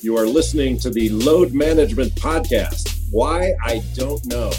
You 0.00 0.16
are 0.16 0.26
listening 0.26 0.78
to 0.78 0.90
the 0.90 1.08
Load 1.08 1.52
Management 1.52 2.14
Podcast. 2.14 3.00
Why? 3.10 3.52
I 3.64 3.82
don't 3.94 4.24
know. 4.26 4.52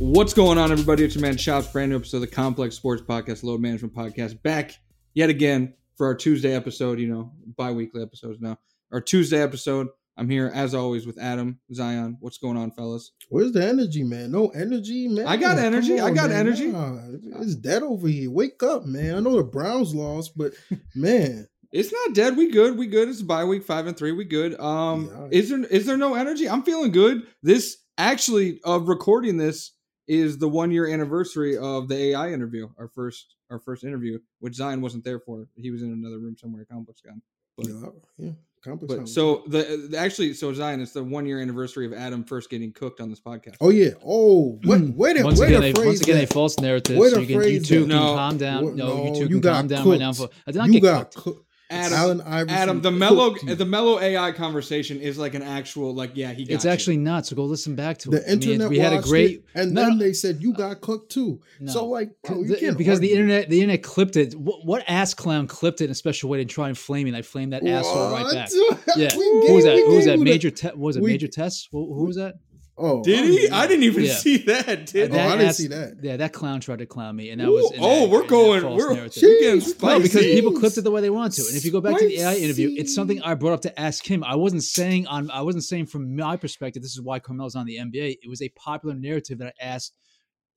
What's 0.00 0.32
going 0.32 0.58
on, 0.58 0.72
everybody? 0.72 1.04
It's 1.04 1.14
your 1.14 1.22
man 1.22 1.36
Chopz, 1.36 1.72
brand 1.72 1.90
new 1.90 1.96
episode 1.96 2.16
of 2.16 2.20
the 2.22 2.26
Complex 2.26 2.74
Sports 2.74 3.00
Podcast, 3.00 3.44
Load 3.44 3.60
Management 3.60 3.94
Podcast, 3.94 4.42
back 4.42 4.74
yet 5.14 5.30
again 5.30 5.74
for 5.96 6.08
our 6.08 6.14
Tuesday 6.16 6.54
episode. 6.54 6.98
You 6.98 7.06
know, 7.06 7.32
bi 7.56 7.70
weekly 7.70 8.02
episodes 8.02 8.40
now. 8.40 8.58
Our 8.90 9.00
Tuesday 9.00 9.40
episode. 9.40 9.88
I'm 10.16 10.28
here 10.28 10.50
as 10.52 10.74
always 10.74 11.06
with 11.06 11.20
Adam 11.20 11.60
Zion. 11.72 12.16
What's 12.18 12.38
going 12.38 12.56
on, 12.56 12.72
fellas? 12.72 13.12
Where's 13.28 13.52
the 13.52 13.64
energy, 13.64 14.02
man? 14.02 14.32
No 14.32 14.48
energy, 14.48 15.06
man. 15.06 15.28
I 15.28 15.36
got 15.36 15.58
Come 15.58 15.66
energy. 15.66 16.00
I 16.00 16.10
got 16.10 16.30
man. 16.30 16.38
energy. 16.40 16.66
Nah, 16.66 16.98
it's 17.40 17.54
dead 17.54 17.84
over 17.84 18.08
here. 18.08 18.28
Wake 18.28 18.60
up, 18.64 18.84
man. 18.84 19.14
I 19.14 19.20
know 19.20 19.36
the 19.36 19.44
Browns 19.44 19.94
lost, 19.94 20.36
but 20.36 20.54
man, 20.96 21.46
It's 21.72 21.92
not 21.92 22.14
dead. 22.14 22.36
We 22.36 22.50
good. 22.50 22.78
We 22.78 22.86
good. 22.86 23.08
It's 23.08 23.20
bye 23.22 23.44
week 23.44 23.62
five 23.64 23.86
and 23.86 23.96
three. 23.96 24.12
We 24.12 24.24
good. 24.24 24.58
Um, 24.58 25.10
Yeah. 25.12 25.28
is 25.38 25.48
there 25.50 25.64
is 25.64 25.84
there 25.86 25.98
no 25.98 26.14
energy? 26.14 26.48
I'm 26.48 26.62
feeling 26.62 26.92
good. 26.92 27.22
This 27.42 27.76
actually 27.98 28.60
of 28.64 28.88
recording 28.88 29.36
this 29.36 29.72
is 30.06 30.38
the 30.38 30.48
one 30.48 30.70
year 30.70 30.88
anniversary 30.88 31.58
of 31.58 31.88
the 31.88 31.96
AI 31.96 32.32
interview. 32.32 32.68
Our 32.78 32.88
first 32.88 33.34
our 33.50 33.58
first 33.58 33.84
interview, 33.84 34.18
which 34.40 34.54
Zion 34.54 34.80
wasn't 34.80 35.04
there 35.04 35.20
for. 35.20 35.48
He 35.56 35.70
was 35.70 35.82
in 35.82 35.92
another 35.92 36.18
room 36.18 36.36
somewhere. 36.38 36.64
Complex 36.70 37.00
Con. 37.06 37.20
But, 37.56 37.66
yeah, 37.66 37.74
yeah. 38.18 38.30
Complex 38.64 38.92
but 38.94 38.98
House. 39.00 39.12
so 39.14 39.44
the 39.46 39.88
the- 39.90 39.98
actually 39.98 40.32
so 40.34 40.52
Zion, 40.54 40.80
it's 40.80 40.92
the 40.92 41.04
one 41.04 41.26
year 41.26 41.40
anniversary 41.40 41.84
of 41.86 41.92
Adam 41.92 42.24
first 42.24 42.48
getting 42.50 42.72
cooked 42.72 43.00
on 43.00 43.10
this 43.10 43.20
podcast. 43.20 43.56
oh 43.60 43.68
yeah, 43.70 43.90
oh 44.04 44.58
wait, 44.64 44.94
wait 44.96 45.20
a 45.20 45.22
once 45.24 45.38
wait 45.38 45.48
again, 45.48 45.62
a 45.62 45.66
a, 45.66 45.72
phrase 45.74 45.86
once 45.86 46.00
again, 46.00 46.24
a 46.24 46.26
false 46.26 46.58
narrative. 46.58 46.96
Way 46.96 47.10
So 47.10 47.16
to 47.16 47.20
you 47.24 47.26
can, 47.38 47.50
you 47.52 47.60
two 47.60 47.74
that. 47.74 47.80
can 47.80 47.88
No. 47.88 48.14
calm 48.14 48.36
down. 48.38 48.64
What- 48.64 48.74
No, 48.74 49.04
you 49.04 49.14
two 49.14 49.20
you 49.20 49.28
can 49.28 49.40
got 49.40 49.54
calm 49.56 49.66
down 49.68 49.88
right 49.88 49.98
now. 50.00 50.12
For, 50.12 50.28
I 50.46 50.50
did 50.52 50.58
not 50.58 50.66
you 50.68 50.72
get 50.74 50.82
got 50.82 51.14
cooked. 51.14 51.24
cooked. 51.24 51.44
Adam, 51.70 51.98
Allen 51.98 52.20
Iverson 52.22 52.56
Adam, 52.56 52.80
the 52.80 52.90
mellow 52.90 53.34
the 53.34 53.64
mellow 53.66 54.00
AI 54.00 54.32
conversation 54.32 55.00
is 55.00 55.18
like 55.18 55.34
an 55.34 55.42
actual 55.42 55.94
like 55.94 56.12
yeah 56.14 56.32
he 56.32 56.44
got 56.44 56.54
It's 56.54 56.64
you. 56.64 56.70
actually 56.70 56.96
not. 56.96 57.26
So 57.26 57.36
go 57.36 57.44
listen 57.44 57.74
back 57.74 57.98
to 57.98 58.10
The 58.10 58.16
it. 58.18 58.22
I 58.22 58.26
mean, 58.30 58.42
internet 58.42 58.70
we 58.70 58.78
had 58.78 58.92
a 58.94 59.02
great 59.02 59.30
it, 59.30 59.44
and 59.54 59.72
no, 59.72 59.82
then 59.82 59.98
no, 59.98 60.04
they 60.04 60.12
said 60.14 60.40
you 60.40 60.54
got 60.54 60.80
cooked 60.80 61.12
too. 61.12 61.40
No. 61.60 61.70
So 61.72 61.86
like, 61.86 62.10
oh, 62.24 62.28
bro, 62.28 62.38
you 62.42 62.48
the- 62.48 62.56
can't 62.56 62.78
because 62.78 63.00
the 63.00 63.12
internet, 63.12 63.50
the 63.50 63.60
internet 63.60 63.82
clipped 63.82 64.16
it. 64.16 64.34
What, 64.34 64.64
what 64.64 64.84
ass 64.88 65.12
clown 65.12 65.46
clipped 65.46 65.80
it 65.82 65.86
in 65.86 65.90
a 65.90 65.94
special 65.94 66.30
way 66.30 66.38
to 66.38 66.44
try 66.46 66.68
and 66.68 66.78
flame 66.78 67.04
me? 67.10 67.16
I 67.16 67.22
flamed 67.22 67.52
that 67.52 67.66
asshole 67.66 68.12
right 68.12 68.32
back. 68.32 68.48
Yeah, 68.96 69.10
who 69.10 69.52
was 69.54 69.64
that? 69.64 69.76
Who 69.76 69.94
was 69.96 70.06
that? 70.06 70.18
Major 70.18 70.50
te- 70.50 70.70
was 70.74 70.96
it 70.96 71.02
we- 71.02 71.10
Major 71.12 71.28
Test? 71.28 71.68
Who, 71.70 71.92
who 71.94 72.06
was 72.06 72.16
that? 72.16 72.36
Oh, 72.78 73.02
Did 73.02 73.18
I 73.18 73.26
he? 73.26 73.36
didn't 73.36 73.52
I 73.52 73.66
didn't 73.66 73.82
even 73.84 74.04
Yeah. 74.04 74.14
see 74.14 74.36
that. 74.38 74.86
Did 74.86 75.10
Oh. 75.10 75.18
I 75.18 75.30
didn't 75.32 75.40
ass- 75.48 75.56
see 75.56 75.66
that. 75.68 75.94
Yeah, 76.02 76.16
that 76.18 76.32
clown 76.32 76.60
tried 76.60 76.78
to 76.78 76.86
clown 76.86 77.16
me, 77.16 77.30
and 77.30 77.40
that 77.40 77.48
Ooh, 77.48 77.54
was. 77.54 77.72
in 77.72 77.80
oh, 77.82 78.00
that- 78.02 78.10
we're 78.10 78.26
going. 78.26 78.62
We're, 78.64 78.94
narrative. 78.94 79.22
we're 79.22 79.40
getting 79.40 79.60
spicy. 79.60 79.86
No, 79.86 80.00
because 80.00 80.22
people 80.22 80.50
Spicy. 80.52 80.60
clipped 80.60 80.78
it 80.78 80.80
the 80.82 80.90
way 80.90 81.00
they 81.00 81.10
want 81.10 81.34
to. 81.34 81.42
And 81.46 81.56
if 81.56 81.64
you 81.64 81.72
go 81.72 81.80
back 81.80 81.98
to 81.98 82.06
the 82.06 82.20
AI 82.20 82.36
interview, 82.36 82.74
it's 82.76 82.94
something 82.94 83.20
I 83.22 83.34
brought 83.34 83.54
up 83.54 83.60
to 83.62 83.80
ask 83.80 84.06
him. 84.08 84.22
I 84.22 84.36
wasn't 84.36 84.62
saying 84.62 85.06
on 85.08 85.30
I 85.30 85.42
wasn't 85.42 85.64
saying 85.64 85.86
from 85.86 86.14
my 86.14 86.36
perspective, 86.36 86.82
this 86.82 86.92
is 86.92 87.00
why 87.02 87.18
Carmel's 87.18 87.56
on 87.56 87.66
the 87.66 87.76
NBA. 87.78 88.18
It 88.22 88.28
was 88.28 88.42
a 88.42 88.48
popular 88.50 88.94
narrative 88.94 89.38
that 89.38 89.54
I 89.60 89.64
asked 89.64 89.96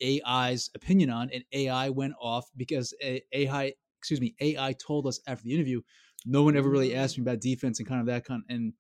AI's 0.01 0.69
opinion 0.75 1.09
on, 1.09 1.29
and 1.33 1.43
AI 1.53 1.89
went 1.89 2.13
off 2.21 2.49
because 2.57 2.93
AI, 3.01 3.73
excuse 3.99 4.21
me, 4.21 4.35
AI 4.41 4.73
told 4.73 5.07
us 5.07 5.19
after 5.27 5.43
the 5.43 5.53
interview, 5.53 5.81
no 6.25 6.43
one 6.43 6.55
ever 6.55 6.69
really 6.69 6.89
mm. 6.91 6.95
asked 6.97 7.17
me 7.17 7.21
about 7.23 7.39
defense 7.39 7.79
and 7.79 7.87
kind 7.87 8.01
of 8.01 8.07
that 8.07 8.25
kind 8.25 8.43
and 8.49 8.73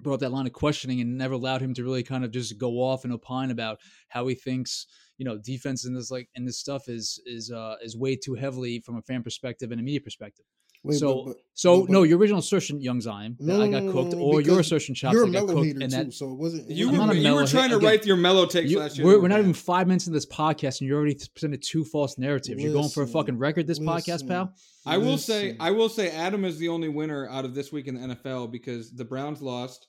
brought 0.00 0.14
up 0.14 0.20
that 0.20 0.32
line 0.32 0.46
of 0.46 0.52
questioning 0.52 1.00
and 1.00 1.18
never 1.18 1.34
allowed 1.34 1.60
him 1.60 1.74
to 1.74 1.82
really 1.84 2.02
kind 2.02 2.24
of 2.24 2.30
just 2.30 2.58
go 2.58 2.78
off 2.78 3.04
and 3.04 3.12
opine 3.12 3.50
about 3.50 3.78
how 4.08 4.26
he 4.26 4.34
thinks 4.34 4.86
you 5.18 5.24
know 5.24 5.36
defense 5.38 5.84
and 5.84 5.94
this 5.96 6.10
like 6.10 6.28
and 6.34 6.48
this 6.48 6.58
stuff 6.58 6.88
is 6.88 7.20
is 7.26 7.50
uh 7.50 7.76
is 7.82 7.96
way 7.96 8.16
too 8.16 8.34
heavily 8.34 8.80
from 8.80 8.96
a 8.96 9.02
fan 9.02 9.22
perspective 9.22 9.70
and 9.70 9.80
a 9.80 9.84
media 9.84 10.00
perspective 10.00 10.46
Wait, 10.82 10.96
so 10.98 11.08
but- 11.14 11.24
but- 11.26 11.36
so 11.52 11.80
but- 11.82 11.90
no 11.90 12.02
your 12.04 12.16
original 12.18 12.38
assertion 12.40 12.80
young 12.80 13.02
zion 13.02 13.36
that 13.40 13.58
No, 13.58 13.62
i 13.62 13.68
got 13.68 13.92
cooked 13.92 14.12
no, 14.12 14.18
no, 14.18 14.24
or 14.24 14.40
your 14.40 14.60
assertion 14.60 14.94
Chopz 14.94 15.12
You're 15.12 15.24
a 15.24 15.26
that 15.26 15.32
got 15.32 15.46
mellow 15.46 15.54
cooked 15.56 15.66
hater 15.66 15.80
and 15.82 15.90
too, 15.92 15.96
that 16.04 16.12
so 16.14 16.30
it 16.32 16.38
wasn't. 16.38 16.70
You 16.70 16.88
were, 16.90 17.12
you 17.12 17.34
were 17.34 17.46
trying 17.46 17.68
to 17.68 17.76
again, 17.76 17.86
write 17.90 18.06
your 18.06 18.16
mellow 18.16 18.46
takes 18.46 18.70
you- 18.70 18.78
last 18.78 18.96
year. 18.96 19.06
we're, 19.06 19.20
we're 19.20 19.28
not 19.28 19.40
even 19.40 19.52
five 19.52 19.86
minutes 19.86 20.06
into 20.06 20.16
this 20.16 20.24
podcast 20.24 20.80
and 20.80 20.88
you're 20.88 20.96
already 20.96 21.18
presented 21.34 21.62
two 21.62 21.84
false 21.84 22.16
narratives 22.16 22.62
you're 22.62 22.72
going 22.72 22.88
for 22.88 23.02
a 23.02 23.06
fucking 23.06 23.36
record 23.36 23.66
this 23.66 23.78
podcast 23.78 24.22
listen. 24.22 24.28
pal 24.28 24.54
I 24.86 24.96
will 24.96 25.18
say, 25.18 25.54
I 25.60 25.72
will 25.72 25.90
say, 25.90 26.10
Adam 26.10 26.46
is 26.46 26.56
the 26.56 26.68
only 26.70 26.88
winner 26.88 27.28
out 27.28 27.44
of 27.44 27.54
this 27.54 27.70
week 27.70 27.86
in 27.86 28.00
the 28.00 28.14
NFL 28.16 28.50
because 28.50 28.90
the 28.90 29.04
Browns 29.04 29.42
lost. 29.42 29.86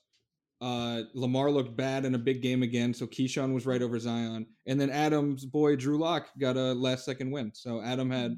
Uh, 0.62 1.02
Lamar 1.14 1.50
looked 1.50 1.76
bad 1.76 2.04
in 2.04 2.14
a 2.14 2.18
big 2.18 2.40
game 2.40 2.62
again, 2.62 2.94
so 2.94 3.04
Keyshawn 3.04 3.52
was 3.52 3.66
right 3.66 3.82
over 3.82 3.98
Zion, 3.98 4.46
and 4.66 4.80
then 4.80 4.90
Adam's 4.90 5.44
boy 5.44 5.74
Drew 5.74 5.98
Lock 5.98 6.28
got 6.38 6.56
a 6.56 6.72
last 6.72 7.04
second 7.04 7.32
win. 7.32 7.50
So 7.52 7.82
Adam 7.82 8.08
had, 8.10 8.36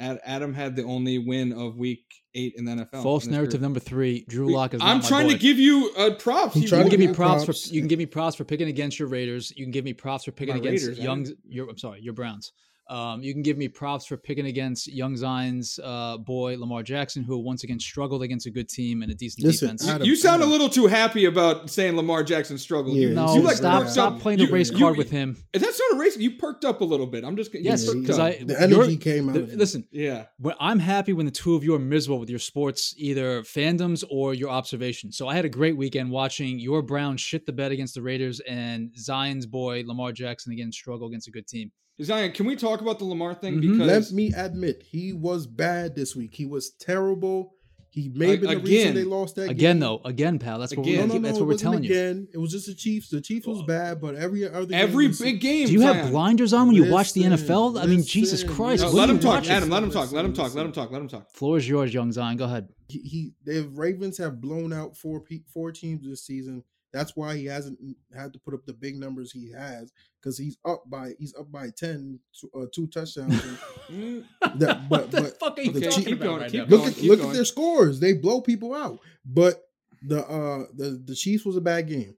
Ad, 0.00 0.18
Adam 0.24 0.52
had 0.52 0.74
the 0.74 0.82
only 0.82 1.18
win 1.18 1.52
of 1.52 1.76
week 1.78 2.02
eight 2.34 2.54
in 2.56 2.64
the 2.64 2.72
NFL. 2.72 3.02
false 3.02 3.26
narrative 3.26 3.52
career. 3.52 3.62
number 3.62 3.78
three 3.80 4.24
drew 4.28 4.52
lock 4.52 4.74
is 4.74 4.80
I'm 4.82 4.98
my 4.98 5.08
trying 5.08 5.26
boy. 5.28 5.34
to 5.34 5.38
give 5.38 5.58
you 5.58 5.92
uh, 5.96 6.14
props. 6.18 6.56
You 6.56 6.66
trying 6.68 6.80
You 6.86 6.90
to 6.90 6.90
can 6.90 6.90
give 6.90 7.00
give 7.00 7.10
me 7.10 7.14
props, 7.14 7.44
props. 7.44 7.68
for 7.68 7.74
you 7.74 7.80
can 7.80 7.88
give 7.88 7.98
me 8.00 8.06
props 8.06 8.34
for 8.36 8.44
picking 8.44 8.68
against 8.68 8.98
your 8.98 9.08
Raiders. 9.08 9.52
You 9.56 9.64
can 9.64 9.70
give 9.70 9.84
me 9.84 9.92
props 9.94 10.24
for 10.24 10.32
picking 10.40 10.54
My 10.56 10.58
against 10.60 10.84
Raiders, 10.84 10.98
young. 10.98 11.26
Your 11.48 11.70
I'm 11.70 11.78
sorry, 11.78 12.00
your 12.02 12.12
Browns. 12.12 12.52
Um, 12.88 13.20
you 13.22 13.32
can 13.32 13.42
give 13.42 13.56
me 13.58 13.66
props 13.66 14.06
for 14.06 14.16
picking 14.16 14.46
against 14.46 14.86
Young 14.86 15.16
Zion's 15.16 15.80
uh, 15.82 16.18
boy 16.18 16.56
Lamar 16.56 16.84
Jackson, 16.84 17.24
who 17.24 17.36
once 17.38 17.64
again 17.64 17.80
struggled 17.80 18.22
against 18.22 18.46
a 18.46 18.50
good 18.50 18.68
team 18.68 19.02
and 19.02 19.10
a 19.10 19.14
decent 19.14 19.44
Listen, 19.44 19.66
defense. 19.76 19.88
Adam- 19.88 20.06
You 20.06 20.14
sound 20.14 20.42
a 20.42 20.46
little 20.46 20.68
too 20.68 20.86
happy 20.86 21.24
about 21.24 21.68
saying 21.68 21.96
Lamar 21.96 22.22
Jackson 22.22 22.58
struggled. 22.58 22.96
Yeah, 22.96 23.08
You- 23.08 23.14
no, 23.14 23.34
you 23.34 23.42
like 23.42 23.56
stop, 23.56 23.80
perked 23.82 23.92
stop 23.92 24.20
playing 24.20 24.38
You- 24.38 24.46
the 24.46 24.52
race 24.52 24.70
you- 24.70 24.78
card 24.78 24.96
with 24.96 25.10
him. 25.10 25.36
Is 25.52 25.62
that 25.62 25.74
sort 25.74 25.92
of 25.92 25.98
race? 25.98 26.16
You 26.16 26.36
perked 26.36 26.64
up 26.64 26.80
a 26.80 26.84
little 26.84 27.06
bit. 27.08 27.24
I'm 27.24 27.36
just 27.36 27.52
you 27.54 27.60
Yes, 27.62 27.84
perked 27.86 28.02
because 28.02 28.18
up. 28.20 28.26
I 28.26 28.44
The 28.44 28.60
energy 28.62 28.96
came 28.96 29.28
out 29.30 29.34
the- 29.34 29.42
of 29.42 29.52
it. 29.52 29.58
listen, 29.58 29.88
yeah. 29.90 30.26
when 30.38 30.54
I'm 30.60 30.78
happy 30.78 31.12
when 31.12 31.26
the 31.26 31.32
two 31.32 31.54
of 31.56 31.64
you 31.64 31.74
are 31.74 31.78
miserable 31.80 32.20
with 32.20 32.30
your 32.30 32.38
sports, 32.38 32.94
either 32.98 33.42
fandoms 33.42 34.04
or 34.10 34.32
your 34.32 34.50
observations. 34.50 35.16
So 35.16 35.26
I 35.26 35.34
had 35.34 35.44
a 35.44 35.48
great 35.48 35.76
weekend 35.76 36.10
watching 36.10 36.60
your 36.60 36.82
Brown 36.82 37.16
shit 37.16 37.46
the 37.46 37.52
bed 37.52 37.72
against 37.72 37.94
the 37.94 38.02
Raiders 38.02 38.38
and 38.40 38.96
Zion's 38.96 39.46
boy 39.46 39.82
Lamar 39.84 40.12
Jackson 40.12 40.52
again 40.52 40.70
struggle 40.70 41.08
against 41.08 41.26
a 41.26 41.32
good 41.32 41.48
team. 41.48 41.72
Zion, 42.02 42.32
can 42.32 42.46
we 42.46 42.56
talk 42.56 42.80
about 42.82 42.98
the 42.98 43.04
Lamar 43.06 43.34
thing? 43.34 43.54
Mhm. 43.54 43.60
Because 43.78 44.10
Let 44.10 44.16
me 44.16 44.32
admit, 44.34 44.82
he 44.88 45.12
was 45.12 45.46
bad 45.46 45.94
this 45.96 46.14
week. 46.14 46.34
He 46.34 46.44
was 46.46 46.70
terrible. 46.70 47.54
He 47.88 48.10
may 48.14 48.32
have 48.32 48.40
been 48.42 48.50
the 48.50 48.56
Again. 48.58 48.64
reason 48.66 48.94
they 48.94 49.04
lost 49.04 49.36
that 49.36 49.48
Again, 49.48 49.76
game. 49.76 49.80
though, 49.80 50.02
again, 50.04 50.38
pal, 50.38 50.58
that's 50.58 50.76
what 50.76 50.84
we're 50.84 50.96
No, 51.00 51.06
no, 51.06 51.14
no, 51.14 51.20
that's 51.20 51.38
it 51.38 51.40
what 51.40 51.46
we're 51.46 51.52
wasn't 51.54 51.60
telling 51.62 51.84
you. 51.84 51.90
again. 51.90 52.28
It 52.34 52.36
was 52.36 52.50
just 52.52 52.66
the 52.66 52.74
Chiefs. 52.74 53.08
The 53.08 53.22
Chiefs 53.22 53.46
was 53.46 53.62
bad, 53.62 54.02
but 54.02 54.14
every 54.16 54.46
other 54.46 54.66
every 54.74 55.08
was- 55.08 55.18
big 55.18 55.40
game. 55.40 55.66
Do 55.68 55.72
you 55.72 55.80
have 55.80 56.10
blinders 56.10 56.52
on 56.52 56.66
when 56.66 56.76
you 56.76 56.90
watch 56.90 57.14
the 57.14 57.26
Listen, 57.26 57.46
NFL? 57.48 57.78
I 57.78 57.86
mean, 57.86 58.02
Jesus 58.02 58.44
Christ! 58.44 58.82
No, 58.82 58.88
listen. 58.88 58.88
what 58.88 58.94
let 58.94 59.08
him 59.08 59.18
talk, 59.18 59.34
watching? 59.36 59.52
Adam. 59.52 59.70
Let 59.70 59.82
him 59.82 59.90
talk. 59.90 60.12
Let 60.12 60.24
him 60.26 60.34
talk. 60.34 60.54
Let 60.54 60.66
him 60.66 60.72
talk. 60.72 60.90
Let 60.92 61.00
him 61.00 61.08
talk. 61.08 61.30
Floor 61.30 61.56
is 61.56 61.66
yours, 61.66 61.94
young 61.94 62.12
Zion. 62.12 62.36
Go 62.36 62.44
ahead. 62.44 62.68
he, 62.88 62.98
he 62.98 63.32
the 63.46 63.62
Ravens 63.72 64.18
have 64.18 64.42
blown 64.42 64.74
out 64.74 64.94
four 64.94 65.24
four 65.54 65.72
teams 65.72 66.06
this 66.06 66.22
season. 66.26 66.64
That's 66.92 67.14
why 67.16 67.36
he 67.36 67.44
hasn't 67.46 67.78
had 68.16 68.32
to 68.32 68.38
put 68.38 68.54
up 68.54 68.64
the 68.64 68.72
big 68.72 68.96
numbers 68.96 69.30
he 69.32 69.50
has 69.52 69.92
because 70.20 70.38
he's 70.38 70.56
up 70.64 70.84
by 70.86 71.12
he's 71.18 71.34
up 71.38 71.50
by 71.52 71.68
10, 71.76 72.18
two- 72.40 72.50
uh, 72.58 72.66
two 72.72 72.86
touchdowns. 72.86 73.40
Mm, 73.90 74.24
That- 74.56 74.80
what 74.88 74.88
but- 74.88 75.10
the 75.12 75.20
but 75.22 75.38
fuck 75.38 75.58
are 75.58 75.62
you 75.62 75.72
the 75.72 75.80
talking 75.82 76.04
keep 76.04 76.16
about 76.16 76.24
going. 76.24 76.40
right 76.40 76.50
Keep 76.50 76.60
now? 76.62 76.66
going. 76.76 76.82
look 76.88 76.96
at 76.98 77.02
look 77.04 77.18
going. 77.18 77.30
at 77.30 77.34
their 77.36 77.44
scores. 77.44 78.00
They 78.00 78.14
blow 78.14 78.40
people 78.40 78.74
out. 78.74 78.98
But 79.24 79.62
the 80.02 80.26
uh 80.26 80.64
the 80.74 81.00
the 81.04 81.14
Chiefs 81.14 81.44
was 81.44 81.56
a 81.56 81.60
bad 81.60 81.86
game. 81.88 82.14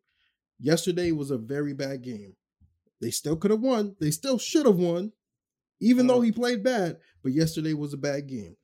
Yesterday 0.61 1.13
was 1.13 1.31
a 1.31 1.39
very 1.39 1.73
bad 1.75 2.03
game. 2.03 2.35
They 3.01 3.11
still 3.11 3.37
could 3.37 3.51
have 3.51 3.61
won. 3.61 3.97
They 4.01 4.11
still 4.11 4.39
should 4.39 4.67
have 4.67 4.77
won, 4.77 5.13
even 5.81 6.07
though 6.07 6.21
he 6.21 6.33
played 6.33 6.63
bad. 6.65 6.99
But 7.23 7.33
yesterday 7.33 7.75
was 7.75 7.93
a 7.93 7.99
bad 7.99 8.27
game. 8.29 8.57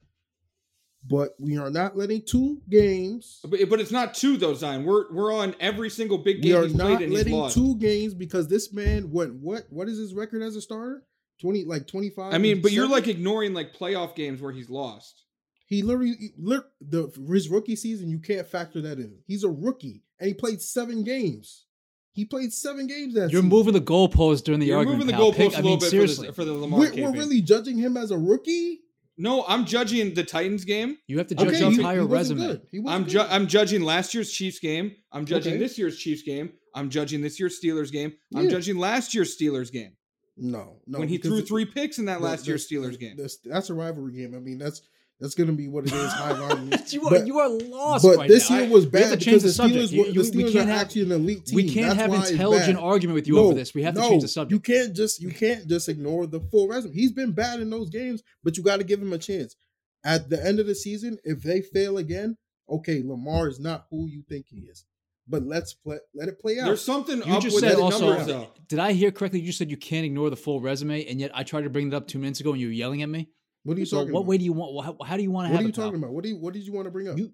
But 1.07 1.35
we 1.39 1.59
are 1.59 1.69
not 1.71 1.97
letting 1.99 2.23
two 2.23 2.63
games. 2.71 3.41
But, 3.47 3.61
but 3.69 3.79
it's 3.81 3.91
not 3.93 4.15
two 4.15 4.37
though, 4.39 4.55
Zion. 4.55 4.85
We're 4.85 5.13
we're 5.13 5.35
on 5.35 5.55
every 5.61 5.91
single 5.91 6.17
big 6.19 6.41
game. 6.41 6.53
We 6.53 6.57
are 6.59 6.63
he's 6.65 6.75
not 6.75 7.03
and 7.03 7.13
letting 7.13 7.51
two 7.51 7.77
games 7.77 8.15
because 8.15 8.49
this 8.49 8.73
man 8.73 9.11
what 9.11 9.33
what 9.35 9.67
what 9.71 9.89
is 9.89 9.99
his 9.99 10.15
record 10.15 10.41
as 10.43 10.57
a 10.57 10.63
starter? 10.63 11.03
Twenty 11.41 11.65
like 11.65 11.87
twenty 11.87 12.09
five. 12.09 12.33
I 12.33 12.39
mean, 12.39 12.63
but 12.63 12.73
you're 12.73 12.89
like 12.89 13.07
ignoring 13.07 13.53
like 13.53 13.75
playoff 13.75 14.15
games 14.15 14.41
where 14.41 14.53
he's 14.53 14.71
lost. 14.71 15.25
He 15.67 15.83
literally 15.83 16.15
he- 16.19 16.33
the 16.81 17.11
his 17.29 17.51
rookie 17.51 17.77
season. 17.77 18.09
You 18.09 18.19
can't 18.19 18.47
factor 18.47 18.81
that 18.83 18.99
in. 18.99 19.17
He's 19.27 19.45
a 19.45 19.51
rookie 19.51 20.05
and 20.19 20.29
he 20.29 20.35
played 20.35 20.63
seven 20.63 21.05
games. 21.05 21.67
He 22.13 22.25
played 22.25 22.53
seven 22.53 22.87
games 22.87 23.13
that 23.15 23.23
You're 23.33 23.41
season. 23.43 23.49
moving 23.49 23.73
the 23.75 23.81
goalposts 23.81 24.45
during 24.45 24.61
the 24.61 24.67
You're 24.67 24.79
argument. 24.79 25.01
moving 25.01 25.15
the 25.17 25.19
pal. 25.21 25.33
goalposts 25.33 25.37
Pick- 25.37 25.53
a 25.53 25.57
I 25.57 25.57
little 25.57 25.71
mean, 25.73 25.81
bit 25.81 25.91
seriously. 25.91 26.27
for 26.29 26.33
the, 26.33 26.35
for 26.37 26.45
the 26.45 26.53
Lamar. 26.55 26.79
We're, 26.81 26.95
we're 26.95 27.13
really 27.13 27.41
judging 27.43 27.77
him 27.77 27.97
as 27.97 28.11
a 28.13 28.17
rookie. 28.19 28.81
No, 29.17 29.45
I'm 29.47 29.65
judging 29.65 30.15
the 30.15 30.25
Titans 30.25 30.65
game. 30.65 30.97
You 31.07 31.19
have 31.19 31.29
to 31.29 31.35
judge 31.37 31.49
Okay, 31.49 31.61
the 31.61 31.71
he- 31.71 31.77
entire 31.77 32.01
he 32.01 32.07
wasn't 32.07 32.41
resume. 32.41 32.53
good. 32.59 32.67
He 32.73 32.79
wasn't 32.81 32.95
I'm 32.97 33.05
good. 33.05 33.11
ju- 33.13 33.21
I'm 33.35 33.47
judging 33.47 33.83
last 33.83 34.13
year's 34.15 34.33
Chiefs 34.33 34.59
game. 34.59 34.93
I'm 35.13 35.25
judging 35.25 35.53
Okay. 35.55 35.61
this 35.63 35.79
year's 35.79 35.97
Chiefs 35.99 36.23
game. 36.23 36.53
I'm 36.75 36.91
judging 36.91 37.21
this 37.21 37.39
year's 37.39 37.61
Steelers 37.61 37.93
game. 37.93 38.13
I'm 38.35 38.45
Yeah. 38.45 38.51
judging 38.51 38.77
last 38.79 39.15
year's 39.15 39.37
Steelers 39.39 39.71
game 39.71 39.93
no, 40.37 40.81
no. 40.89 40.99
when 40.99 41.09
he 41.09 41.19
threw 41.19 41.41
three 41.43 41.65
picks 41.65 41.99
in 42.01 42.07
that 42.07 42.21
last 42.21 42.45
the- 42.45 42.49
year's 42.51 42.67
Steelers 42.69 42.99
game. 42.99 43.17
the- 43.17 43.33
that's 43.45 43.71
a 43.71 43.75
rivalry 43.75 44.15
game. 44.15 44.35
I 44.35 44.41
mean, 44.41 44.59
that's 44.59 44.83
that's 45.21 45.35
going 45.35 45.47
to 45.47 45.53
be 45.53 45.69
what 45.69 45.85
it 45.87 45.93
is. 45.93 46.13
High 46.13 46.33
volume. 46.35 46.73
you 46.89 47.05
are 47.07 47.11
But- 47.11 47.27
you 47.27 47.39
are 47.39 47.49
lost 47.49 48.05
But 48.05 48.17
right 48.19 48.29
this 48.29 48.51
now. 48.51 48.59
year 48.59 48.69
was 48.71 48.85
bad 48.87 49.11
to 49.19 49.25
change 49.25 49.43
because 49.43 49.57
the 49.57 49.63
the. 49.63 49.69
Steelers, 49.75 49.93
You- 49.93 50.01
were, 50.01 50.07
you- 50.09 50.23
the 50.23 50.37
we 50.39 50.45
Steelers 50.45 50.53
can't 50.53 50.69
are 50.69 50.73
have 50.73 50.81
actually 50.83 51.03
an 51.03 51.13
elite 51.13 51.47
team. 51.47 51.57
we 51.57 51.71
can't 51.73 51.97
That's 51.97 52.13
have 52.21 52.31
intelligent 52.33 52.79
argument 52.79 53.15
with 53.15 53.29
you 53.29 53.35
no, 53.37 53.45
over 53.45 53.55
this. 53.55 53.75
We 53.75 53.83
have 53.85 53.95
to 53.95 54.01
no, 54.01 54.09
change 54.09 54.23
the 54.23 54.29
subject. 54.29 54.53
You 54.53 54.61
can't 54.75 54.95
just 54.95 55.21
you 55.23 55.31
can't 55.31 55.67
just 55.69 55.89
ignore 55.89 56.27
the 56.27 56.41
full 56.41 56.69
resume. 56.69 56.93
He's 56.95 57.13
been 57.13 57.33
bad 57.33 57.61
in 57.61 57.71
those 57.71 57.91
games, 57.91 58.23
but 58.43 58.57
you 58.57 58.63
got 58.63 58.79
to 58.79 58.85
give 58.85 59.01
him 59.01 59.13
a 59.13 59.19
chance. 59.19 59.57
At 60.05 60.29
the 60.29 60.45
end 60.45 60.61
of 60.61 60.67
the 60.67 60.75
season, 60.75 61.19
if 61.25 61.43
they 61.43 61.63
fail 61.63 61.97
again, 61.97 62.37
okay, 62.69 63.03
Lamar 63.03 63.49
is 63.49 63.59
not 63.59 63.87
who 63.91 64.07
you 64.07 64.23
think 64.29 64.47
he 64.49 64.59
is. 64.71 64.85
But 65.27 65.45
let's 65.45 65.73
play, 65.73 65.97
let 66.15 66.29
it 66.29 66.39
play 66.39 66.59
out. 66.61 66.67
There's 66.67 66.83
something 66.85 67.23
You 67.27 67.35
up 67.37 67.43
just 67.43 67.55
with 67.55 67.65
said 67.65 67.79
the 67.79 67.83
also. 67.83 68.51
Did 68.69 68.79
I 68.79 68.93
hear 68.93 69.11
correctly? 69.11 69.41
You 69.41 69.53
said 69.53 69.71
you 69.71 69.79
can't 69.79 70.05
ignore 70.05 70.29
the 70.29 70.37
full 70.37 70.61
resume, 70.61 71.07
and 71.07 71.19
yet 71.19 71.31
I 71.35 71.45
tried 71.45 71.63
to 71.63 71.71
bring 71.71 71.89
it 71.89 71.95
up 71.95 72.07
two 72.07 72.19
minutes 72.19 72.41
ago, 72.41 72.53
and 72.53 72.61
you 72.61 72.67
were 72.67 72.73
yelling 72.75 73.01
at 73.01 73.09
me. 73.09 73.31
What 73.65 73.77
are 73.77 73.81
you 73.81 73.87
So 73.87 73.99
talking 73.99 74.13
what 74.13 74.21
about? 74.21 74.29
way 74.29 74.39
do 74.39 74.45
you 74.45 74.53
want? 74.53 74.85
How, 74.87 74.97
how 75.05 75.17
do 75.17 75.23
you 75.23 75.31
want 75.31 75.47
to 75.49 75.53
have 75.53 75.55
it? 75.55 75.57
what 75.57 75.59
have 75.59 75.61
are 75.61 75.63
you 75.65 75.69
it, 75.71 75.75
pal? 75.77 75.85
talking 75.87 75.99
about? 76.03 76.13
What 76.13 76.23
do 76.25 76.31
you, 76.31 76.37
what 76.37 76.53
did 76.55 76.63
you 76.67 76.73
want 76.73 76.87
to 76.87 76.91
bring 76.91 77.09
up? 77.09 77.19
You- 77.19 77.33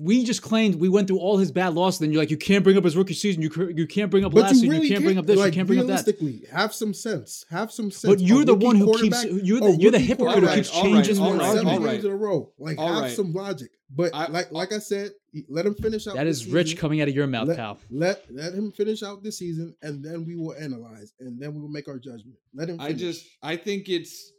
We 0.00 0.22
just 0.24 0.42
claimed 0.42 0.76
we 0.76 0.88
went 0.88 1.08
through 1.08 1.18
all 1.18 1.38
his 1.38 1.50
bad 1.50 1.74
losses. 1.74 1.98
Then 1.98 2.12
you're 2.12 2.22
like, 2.22 2.30
you 2.30 2.36
can't 2.36 2.62
bring 2.62 2.76
up 2.78 2.84
his 2.84 2.96
rookie 2.96 3.14
season. 3.14 3.42
You 3.42 3.50
you 3.74 3.84
can't 3.86 4.10
bring 4.12 4.24
up 4.24 4.32
but 4.32 4.42
last 4.42 4.50
you 4.50 4.54
season. 4.60 4.70
really 4.70 4.86
you 4.86 4.92
can't 4.92 5.04
bring 5.04 5.18
up 5.18 5.26
this. 5.26 5.36
Like, 5.36 5.46
you 5.52 5.58
can't 5.58 5.66
bring 5.66 5.80
up 5.80 5.86
that. 5.88 6.06
realistically, 6.06 6.44
have 6.52 6.72
some 6.72 6.94
sense. 6.94 7.44
Have 7.50 7.72
some 7.72 7.90
sense. 7.90 8.08
But 8.14 8.20
you're 8.20 8.42
A 8.42 8.44
the 8.44 8.54
one 8.54 8.76
who 8.76 8.96
keeps. 8.96 9.24
You're 9.24 9.58
the 9.60 9.72
you're 9.72 9.90
the 9.90 9.98
rookie 9.98 10.04
hypocrite 10.06 10.44
who 10.44 10.54
keeps 10.54 10.70
changing 10.70 11.18
all 11.18 11.32
the 11.32 11.38
right, 11.38 11.52
seven 11.52 11.66
argument. 11.66 11.80
all 11.80 11.84
right. 11.86 11.92
games 11.94 12.04
in 12.04 12.10
a 12.12 12.16
row. 12.16 12.52
Like 12.58 12.78
All 12.78 12.92
have 12.94 13.02
right. 13.02 13.10
some 13.16 13.32
logic. 13.32 13.70
But 13.90 14.14
I- 14.14 14.28
like 14.28 14.52
like 14.52 14.72
I 14.72 14.78
said, 14.78 15.10
let 15.48 15.66
him 15.66 15.74
finish 15.74 16.06
out. 16.06 16.14
That 16.14 16.24
this 16.24 16.46
rich 16.46 16.68
season. 16.68 16.80
coming 16.80 17.00
out 17.00 17.08
of 17.08 17.14
your 17.16 17.26
mouth, 17.26 17.48
let, 17.48 17.56
pal. 17.56 17.78
Let 17.90 18.22
let 18.32 18.54
him 18.54 18.70
finish 18.70 19.02
out 19.02 19.24
this 19.24 19.38
season, 19.38 19.74
and 19.82 20.04
then 20.04 20.24
we 20.24 20.36
will 20.36 20.54
analyze, 20.54 21.12
and 21.18 21.40
then 21.40 21.54
we 21.54 21.60
will 21.60 21.70
make 21.70 21.88
our 21.88 21.98
judgment. 21.98 22.36
Let 22.54 22.68
him. 22.68 22.80
I 22.80 22.92
just 22.92 23.26
I 23.42 23.56
think 23.56 23.88
it's 23.88 24.32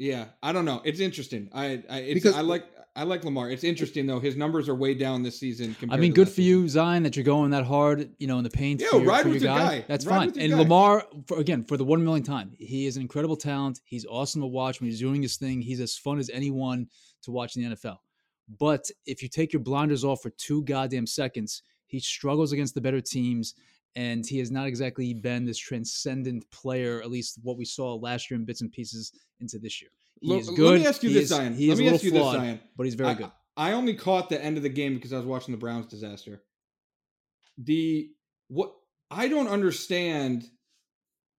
yeah, 0.00 0.28
I 0.42 0.52
don't 0.52 0.64
know. 0.64 0.80
It's 0.84 0.98
interesting. 0.98 1.50
I 1.52 1.82
I 1.88 1.98
it's, 1.98 2.14
Because- 2.14 2.34
I 2.34 2.40
like 2.40 2.64
I 2.96 3.04
like 3.04 3.22
Lamar. 3.22 3.50
It's 3.50 3.62
interesting 3.62 4.06
though. 4.06 4.18
His 4.18 4.34
numbers 4.34 4.68
are 4.68 4.74
way 4.74 4.94
down 4.94 5.22
this 5.22 5.38
season. 5.38 5.76
I 5.90 5.96
mean, 5.96 6.12
good 6.12 6.28
for 6.28 6.40
you, 6.40 6.68
Zion, 6.68 7.04
that 7.04 7.14
you're 7.14 7.24
going 7.24 7.50
that 7.50 7.64
hard, 7.64 8.10
you 8.18 8.26
know, 8.26 8.38
in 8.38 8.44
the 8.44 8.50
paint. 8.50 8.80
Yeah, 8.80 8.88
for 8.88 9.00
ride 9.00 9.22
for 9.22 9.28
with 9.28 9.42
your 9.42 9.54
guy. 9.54 9.78
guy. 9.78 9.84
That's 9.86 10.06
Ride 10.06 10.32
fine. 10.34 10.42
And 10.42 10.52
guy. 10.52 10.58
Lamar, 10.58 11.04
for, 11.28 11.38
again, 11.38 11.64
for 11.64 11.76
the 11.76 11.84
one 11.84 12.02
million 12.02 12.24
time, 12.24 12.50
he 12.58 12.86
is 12.86 12.96
an 12.96 13.02
incredible 13.02 13.36
talent. 13.36 13.80
He's 13.84 14.04
awesome 14.06 14.40
to 14.40 14.46
watch 14.48 14.80
when 14.80 14.90
he's 14.90 14.98
doing 14.98 15.22
his 15.22 15.36
thing. 15.36 15.60
He's 15.62 15.80
as 15.80 15.96
fun 15.96 16.18
as 16.18 16.30
anyone 16.30 16.88
to 17.22 17.30
watch 17.30 17.56
in 17.56 17.62
the 17.62 17.76
NFL. 17.76 17.98
But 18.58 18.90
if 19.06 19.22
you 19.22 19.28
take 19.28 19.52
your 19.52 19.60
blinders 19.60 20.02
off 20.02 20.22
for 20.22 20.30
two 20.30 20.64
goddamn 20.64 21.06
seconds, 21.06 21.62
he 21.86 22.00
struggles 22.00 22.50
against 22.52 22.74
the 22.74 22.80
better 22.80 23.00
teams, 23.00 23.54
and 23.96 24.24
he 24.26 24.38
has 24.38 24.50
not 24.50 24.66
exactly 24.66 25.12
been 25.14 25.44
this 25.44 25.58
transcendent 25.58 26.48
player. 26.50 27.00
At 27.02 27.10
least 27.10 27.38
what 27.42 27.56
we 27.58 27.64
saw 27.64 27.94
last 27.94 28.30
year 28.30 28.38
in 28.38 28.44
bits 28.44 28.60
and 28.60 28.70
pieces 28.72 29.12
into 29.40 29.58
this 29.58 29.80
year. 29.82 29.90
He 30.20 30.36
is 30.38 30.50
let 30.50 30.74
me 30.80 30.86
ask 30.86 31.02
you 31.02 31.08
He 31.08 31.14
this, 31.14 31.24
is- 31.24 31.28
Zion. 31.30 31.54
He 31.54 31.68
Let 31.68 31.78
me 31.78 31.88
ask 31.88 32.02
you 32.04 32.10
this, 32.10 32.20
flawed, 32.20 32.36
Zion. 32.36 32.60
but 32.76 32.84
he's 32.84 32.94
very 32.94 33.10
I, 33.10 33.14
good. 33.14 33.30
I 33.56 33.72
only 33.72 33.94
caught 33.94 34.28
the 34.28 34.42
end 34.42 34.56
of 34.56 34.62
the 34.62 34.68
game 34.68 34.94
because 34.94 35.12
I 35.12 35.16
was 35.16 35.26
watching 35.26 35.52
the 35.52 35.58
Browns 35.58 35.86
disaster. 35.86 36.42
The 37.58 38.10
what 38.48 38.72
I 39.10 39.28
don't 39.28 39.48
understand, 39.48 40.44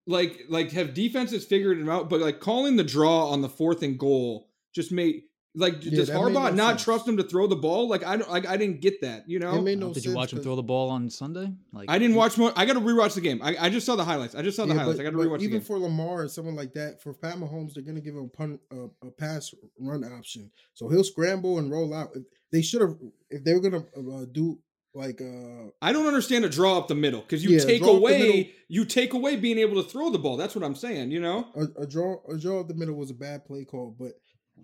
like 0.07 0.41
like 0.49 0.71
have 0.71 0.93
defenses 0.93 1.45
figured 1.45 1.79
it 1.79 1.87
out, 1.89 2.09
but 2.09 2.19
like 2.19 2.39
calling 2.39 2.75
the 2.75 2.83
draw 2.83 3.29
on 3.29 3.41
the 3.41 3.49
fourth 3.49 3.81
and 3.83 3.97
goal 3.97 4.49
just 4.73 4.91
made 4.91 5.23
like 5.53 5.83
Yeah, 5.83 5.91
does 5.97 6.07
that 6.07 6.15
Harbaugh 6.17 6.33
no 6.33 6.49
not 6.51 6.69
sense. 6.71 6.83
trust 6.83 7.07
him 7.07 7.17
to 7.17 7.23
throw 7.23 7.45
the 7.47 7.55
ball? 7.55 7.89
Like 7.89 8.05
I 8.05 8.15
don't 8.17 8.29
like 8.29 8.47
I 8.47 8.55
didn't 8.57 8.79
get 8.81 9.01
that. 9.01 9.27
You 9.27 9.39
know, 9.39 9.53
It 9.55 9.61
made 9.61 9.79
no 9.79 9.87
Did 9.87 9.95
sense. 9.95 10.05
you 10.05 10.13
watch 10.15 10.31
him 10.33 10.41
throw 10.41 10.55
the 10.55 10.63
ball 10.63 10.89
on 10.89 11.09
Sunday? 11.09 11.51
Like 11.73 11.89
I 11.89 11.97
didn't 11.99 12.15
watch 12.15 12.37
more. 12.37 12.53
I 12.55 12.65
got 12.65 12.73
to 12.73 12.79
rewatch 12.79 13.15
the 13.15 13.21
game. 13.21 13.41
I, 13.43 13.55
I 13.59 13.69
just 13.69 13.85
saw 13.85 13.95
the 13.95 14.05
highlights. 14.05 14.33
I 14.35 14.41
just 14.41 14.55
saw 14.55 14.63
the 14.65 14.73
Yeah, 14.73 14.79
highlights. 14.79 14.97
but- 14.97 15.01
I 15.01 15.05
got 15.05 15.11
to 15.11 15.17
but 15.17 15.27
rewatch 15.27 15.39
the 15.39 15.43
even 15.45 15.57
game. 15.59 15.65
for 15.65 15.77
Lamar 15.79 16.21
and 16.21 16.31
someone 16.31 16.55
like 16.55 16.73
that, 16.73 17.01
for 17.01 17.13
Pat 17.13 17.35
Mahomes, 17.35 17.73
they're 17.73 17.83
going 17.83 17.95
to 17.95 18.01
give 18.01 18.15
him 18.15 18.25
a, 18.33 18.37
pun, 18.37 18.59
a, 18.71 19.07
a 19.07 19.11
pass 19.11 19.53
run 19.79 20.03
option, 20.05 20.51
so 20.73 20.87
he'll 20.89 21.03
scramble 21.03 21.59
and 21.59 21.69
roll 21.71 21.93
out. 21.93 22.15
They 22.51 22.61
should 22.61 22.81
have 22.81 22.95
if 23.29 23.43
they 23.43 23.53
were 23.53 23.59
going 23.61 23.73
to 23.73 24.11
uh, 24.21 24.25
do 24.31 24.59
like 24.93 25.21
uh 25.21 25.69
I 25.81 25.93
don't 25.93 26.05
understand 26.05 26.43
a 26.43 26.49
draw 26.49 26.77
up 26.77 26.89
the 26.89 26.95
middle 26.95 27.21
because 27.21 27.43
you 27.45 27.51
Yeah, 27.51 27.63
take 27.63 27.81
draw 27.81 27.91
up 27.91 27.93
the 27.95 27.97
away 27.99 28.51
you 28.67 28.83
take 28.83 29.13
away 29.13 29.37
being 29.37 29.57
able 29.57 29.81
to 29.81 29.89
throw 29.89 30.09
the 30.09 30.19
ball. 30.19 30.35
That's 30.35 30.53
what 30.53 30.65
I'm 30.65 30.75
saying. 30.75 31.11
You 31.11 31.21
know. 31.21 31.47
a, 31.55 31.83
a 31.83 31.87
draw 31.87 32.17
a 32.29 32.37
draw 32.37 32.59
up 32.59 32.67
the 32.67 32.73
middle 32.73 32.95
was 32.95 33.09
a 33.09 33.13
bad 33.13 33.45
play 33.45 33.63
call, 33.63 33.95
but 33.97 34.11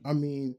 I 0.04 0.12
mean, 0.12 0.56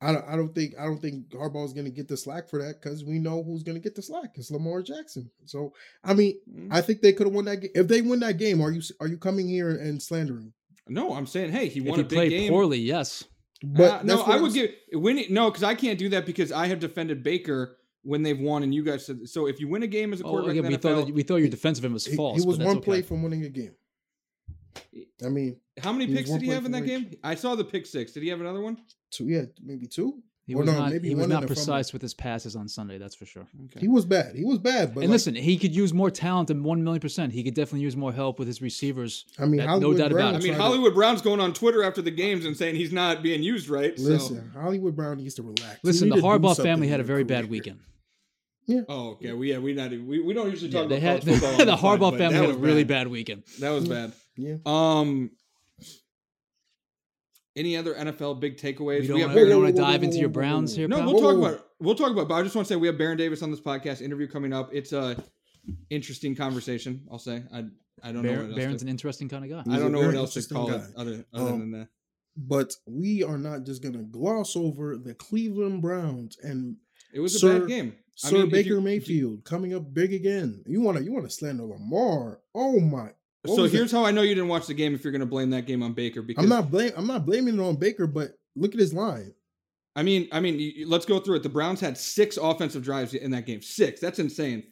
I 0.00 0.12
don't 0.12 0.24
I 0.28 0.36
don't 0.36 0.54
think 0.54 0.74
I 0.78 0.84
don't 0.84 1.00
think 1.02 1.28
Harbaugh's 1.30 1.72
going 1.72 1.86
to 1.86 1.90
get 1.90 2.06
the 2.08 2.16
slack 2.16 2.48
for 2.48 2.62
that 2.62 2.80
because 2.80 3.04
we 3.04 3.18
know 3.18 3.42
who's 3.42 3.62
going 3.64 3.74
to 3.76 3.82
get 3.82 3.94
the 3.96 4.02
slack. 4.02 4.30
It's 4.36 4.50
Lamar 4.50 4.80
Jackson. 4.82 5.30
So 5.44 5.72
I 6.04 6.14
mean, 6.14 6.34
Mm. 6.48 6.68
I 6.70 6.80
think 6.82 7.00
they 7.02 7.12
could 7.12 7.26
have 7.26 7.34
won 7.34 7.46
that 7.46 7.56
game. 7.58 7.70
If 7.74 7.88
they 7.88 8.00
win 8.02 8.20
that 8.20 8.38
game, 8.38 8.60
are 8.62 8.70
you 8.70 8.80
are 9.00 9.08
you 9.08 9.18
coming 9.18 9.48
here 9.48 9.70
and 9.70 10.00
slandering? 10.02 10.52
No, 10.88 11.12
I'm 11.14 11.26
saying, 11.26 11.50
hey, 11.52 11.68
he 11.68 11.80
if 11.80 11.86
won 11.86 11.98
he 11.98 12.02
a 12.02 12.04
big 12.08 12.16
played 12.16 12.30
game. 12.30 12.50
poorly, 12.50 12.78
yes. 12.78 13.24
But 13.62 13.90
Uh, 13.90 14.02
no, 14.04 14.22
I 14.22 14.36
I'm 14.36 14.42
would 14.42 14.52
s- 14.52 14.54
give 14.54 14.70
win. 15.02 15.24
No, 15.30 15.50
because 15.50 15.64
I 15.64 15.74
can't 15.74 15.98
do 15.98 16.08
that 16.10 16.24
because 16.26 16.52
I 16.52 16.66
have 16.68 16.78
defended 16.78 17.22
Baker 17.24 17.76
when 18.02 18.22
they've 18.22 18.38
won, 18.38 18.62
and 18.62 18.72
you 18.72 18.84
guys 18.84 19.04
said 19.04 19.28
so. 19.28 19.46
If 19.48 19.58
you 19.58 19.66
win 19.68 19.82
a 19.82 19.86
game 19.88 20.12
as 20.12 20.20
a 20.20 20.24
Oh, 20.24 20.30
quarterback, 20.30 20.52
again, 20.58 20.68
we 20.70 20.76
the 20.76 20.80
thought 20.80 20.92
NFL, 21.02 21.06
that, 21.06 21.14
we 21.14 21.22
thought 21.24 21.36
your 21.36 21.48
defensive 21.48 21.84
end 21.84 21.92
was 21.92 22.06
He, 22.06 22.14
false. 22.16 22.40
he 22.40 22.46
was 22.46 22.56
but 22.58 22.66
one 22.68 22.76
okay. 22.76 22.84
play 22.84 23.02
from 23.02 23.22
winning 23.24 23.44
a 23.44 23.48
game. 23.48 23.72
I 25.24 25.28
mean, 25.28 25.56
how 25.82 25.92
many 25.92 26.06
picks 26.14 26.30
did 26.30 26.40
he 26.42 26.48
have 26.48 26.64
in 26.64 26.72
that 26.72 26.78
from 26.78 26.86
game? 26.86 27.10
I 27.24 27.34
saw 27.34 27.54
the 27.56 27.64
pick 27.64 27.84
six. 27.84 28.12
Did 28.12 28.22
he 28.22 28.28
have 28.28 28.40
another 28.40 28.60
one? 28.60 28.78
Two, 29.10 29.28
yeah, 29.28 29.42
maybe 29.62 29.86
two. 29.86 30.22
He 30.46 30.54
Or 30.54 30.62
was 30.62 30.66
no, 30.72 30.78
not. 30.78 30.92
maybe 30.92 31.08
He 31.08 31.14
was 31.14 31.28
not 31.28 31.46
precise 31.46 31.92
with 31.92 32.00
his 32.00 32.14
passes 32.14 32.56
on 32.56 32.68
Sunday. 32.68 32.96
That's 32.96 33.14
for 33.14 33.26
sure. 33.26 33.46
Okay. 33.66 33.80
He 33.80 33.86
was 33.88 34.06
bad. 34.06 34.34
He 34.34 34.46
was 34.46 34.56
bad. 34.58 34.94
But 34.94 35.00
and 35.00 35.10
like, 35.10 35.16
listen, 35.16 35.34
he 35.34 35.58
could 35.58 35.76
use 35.76 35.92
more 35.92 36.10
talent 36.10 36.48
than 36.48 36.62
one 36.64 36.82
million 36.82 37.02
percent. 37.02 37.34
He 37.34 37.42
could 37.44 37.52
definitely 37.52 37.80
use 37.82 37.98
more 37.98 38.14
help 38.14 38.38
with 38.38 38.48
his 38.48 38.62
receivers. 38.62 39.26
I 39.38 39.44
mean, 39.44 39.58
that- 39.58 39.66
no 39.66 39.70
Hollywood 39.72 39.98
doubt 39.98 40.12
about 40.12 40.34
it. 40.34 40.36
I 40.36 40.38
mean, 40.38 40.46
tried 40.48 40.56
to- 40.56 40.62
Hollywood 40.62 40.94
Brown's 40.94 41.20
going 41.20 41.40
on 41.40 41.52
Twitter 41.52 41.82
after 41.82 42.00
the 42.00 42.10
games 42.10 42.46
and 42.46 42.56
saying 42.56 42.76
he's 42.76 42.92
not 42.94 43.22
being 43.22 43.42
used 43.42 43.68
right. 43.68 43.94
So. 43.98 44.04
Listen, 44.04 44.50
Hollywood 44.54 44.96
Brown 44.96 45.18
needs 45.18 45.34
to 45.34 45.42
relax. 45.42 45.80
Listen, 45.82 46.08
the 46.08 46.16
Harbaugh 46.16 46.56
family 46.62 46.88
had 46.88 47.00
a 47.00 47.04
very 47.04 47.24
bad 47.24 47.40
career. 47.42 47.50
weekend. 47.50 47.80
Oh, 48.88 49.10
okay. 49.12 49.32
We 49.34 49.50
yeah, 49.52 49.58
we 49.58 49.74
not 49.74 49.90
we, 49.90 50.20
we 50.22 50.32
don't 50.34 50.50
usually 50.50 50.70
Yeah, 50.70 50.80
talk 50.80 50.88
they 50.90 50.98
about 50.98 51.24
had 51.24 51.24
football 51.24 51.50
on 51.60 51.66
the 51.66 51.76
Harbaugh 51.76 52.16
family 52.18 52.36
had 52.38 52.50
a 52.50 52.58
really 52.58 52.84
bad. 52.84 53.04
bad 53.04 53.08
weekend. 53.08 53.42
That 53.60 53.70
was 53.70 53.84
Yeah. 53.86 53.94
bad. 53.94 54.12
Yeah. 54.36 54.54
Um, 54.66 55.30
any 57.58 57.76
other 57.76 57.94
NFL 57.94 58.40
big 58.40 58.56
takeaways? 58.56 59.02
We 59.02 59.06
don't 59.08 59.16
we 59.18 59.24
wanna- 59.26 59.48
don't 59.48 59.62
want 59.64 59.76
to 59.76 59.82
dive 59.82 60.02
into 60.02 60.16
your 60.18 60.28
Browns 60.28 60.74
here. 60.76 60.88
No, 60.88 60.98
pal? 60.98 61.06
we'll 61.12 61.22
talk 61.22 61.36
Whoa. 61.36 61.48
about 61.48 61.66
we'll 61.80 61.94
talk 61.94 62.12
about. 62.12 62.28
But 62.28 62.34
I 62.36 62.42
just 62.42 62.54
want 62.54 62.66
to 62.68 62.72
say 62.72 62.76
we 62.76 62.86
have 62.86 62.96
Baron 62.98 63.18
Davis 63.18 63.42
on 63.42 63.50
this 63.50 63.60
podcast 63.60 64.00
interview 64.00 64.28
coming 64.28 64.52
up. 64.52 64.70
It's 64.72 64.92
a 64.92 65.16
interesting 65.90 66.34
conversation. 66.34 67.02
I'll 67.10 67.18
say 67.18 67.42
I 67.52 67.64
I 68.02 68.12
don't 68.12 68.22
know. 68.22 68.28
Bar- 68.32 68.42
What 68.42 68.50
else 68.50 68.56
Baron's 68.56 68.80
to, 68.82 68.86
an 68.86 68.88
interesting 68.90 69.28
kind 69.28 69.44
of 69.44 69.50
guy. 69.50 69.72
I 69.74 69.78
don't 69.78 69.92
know 69.92 70.00
what 70.06 70.14
else 70.14 70.34
to 70.34 70.38
interesting 70.40 70.56
call 70.56 70.70
it 70.72 70.82
other 70.96 71.24
other 71.34 71.52
Um, 71.52 71.58
than 71.60 71.70
that. 71.72 71.88
But 72.36 72.72
we 72.86 73.24
are 73.24 73.36
not 73.38 73.64
just 73.64 73.82
going 73.82 73.94
to 73.94 74.04
gloss 74.04 74.54
over 74.56 74.96
the 74.96 75.14
Cleveland 75.14 75.82
Browns 75.82 76.38
and 76.42 76.76
It 77.12 77.18
was 77.20 77.42
a 77.42 77.58
bad 77.58 77.68
game. 77.68 77.94
I 78.24 78.28
Sir 78.30 78.38
mean, 78.38 78.50
Baker 78.50 78.74
you- 78.74 78.80
Mayfield 78.80 79.44
coming 79.44 79.74
up 79.74 79.92
big 79.92 80.12
again. 80.12 80.62
You 80.66 80.80
want 80.80 80.98
to 80.98 81.04
you 81.04 81.12
want 81.12 81.24
to 81.24 81.30
slander 81.30 81.64
Lamar? 81.64 82.40
Oh 82.54 82.78
my! 82.80 83.10
What 83.42 83.56
So 83.56 83.64
here's 83.64 83.92
it? 83.92 83.96
how 83.96 84.04
I 84.04 84.10
know 84.10 84.22
you 84.22 84.34
didn't 84.34 84.48
watch 84.48 84.66
the 84.66 84.74
game. 84.74 84.94
If 84.94 85.04
you're 85.04 85.12
going 85.12 85.20
to 85.20 85.26
blame 85.26 85.50
that 85.50 85.66
game 85.66 85.82
on 85.82 85.92
Baker, 85.92 86.22
because 86.22 86.42
I'm 86.42 86.48
not 86.48 86.70
blame 86.70 86.92
I'm 86.96 87.06
not 87.06 87.24
blaming 87.26 87.54
it 87.54 87.60
on 87.60 87.76
Baker, 87.76 88.06
but 88.06 88.32
look 88.56 88.74
at 88.74 88.80
his 88.80 88.92
line. 88.92 89.32
I 89.96 90.02
mean, 90.02 90.28
I 90.32 90.40
mean, 90.40 90.58
you- 90.58 90.72
you- 90.76 90.88
let's 90.88 91.06
go 91.06 91.18
through 91.18 91.36
it. 91.36 91.42
The 91.42 91.48
Browns 91.48 91.80
had 91.80 91.96
six 91.98 92.36
offensive 92.36 92.84
drives 92.84 93.14
in 93.14 93.30
that 93.32 93.46
game. 93.46 93.62
Six. 93.62 94.00
That's 94.00 94.18
insane. 94.18 94.64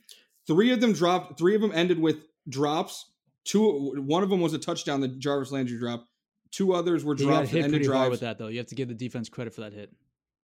Three 0.47 0.71
of 0.73 0.81
them 0.81 0.93
dropped. 0.93 1.39
Three 1.39 1.55
of 1.55 1.61
them 1.61 1.73
ended 1.75 1.99
with 1.99 2.19
drops. 2.49 3.07
Two. 3.45 3.93
One 4.03 4.23
of 4.23 4.31
them 4.31 4.41
was 4.41 4.53
a 4.55 4.59
touchdown. 4.59 5.01
The 5.01 5.09
Jarvis 5.09 5.51
Landry 5.53 5.79
drop. 5.79 6.07
Two 6.53 6.73
others 6.75 7.05
were 7.05 7.15
He 7.17 7.25
got 7.25 7.31
drops. 7.31 7.51
that 7.51 7.57
hit 7.57 7.65
ended 7.65 7.81
pretty 7.81 7.87
hard 7.87 7.99
drives. 8.09 8.11
with 8.13 8.21
that, 8.21 8.39
though. 8.39 8.49
You 8.49 8.59
have 8.59 8.67
to 8.69 8.75
give 8.75 8.89
the 8.89 8.95
defense 8.95 9.29
credit 9.29 9.53
for 9.55 9.63
that 9.63 9.73
hit. 9.73 9.93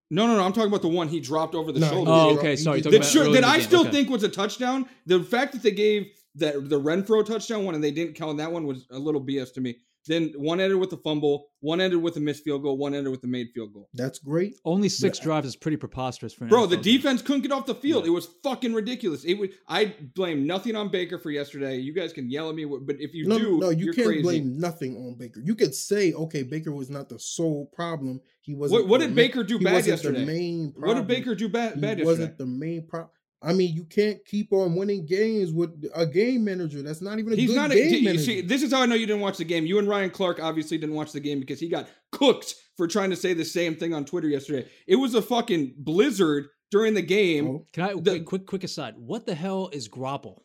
No, 0.10 0.28
no, 0.28 0.36
no. 0.36 0.44
I'm 0.44 0.52
talking 0.52 0.68
about 0.70 0.82
the 0.82 0.88
one 0.90 1.08
he 1.08 1.20
dropped 1.20 1.56
over 1.56 1.72
the 1.72 1.80
No, 1.80 1.90
shoulder. 1.90 2.12
Oh, 2.12 2.38
okay. 2.38 2.56
Sorry. 2.56 2.82
did- 2.82 2.92
that 2.92 2.98
about 2.98 3.08
sure, 3.08 3.24
early 3.26 3.34
that 3.36 3.44
I 3.44 3.60
still 3.62 3.82
Okay. 3.82 3.92
think 3.92 4.10
was 4.10 4.24
a 4.24 4.30
touchdown. 4.30 4.88
The 5.06 5.24
fact 5.24 5.54
that 5.54 5.62
they 5.64 5.72
gave 5.72 6.08
that 6.36 6.70
the 6.70 6.80
Renfrow 6.80 7.26
touchdown 7.26 7.66
one 7.66 7.76
and 7.76 7.84
they 7.84 7.92
didn't 7.92 8.16
count 8.16 8.38
that 8.38 8.52
one 8.52 8.66
was 8.66 8.86
a 8.92 9.00
little 9.00 9.22
BS 9.22 9.54
to 9.54 9.62
me. 9.62 9.78
Then 10.08 10.34
one 10.36 10.60
ended 10.60 10.80
with 10.80 10.92
a 10.94 10.98
fumble, 10.98 11.50
one 11.60 11.80
ended 11.80 12.02
with 12.02 12.18
a 12.18 12.20
missed 12.20 12.44
field 12.44 12.64
goal, 12.64 12.76
one 12.76 12.96
ended 12.96 13.12
with 13.12 13.24
a 13.24 13.28
made 13.28 13.50
field 13.54 13.72
goal. 13.72 13.88
That's 13.94 14.18
great. 14.18 14.56
Only 14.66 14.90
six 14.90 15.20
But- 15.20 15.24
drives 15.26 15.46
is 15.48 15.56
pretty 15.56 15.78
preposterous 15.78 16.34
for 16.34 16.46
an 16.46 16.50
Bro, 16.50 16.66
the 16.68 16.78
game. 16.78 16.96
defense 16.96 17.22
couldn't 17.22 17.42
get 17.44 17.52
off 17.52 17.68
the 17.68 17.76
field. 17.76 18.06
Yeah. 18.06 18.10
It 18.10 18.14
was 18.16 18.28
fucking 18.42 18.74
ridiculous. 18.74 19.24
It 19.26 19.36
was. 19.36 19.50
I 19.68 19.94
blame 20.16 20.48
nothing 20.48 20.76
on 20.76 20.90
Baker 20.90 21.20
for 21.20 21.30
yesterday. 21.30 21.78
You 21.78 21.94
guys 21.94 22.14
can 22.14 22.32
yell 22.32 22.50
at 22.50 22.56
me, 22.56 22.66
but 22.66 22.96
if 23.00 23.14
you 23.14 23.28
no, 23.28 23.38
do, 23.38 23.60
no, 23.60 23.70
you 23.70 23.86
you're 23.86 23.94
can't 23.94 24.08
crazy. 24.08 24.24
blame 24.24 24.58
nothing 24.60 24.98
on 24.98 25.18
Baker. 25.20 25.40
You 25.40 25.54
could 25.54 25.76
say, 25.76 26.14
okay, 26.14 26.42
Baker 26.42 26.72
was 26.72 26.90
not 26.90 27.08
the 27.08 27.20
sole 27.20 27.68
problem. 27.68 28.22
He 28.42 28.56
was. 28.56 28.72
What, 28.72 28.88
what 28.88 29.02
did 29.02 29.14
Baker 29.14 29.44
do 29.44 29.60
he 29.60 29.64
bad 29.64 29.74
wasn't 29.74 29.88
yesterday? 29.92 30.22
The 30.22 30.26
main 30.26 30.74
What 30.78 30.96
did 30.96 31.06
Baker 31.06 31.36
do 31.36 31.48
bad, 31.48 31.76
He 31.76 31.80
bad 31.80 32.00
yesterday? 32.00 32.06
wasn't 32.06 32.38
the 32.40 32.48
main 32.48 32.88
problem. 32.88 33.12
I 33.44 33.54
mean, 33.54 33.74
you 33.76 33.86
can't 33.86 34.24
keep 34.26 34.54
on 34.54 34.76
winning 34.76 35.06
games 35.06 35.52
with 35.52 35.84
a 35.96 36.06
game 36.06 36.44
manager. 36.44 36.84
That's 36.84 37.02
not 37.02 37.18
even 37.18 37.34
a 37.34 37.36
He's 37.36 37.50
good 37.50 37.56
not. 37.56 37.72
A, 37.72 37.76
game 37.76 37.94
you 37.94 38.04
manager. 38.04 38.24
see, 38.24 38.42
this 38.42 38.62
is 38.62 38.72
how 38.72 38.84
I 38.84 38.86
know 38.86 38.94
you 38.96 39.08
didn't 39.08 39.22
watch 39.22 39.38
the 39.38 39.46
game. 39.46 39.66
You 39.66 39.80
and 39.80 39.88
Ryan 39.88 40.12
Clark 40.12 40.40
obviously 40.40 40.78
didn't 40.78 40.94
watch 40.96 41.12
the 41.12 41.20
game 41.20 41.40
because 41.40 41.60
he 41.60 41.68
got 41.68 41.88
cooked 42.12 42.54
for 42.78 42.88
trying 42.88 43.10
to 43.10 43.16
say 43.16 43.34
the 43.34 43.44
same 43.46 43.76
thing 43.76 43.94
on 43.96 44.06
Twitter 44.06 44.28
yesterday. 44.28 44.68
It 44.88 44.96
was 44.98 45.16
a 45.16 45.22
fucking 45.24 45.74
blizzard 45.78 46.50
during 46.70 46.94
the 46.94 47.02
game. 47.02 47.48
Oh, 47.48 47.66
Can 47.74 47.84
I 47.84 47.94
The- 47.94 48.12
wait, 48.12 48.26
quick 48.26 48.46
quick 48.46 48.64
aside? 48.64 48.94
What 48.98 49.26
the 49.26 49.34
hell 49.34 49.70
is 49.74 49.88
grapple? 49.88 50.44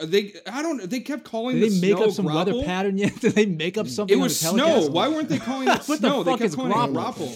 Uh, 0.00 0.06
they, 0.06 0.32
I 0.50 0.62
don't. 0.62 0.88
They 0.90 1.00
kept 1.00 1.24
calling 1.24 1.60
Did 1.60 1.70
the 1.72 1.80
they 1.80 1.94
make 1.94 2.00
up 2.04 2.10
some 2.12 2.24
weather 2.26 2.62
pattern 2.64 2.98
yet? 2.98 3.14
Did 3.20 3.32
they 3.34 3.46
make 3.46 3.78
up 3.78 3.86
something? 3.86 4.14
It 4.14 4.18
on 4.18 4.22
was 4.24 4.40
the 4.40 4.48
snow. 4.48 4.66
telecast? 4.66 4.90
Why 4.92 5.08
weren't 5.08 5.28
they 5.28 5.38
calling 5.38 5.68
it 5.68 5.82
What 5.88 6.00
the 6.00 6.10
fuck 6.10 6.24
they 6.24 6.30
kept 6.32 6.42
is 6.42 6.54
calling 6.56 6.72
grapple? 6.72 6.90
it 6.90 6.94
grapple. 6.94 7.32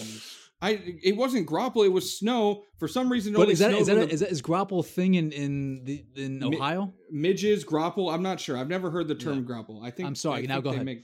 I. 0.65 0.97
It 1.03 1.15
wasn't 1.15 1.45
grapple. 1.45 1.83
It 1.83 1.91
was 1.91 2.17
snow. 2.17 2.63
For 2.77 2.87
some 2.87 3.11
reason, 3.11 3.33
it 3.33 3.37
But 3.37 3.49
is 3.49 3.59
that 3.59 3.73
is 3.73 3.87
that, 3.87 3.95
the 3.95 4.09
is 4.09 4.19
that 4.21 4.31
is 4.31 4.41
grapple 4.41 4.83
thing 4.83 5.15
in 5.15 5.31
in 5.31 5.83
the 5.83 6.05
in 6.15 6.43
Ohio? 6.43 6.93
midges 7.11 7.63
grapple? 7.63 8.09
I'm 8.09 8.23
not 8.23 8.39
sure. 8.39 8.57
I've 8.57 8.69
never 8.69 8.89
heard 8.89 9.07
the 9.07 9.15
term 9.15 9.43
grapple. 9.43 9.81
I 9.83 9.91
think. 9.91 10.07
I'm 10.07 10.15
sorry, 10.15 10.43
I 10.43 10.45
now 10.47 10.61
go 10.61 10.71
ahead. 10.71 10.85
Make, 10.85 11.03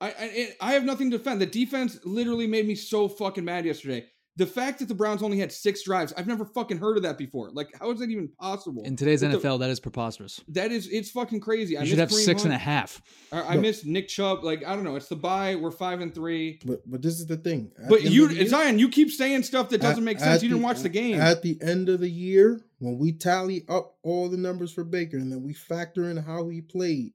I, 0.00 0.08
I 0.08 0.48
I 0.60 0.72
have 0.72 0.84
nothing 0.84 1.10
to 1.10 1.18
defend. 1.18 1.40
The 1.40 1.46
defense 1.46 1.98
literally 2.04 2.46
made 2.46 2.66
me 2.66 2.74
so 2.74 3.08
fucking 3.08 3.44
mad 3.44 3.64
yesterday. 3.64 4.06
The 4.38 4.46
fact 4.46 4.80
that 4.80 4.88
the 4.88 4.94
Browns 4.94 5.22
only 5.22 5.38
had 5.38 5.50
six 5.50 5.82
drives, 5.82 6.12
I've 6.14 6.26
never 6.26 6.44
fucking 6.44 6.76
heard 6.76 6.98
of 6.98 7.02
that 7.04 7.16
before. 7.16 7.50
Like, 7.52 7.68
how 7.80 7.90
is 7.90 8.00
that 8.00 8.10
even 8.10 8.28
possible? 8.28 8.82
In 8.84 8.94
today's 8.94 9.22
With 9.22 9.32
the- 9.32 9.38
NFL, 9.38 9.60
that 9.60 9.70
is 9.70 9.80
preposterous. 9.80 10.42
that 10.48 10.70
is, 10.70 10.88
it's 10.88 11.10
fucking 11.10 11.40
crazy. 11.40 11.78
I 11.78 11.82
You 11.82 11.88
should 11.88 11.98
have 11.98 12.10
miss 12.10 12.20
Kareem 12.20 12.24
six 12.24 12.44
and 12.44 12.52
a 12.52 12.58
half. 12.58 13.00
I, 13.32 13.40
I 13.40 13.54
No. 13.54 13.62
miss 13.62 13.84
Nick 13.86 14.08
Chubb. 14.08 14.44
Like, 14.44 14.62
I 14.66 14.74
don't 14.74 14.84
know. 14.84 14.96
It's 14.96 15.08
the 15.08 15.16
bye. 15.16 15.54
We're 15.56 15.70
five 15.70 16.00
and 16.02 16.14
three. 16.14 16.60
but 16.66 16.82
but 16.90 17.00
this 17.00 17.18
is 17.18 17.26
the 17.26 17.38
thing. 17.38 17.72
At 17.82 17.88
But 17.88 18.02
the 18.02 18.10
you, 18.10 18.28
year- 18.28 18.46
Zion, 18.46 18.78
you 18.78 18.90
keep 18.90 19.10
saying 19.10 19.42
stuff 19.44 19.70
that 19.70 19.80
doesn't 19.80 20.02
at- 20.02 20.04
make 20.04 20.18
sense. 20.18 20.36
at 20.36 20.42
You 20.42 20.50
didn't 20.50 20.62
watch 20.64 20.80
the 20.80 20.90
game. 20.90 21.18
At 21.18 21.40
the 21.42 21.56
end 21.62 21.88
of 21.88 22.00
the 22.00 22.10
year, 22.10 22.60
when 22.78 22.98
we 22.98 23.12
tally 23.12 23.64
up 23.70 23.96
all 24.02 24.28
the 24.28 24.36
numbers 24.36 24.70
for 24.70 24.84
Baker 24.84 25.16
and 25.16 25.32
then 25.32 25.42
we 25.44 25.54
factor 25.54 26.10
in 26.10 26.18
how 26.18 26.48
he 26.50 26.60
played, 26.60 27.14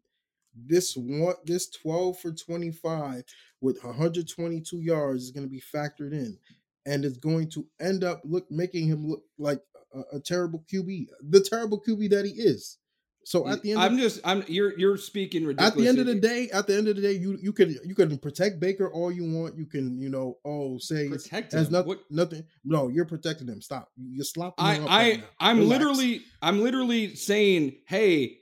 this 0.55 0.97
one, 0.97 1.35
this 1.45 1.69
12 1.69 2.19
for 2.19 2.31
25 2.31 3.23
with 3.61 3.77
122 3.83 4.79
yards 4.81 5.23
is 5.23 5.31
going 5.31 5.45
to 5.45 5.49
be 5.51 5.61
factored 5.61 6.13
in, 6.13 6.37
and 6.85 7.05
it's 7.05 7.17
going 7.17 7.50
to 7.51 7.65
end 7.79 8.03
up 8.03 8.21
look 8.23 8.50
making 8.50 8.88
him 8.88 9.07
look 9.07 9.23
like 9.38 9.61
a, 9.93 10.17
a 10.17 10.19
terrible 10.19 10.63
QB, 10.71 11.07
the 11.29 11.41
terrible 11.41 11.81
QB 11.81 12.09
that 12.11 12.25
he 12.25 12.31
is. 12.31 12.77
So 13.23 13.47
at 13.47 13.61
the 13.61 13.73
end, 13.73 13.81
I'm 13.81 13.93
of, 13.93 14.00
just, 14.00 14.19
I'm. 14.23 14.43
You're, 14.47 14.77
you're 14.79 14.97
speaking 14.97 15.45
ridiculous. 15.45 15.73
at 15.73 15.77
the 15.77 15.88
end 15.88 16.00
of 16.00 16.07
the 16.07 16.15
day, 16.15 16.50
at 16.51 16.65
the 16.65 16.75
end 16.75 16.88
of 16.88 16.95
the 16.95 17.03
day, 17.03 17.11
you 17.11 17.38
you 17.39 17.53
can 17.53 17.77
you 17.85 17.93
can 17.93 18.17
protect 18.17 18.59
Baker 18.59 18.91
all 18.91 19.11
you 19.11 19.23
want. 19.31 19.55
You 19.55 19.67
can 19.67 20.00
you 20.01 20.09
know 20.09 20.39
oh 20.43 20.79
say 20.79 21.07
protect 21.07 21.51
has 21.53 21.67
him. 21.67 21.73
nothing. 21.73 21.88
What- 21.88 22.03
nothing. 22.09 22.43
No, 22.65 22.88
you're 22.88 23.05
protecting 23.05 23.47
him. 23.47 23.61
Stop. 23.61 23.89
You're 23.95 24.23
slopping 24.23 24.65
I. 24.65 24.77
I 24.77 24.83
right 24.85 25.23
I'm 25.39 25.59
Relax. 25.59 25.69
literally, 25.69 26.21
I'm 26.41 26.63
literally 26.63 27.15
saying, 27.15 27.75
hey, 27.88 28.39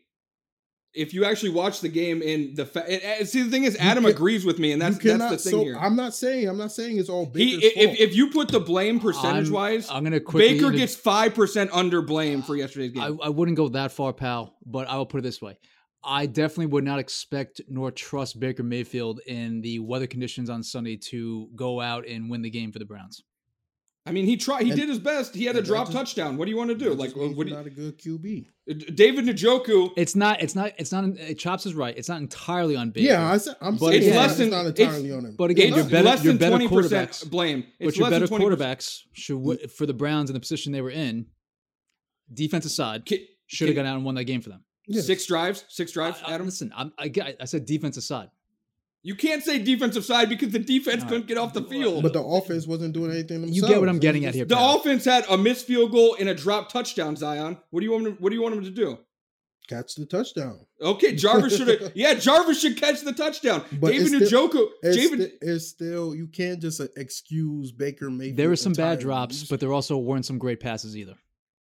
if 0.94 1.14
you 1.14 1.24
actually 1.26 1.52
watch 1.52 1.82
the 1.82 1.90
game 1.90 2.22
and 2.22 2.56
the 2.56 2.66
fa- 2.66 3.26
see 3.26 3.44
the 3.44 3.50
thing 3.52 3.64
is, 3.64 3.76
Adam 3.78 4.04
can- 4.04 4.12
agrees 4.14 4.44
with 4.46 4.58
me, 4.60 4.72
and 4.72 4.82
that's 4.82 5.04
You 5.04 5.18
that's 5.18 5.44
the 5.44 5.50
thing 5.50 5.60
so 5.60 5.64
here. 5.64 5.78
I'm 5.78 5.96
not 5.96 6.16
saying. 6.16 6.48
I'm 6.50 6.58
not 6.58 6.72
saying 6.72 6.98
it's 6.98 7.10
all 7.10 7.26
Baker's 7.28 7.64
if, 7.64 7.74
fault. 7.86 7.98
if 8.00 8.16
you 8.16 8.30
put 8.32 8.48
the 8.50 8.60
blame 8.60 9.00
percentage 9.00 9.46
I'm- 9.46 9.54
wise, 9.54 9.90
I'm 9.90 10.04
gonna 10.04 10.20
Baker 10.20 10.68
inter- 10.68 10.72
gets 10.72 10.96
five 10.96 11.34
percent 11.36 11.70
under 11.74 12.02
blame 12.02 12.42
for 12.42 12.56
yesterday's 12.56 12.92
game. 12.92 13.04
I, 13.22 13.26
I 13.28 13.30
wouldn't 13.30 13.58
go 13.58 13.70
that 13.70 13.92
far, 13.92 14.14
pal, 14.14 14.56
but 14.66 14.88
I 14.90 14.98
will 14.98 15.06
put 15.06 15.20
it 15.20 15.24
this 15.24 15.42
way. 15.42 15.58
I 16.04 16.28
definitely 16.28 16.68
would 16.68 16.86
not 16.86 16.98
expect 17.00 17.60
nor 17.68 17.92
trust 17.92 18.40
Baker 18.40 18.64
Mayfield 18.64 19.20
in 19.28 19.60
the 19.62 19.80
weather 19.80 20.08
conditions 20.08 20.50
on 20.50 20.64
Sunday 20.64 20.96
to 21.10 21.50
go 21.56 21.82
out 21.82 22.08
and 22.08 22.30
win 22.30 22.42
the 22.42 22.50
game 22.50 22.72
for 22.72 22.80
the 22.80 22.86
Browns. 22.86 23.22
I 24.06 24.12
mean, 24.12 24.26
he 24.26 24.38
tried. 24.38 24.64
He 24.64 24.72
And- 24.72 24.80
did 24.80 24.90
his 24.90 24.98
best. 24.98 25.36
He 25.36 25.46
had 25.46 25.56
a 25.56 25.62
drop 25.62 25.88
just- 25.88 25.98
touchdown. 25.98 26.38
What 26.38 26.46
do 26.46 26.52
you 26.52 26.58
want 26.58 26.70
to 26.70 26.76
do? 26.76 26.94
Like, 26.94 27.10
just 27.10 27.18
means 27.18 27.36
what 27.36 27.44
do 27.46 27.50
you're 27.52 27.60
not 27.60 27.68
a 27.68 27.70
good 27.70 27.98
QB. 28.00 28.48
David 28.96 29.26
Njoku? 29.26 29.92
It's 29.98 30.16
not. 30.16 30.42
It's 30.42 30.56
not. 30.56 30.72
It's 30.78 30.92
not. 30.92 31.04
uh, 31.04 31.34
Chopz 31.36 31.66
is 31.66 31.74
right. 31.76 31.96
It's 31.98 32.08
not 32.10 32.20
entirely 32.22 32.76
on 32.76 32.90
Baker. 32.92 33.08
Yeah, 33.08 33.30
I 33.32 33.38
said, 33.38 33.56
I'm 33.62 33.76
But 33.76 33.90
saying 33.90 33.98
it's 33.98 34.08
it's, 34.08 34.16
less 34.16 34.38
than- 34.38 34.48
it's 34.48 34.56
not 34.56 34.66
entirely 34.68 35.12
on 35.12 35.26
him. 35.26 35.36
but 35.38 35.52
again, 35.52 35.74
you're 35.76 35.84
better- 35.84 36.04
less 36.04 36.24
you're 36.24 36.34
than 36.34 36.40
better 36.40 36.56
twenty 36.58 36.68
percent 36.70 37.12
quarterbacks. 37.12 37.30
blame. 37.30 37.64
but 37.80 37.88
It's 37.90 37.98
your 37.98 38.10
better 38.10 38.26
than 38.28 38.40
20. 38.40 38.46
quarterbacks 38.56 39.00
should 39.14 39.72
for 39.72 39.86
the 39.86 39.94
Browns 39.94 40.30
in 40.30 40.34
the 40.34 40.40
position 40.40 40.72
they 40.72 40.82
were 40.82 40.92
in. 40.92 41.26
Defensive 42.34 42.72
side 42.72 43.06
Ki- 43.06 43.28
should 43.48 43.68
have 43.70 43.76
gone 43.76 43.86
out 43.86 43.96
and 43.96 44.06
won 44.06 44.16
that 44.16 44.26
game 44.26 44.42
for 44.42 44.50
them. 44.50 44.64
Yes. 44.88 45.06
Six 45.08 45.26
drives, 45.26 45.66
six 45.68 45.92
drives, 45.92 46.20
I- 46.24 46.32
I- 46.32 46.34
Adam. 46.36 46.46
listen, 46.48 46.72
I'm, 46.76 46.94
I, 46.98 47.12
I 47.40 47.46
said 47.46 47.66
defensive 47.66 48.04
side. 48.04 48.30
You 49.02 49.16
can't 49.16 49.42
say 49.44 49.60
defensive 49.60 50.04
side 50.04 50.28
because 50.28 50.52
the 50.52 50.60
defense 50.60 51.04
All 51.04 51.10
couldn't 51.10 51.28
get 51.28 51.38
off 51.38 51.54
the 51.54 51.64
field. 51.64 52.04
But 52.04 52.12
the 52.14 52.22
offense 52.22 52.68
wasn't 52.68 52.94
doing 52.94 53.12
anything 53.12 53.42
themselves. 53.42 53.56
You 53.56 53.68
get 53.68 53.80
what 53.80 53.88
I'm 53.90 54.00
getting 54.00 54.26
at 54.26 54.36
here. 54.36 54.44
the 54.46 54.56
pal. 54.56 54.78
offense 54.78 55.06
had 55.06 55.26
a 55.30 55.38
missed 55.38 55.66
field 55.68 55.92
goal 55.92 56.18
and 56.20 56.28
a 56.28 56.36
drop 56.36 56.70
touchdown. 56.72 57.16
Zion, 57.16 57.58
what 57.70 57.80
do 57.80 57.86
you 57.86 57.92
want? 57.94 58.08
Him 58.08 58.16
to, 58.18 58.22
what 58.22 58.30
do 58.30 58.36
you 58.36 58.42
want 58.42 58.56
him 58.56 58.64
to 58.66 58.70
do? 58.70 58.98
Catch 59.70 59.96
the 59.96 60.06
touchdown. 60.06 60.66
Okay, 60.82 61.16
Jarvis 61.16 61.56
should 61.56 61.68
have. 61.68 61.92
Yeah, 61.96 62.16
Jarvis 62.16 62.60
should 62.60 62.76
catch 62.76 63.02
the 63.02 63.14
touchdown. 63.14 63.64
But 63.80 63.92
David 63.92 64.14
it's 64.22 64.28
still- 64.28 64.50
Njoku. 64.50 64.68
It's, 64.82 64.98
David. 64.98 65.22
sti- 65.22 65.38
it's 65.42 65.68
still 65.68 66.16
you 66.16 66.28
can't 66.28 66.60
just 66.60 66.82
uh, 66.82 66.88
excuse 66.98 67.72
Baker 67.72 68.10
Mayfield. 68.10 68.38
There 68.38 68.50
were 68.50 68.56
some 68.56 68.74
bad 68.74 69.00
entirely. 69.00 69.04
drops, 69.04 69.44
but 69.46 69.60
there 69.60 69.72
also 69.72 69.98
weren't 69.98 70.26
some 70.26 70.40
great 70.40 70.60
passes 70.60 70.98
either. 70.98 71.16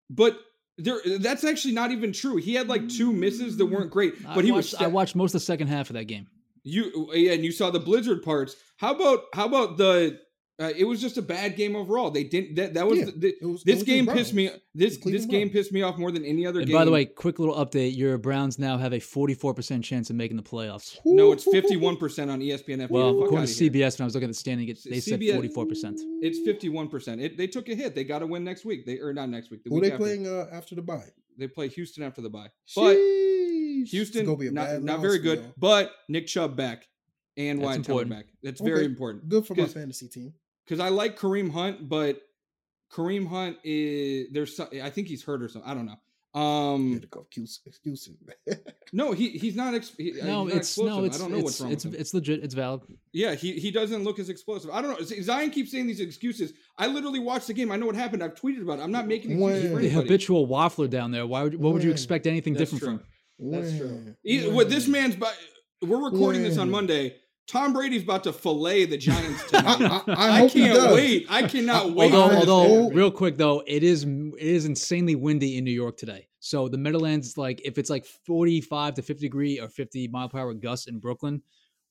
but 0.09 0.39
there, 0.79 0.99
that's 1.19 1.43
actually 1.43 1.73
not 1.73 1.91
even 1.91 2.13
true. 2.13 2.37
He 2.37 2.53
had 2.53 2.67
like 2.69 2.87
two 2.87 3.11
misses 3.11 3.57
that 3.57 3.65
weren't 3.65 3.89
great, 3.91 4.23
but 4.23 4.37
I 4.37 4.41
he 4.43 4.51
watched, 4.51 4.73
was. 4.73 4.81
I 4.81 4.87
watched 4.87 5.15
most 5.15 5.31
of 5.35 5.41
the 5.41 5.45
second 5.45 5.67
half 5.67 5.89
of 5.89 5.95
that 5.95 6.05
game. 6.05 6.27
You 6.67 7.09
yeah, 7.13 7.33
and 7.33 7.43
you 7.45 7.51
saw 7.51 7.69
the 7.71 7.79
blizzard 7.79 8.23
parts. 8.23 8.55
How 8.77 8.93
about 8.95 9.23
how 9.33 9.45
about 9.47 9.77
the? 9.77 10.19
Uh, 10.59 10.71
it 10.75 10.85
was 10.85 10.99
just 10.99 11.19
a 11.19 11.21
bad 11.21 11.55
game 11.55 11.75
overall. 11.75 12.09
They 12.09 12.23
didn't. 12.23 12.55
That, 12.55 12.73
that 12.73 12.87
was 12.87 12.97
Yeah, 12.97 13.05
the, 13.15 13.27
it 13.39 13.45
was- 13.45 13.61
this 13.63 13.75
was 13.75 13.83
game 13.83 14.05
the 14.07 14.13
pissed 14.13 14.33
me. 14.33 14.47
Browns. 14.47 14.61
This 14.73 14.97
this 14.97 15.25
game 15.27 15.49
Browns. 15.49 15.51
pissed 15.53 15.71
me 15.71 15.83
off 15.83 15.99
more 15.99 16.11
than 16.11 16.25
any 16.25 16.47
other 16.47 16.61
And 16.61 16.67
game. 16.67 16.75
by 16.75 16.83
the 16.83 16.89
way, 16.91 17.05
quick 17.05 17.37
little 17.37 17.53
update: 17.63 17.95
your 17.95 18.17
Browns 18.17 18.57
now 18.57 18.75
have 18.79 18.91
a 18.91 18.97
44% 18.99 19.83
chance 19.83 20.09
of 20.09 20.15
making 20.15 20.35
the 20.35 20.41
playoffs. 20.41 20.97
no, 21.05 21.31
it's 21.31 21.43
fifty 21.43 21.77
one 21.77 21.95
percent 21.95 22.31
on 22.31 22.39
ESPN. 22.39 22.89
Well, 22.89 23.13
Fuck 23.13 23.25
according 23.25 23.37
outta 23.37 23.53
to 23.53 23.63
here. 23.65 23.71
CBS, 23.71 23.99
when 23.99 24.05
I 24.05 24.07
was 24.07 24.15
looking 24.15 24.29
at 24.29 24.31
the 24.31 24.39
standing, 24.39 24.67
it, 24.69 24.79
they 24.83 24.99
said 24.99 25.19
44%. 25.21 25.93
It's 26.23 26.39
fifty 26.39 26.69
one 26.69 26.87
percent. 26.89 27.21
It 27.21 27.37
They 27.37 27.45
took 27.47 27.69
a 27.69 27.75
hit. 27.75 27.93
They 27.93 28.03
got 28.03 28.19
to 28.19 28.27
win 28.27 28.43
next 28.43 28.65
week. 28.65 28.83
They 28.87 28.97
or 28.97 29.13
not 29.13 29.29
next 29.29 29.51
week. 29.51 29.63
The 29.63 29.69
Who 29.69 29.75
week 29.75 29.83
they 29.83 29.91
after. 29.91 30.03
playing 30.03 30.27
uh, 30.27 30.47
after 30.51 30.73
the 30.73 30.81
bye? 30.81 31.05
They 31.37 31.47
play 31.47 31.67
Houston 31.67 32.01
after 32.03 32.21
the 32.21 32.31
bye. 32.31 32.47
But 32.75 32.95
Sheesh. 32.95 33.36
It's 33.81 33.91
Houston, 33.91 34.25
gonna 34.25 34.37
be 34.37 34.47
a 34.47 34.51
not, 34.51 34.65
bad 34.67 34.83
not 34.83 34.93
loss 34.95 35.01
very 35.01 35.19
good. 35.19 35.39
y'all. 35.39 35.53
But 35.57 35.91
Nick 36.09 36.27
Chubb 36.27 36.55
back 36.55 36.87
and 37.37 37.59
That's 37.59 37.65
Wyatt 37.65 37.83
Teller 37.85 38.05
back. 38.05 38.25
That's 38.43 38.61
Okay. 38.61 38.69
very 38.69 38.85
important. 38.85 39.27
Good 39.29 39.45
for 39.45 39.55
my 39.55 39.65
fantasy 39.65 40.07
team. 40.07 40.33
Because 40.65 40.79
I 40.79 40.89
like 40.89 41.17
Kareem 41.17 41.51
Hunt, 41.51 41.87
but 41.87 42.21
Kareem 42.91 43.27
Hunt 43.27 43.57
is 43.63 44.27
there's 44.31 44.55
some, 44.55 44.67
I 44.83 44.89
think 44.89 45.07
he's 45.07 45.23
hurt 45.23 45.41
or 45.41 45.47
something. 45.49 45.69
I 45.69 45.73
don't 45.73 45.85
know. 45.85 45.97
Um, 46.39 46.93
Had 46.93 47.05
excuse 47.05 47.61
excuses. 47.65 48.15
no, 48.93 49.11
he 49.13 49.29
he's 49.29 49.55
not. 49.55 49.73
Ex- 49.73 49.93
he, 49.97 50.21
uh, 50.21 50.25
No, 50.25 50.43
he's 50.45 50.53
not 50.53 50.59
it's 50.61 50.77
no, 50.77 51.03
it's 51.05 51.17
I 51.17 51.19
don't 51.21 51.31
know 51.31 51.37
it's 51.37 51.43
what's 51.45 51.61
wrong 51.61 51.71
it's, 51.71 51.85
with 51.85 51.95
him. 51.95 52.01
it's 52.01 52.13
legit. 52.13 52.43
It's 52.43 52.53
valid. 52.53 52.81
Yeah, 53.11 53.33
he 53.33 53.53
he 53.53 53.71
doesn't 53.71 54.03
look 54.03 54.19
as 54.19 54.29
explosive. 54.29 54.69
I 54.69 54.81
don't 54.83 54.91
know. 54.99 55.05
Zion 55.21 55.49
keeps 55.49 55.71
saying 55.71 55.87
these 55.87 55.99
excuses. 55.99 56.53
I 56.77 56.87
literally 56.87 57.19
watched 57.19 57.47
the 57.47 57.53
game. 57.53 57.71
I 57.71 57.77
know 57.77 57.87
what 57.87 57.95
happened. 57.95 58.23
I've 58.23 58.35
tweeted 58.35 58.61
about 58.61 58.77
it. 58.79 58.83
I'm 58.83 58.91
not 58.91 59.07
making 59.07 59.31
excuses 59.31 59.71
for 59.71 59.79
The 59.79 59.89
habitual 59.89 60.47
waffler 60.47 60.87
down 60.89 61.09
there. 61.11 61.25
Why 61.25 61.41
would 61.43 61.55
what 61.55 61.73
would 61.73 61.83
you 61.83 61.91
expect 61.91 62.27
anything 62.27 62.53
That's 62.53 62.69
different 62.71 62.83
true. 62.83 62.97
from? 62.99 63.07
That's 63.39 63.77
true. 63.77 63.87
When? 63.87 64.17
He- 64.23 64.49
what 64.49 64.69
this 64.69 64.87
man's. 64.87 65.15
By, 65.15 65.31
we're 65.81 66.03
recording 66.09 66.43
this 66.43 66.57
on 66.57 66.71
Monday. 66.71 67.15
Tom 67.47 67.71
Brady's 67.71 68.03
about 68.03 68.25
to 68.25 68.33
fillet 68.33 68.85
the 68.85 68.97
Giants 68.97 69.41
I, 69.53 69.75
tonight. 69.75 70.03
I, 70.07 70.11
I, 70.11 70.27
I, 70.27 70.39
hope 70.39 70.51
he 70.51 70.59
can't 70.59 70.93
wait. 70.93 71.27
I 71.29 71.43
cannot 71.43 71.85
I- 71.85 71.89
wait. 71.89 72.13
Although, 72.13 72.37
although 72.37 72.89
real 72.89 73.11
quick 73.11 73.37
though, 73.37 73.63
it 73.65 73.83
is 73.83 74.03
it 74.03 74.35
is 74.37 74.65
insanely 74.65 75.15
windy 75.15 75.57
in 75.57 75.63
New 75.63 75.71
York 75.71 75.97
today. 75.97 76.27
So 76.39 76.67
the 76.67 76.77
Meadowlands, 76.77 77.37
like 77.37 77.61
if 77.63 77.77
it's 77.77 77.89
like 77.89 78.05
forty 78.05 78.59
five 78.61 78.95
to 78.95 79.01
fifty 79.01 79.27
degree 79.27 79.59
or 79.59 79.69
fifty 79.69 80.07
mile 80.07 80.29
per 80.29 80.39
hour 80.39 80.53
gusts 80.53 80.87
in 80.87 80.99
Brooklyn, 80.99 81.41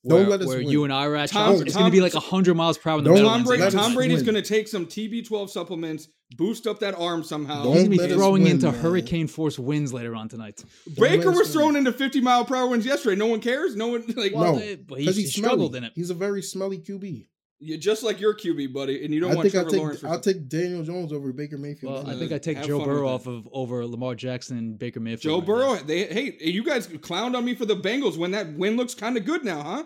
Don't 0.05 0.21
where, 0.21 0.29
let 0.31 0.41
us 0.43 0.47
where 0.47 0.59
win. 0.59 0.69
you 0.69 0.85
and 0.85 0.93
I 0.93 1.05
are 1.07 1.17
at, 1.17 1.31
Tom- 1.31 1.61
it's 1.63 1.75
going 1.75 1.87
to 1.87 1.91
be 1.91 2.01
like 2.01 2.13
hundred 2.13 2.55
miles 2.55 2.79
per 2.79 2.91
hour 2.91 2.99
in 2.99 3.05
the 3.05 3.11
Don't- 3.15 3.25
Tom, 3.25 3.43
Brady, 3.45 3.71
Tom 3.71 3.95
Brady's 3.95 4.23
going 4.23 4.37
to 4.37 4.43
take 4.43 4.69
some 4.69 4.87
TB12 4.87 5.51
supplements, 5.51 6.09
boost 6.37 6.67
up 6.69 6.79
that 6.81 6.95
arm 6.95 7.25
somehow. 7.25 7.65
Don't 7.65 7.73
He's 7.75 7.89
going 7.89 7.99
to 7.99 8.07
be 8.09 8.15
throwing 8.15 8.43
win, 8.45 8.53
into 8.53 8.71
man. 8.71 8.81
hurricane 8.81 9.27
force 9.27 9.59
winds 9.59 9.93
later 9.93 10.15
on 10.15 10.29
tonight. 10.29 10.63
Baker 10.97 11.17
let 11.31 11.39
was 11.39 11.41
us 11.49 11.53
thrown 11.53 11.75
into 11.75 11.93
50 11.93 12.21
mile 12.21 12.45
per 12.45 12.55
hour 12.55 12.69
winds 12.69 12.87
yesterday. 12.87 13.17
No 13.17 13.27
one 13.27 13.41
cares. 13.41 13.75
No 13.75 13.89
one 13.89 14.05
like 14.17 14.33
Well, 14.35 14.55
No, 14.57 14.77
but 14.87 14.99
he, 14.99 15.05
Because 15.07 15.17
he 15.17 15.27
struggled 15.27 15.75
in 15.75 15.83
it. 15.83 15.93
He's 15.97 16.11
a 16.11 16.15
very 16.15 16.43
smelly 16.43 16.79
QB. 16.79 17.27
You're 17.59 17.79
just 17.79 18.03
like 18.03 18.21
your 18.21 18.35
QB 18.35 18.73
buddy, 18.73 19.05
and 19.05 19.15
you 19.15 19.21
don't 19.21 19.33
I 19.33 19.35
want 19.37 19.51
think 19.51 19.55
I'll 19.55 19.63
Trevor 19.63 19.71
take 19.71 19.81
Lawrence. 19.81 20.01
For 20.01 20.09
I'll 20.09 20.21
take 20.21 20.49
Daniel 20.49 20.83
Jones 20.83 21.13
over 21.13 21.33
Baker 21.33 21.57
Mayfield. 21.57 22.05
Well, 22.05 22.11
I 22.15 22.19
think 22.19 22.33
I 22.33 22.39
take 22.39 22.63
Joe 22.63 22.85
Burrow 22.85 23.09
off 23.09 23.27
of 23.27 23.49
over 23.53 23.87
Lamar 23.87 24.15
Jackson 24.15 24.59
and 24.59 24.79
Baker 24.79 25.01
Mayfield. 25.01 25.23
Joe 25.23 25.39
right 25.39 25.47
Burrow. 25.47 25.75
now. 25.75 25.83
They 25.83 26.05
hey, 26.05 26.37
you 26.41 26.63
guys 26.63 26.87
clowned 26.89 27.35
on 27.37 27.45
me 27.45 27.55
for 27.55 27.65
the 27.65 27.77
Bengals 27.77 28.19
when 28.19 28.33
that 28.33 28.53
win 28.55 28.77
looks 28.77 28.95
kind 28.95 29.17
of 29.17 29.25
good 29.25 29.45
now, 29.45 29.63
huh? 29.63 29.85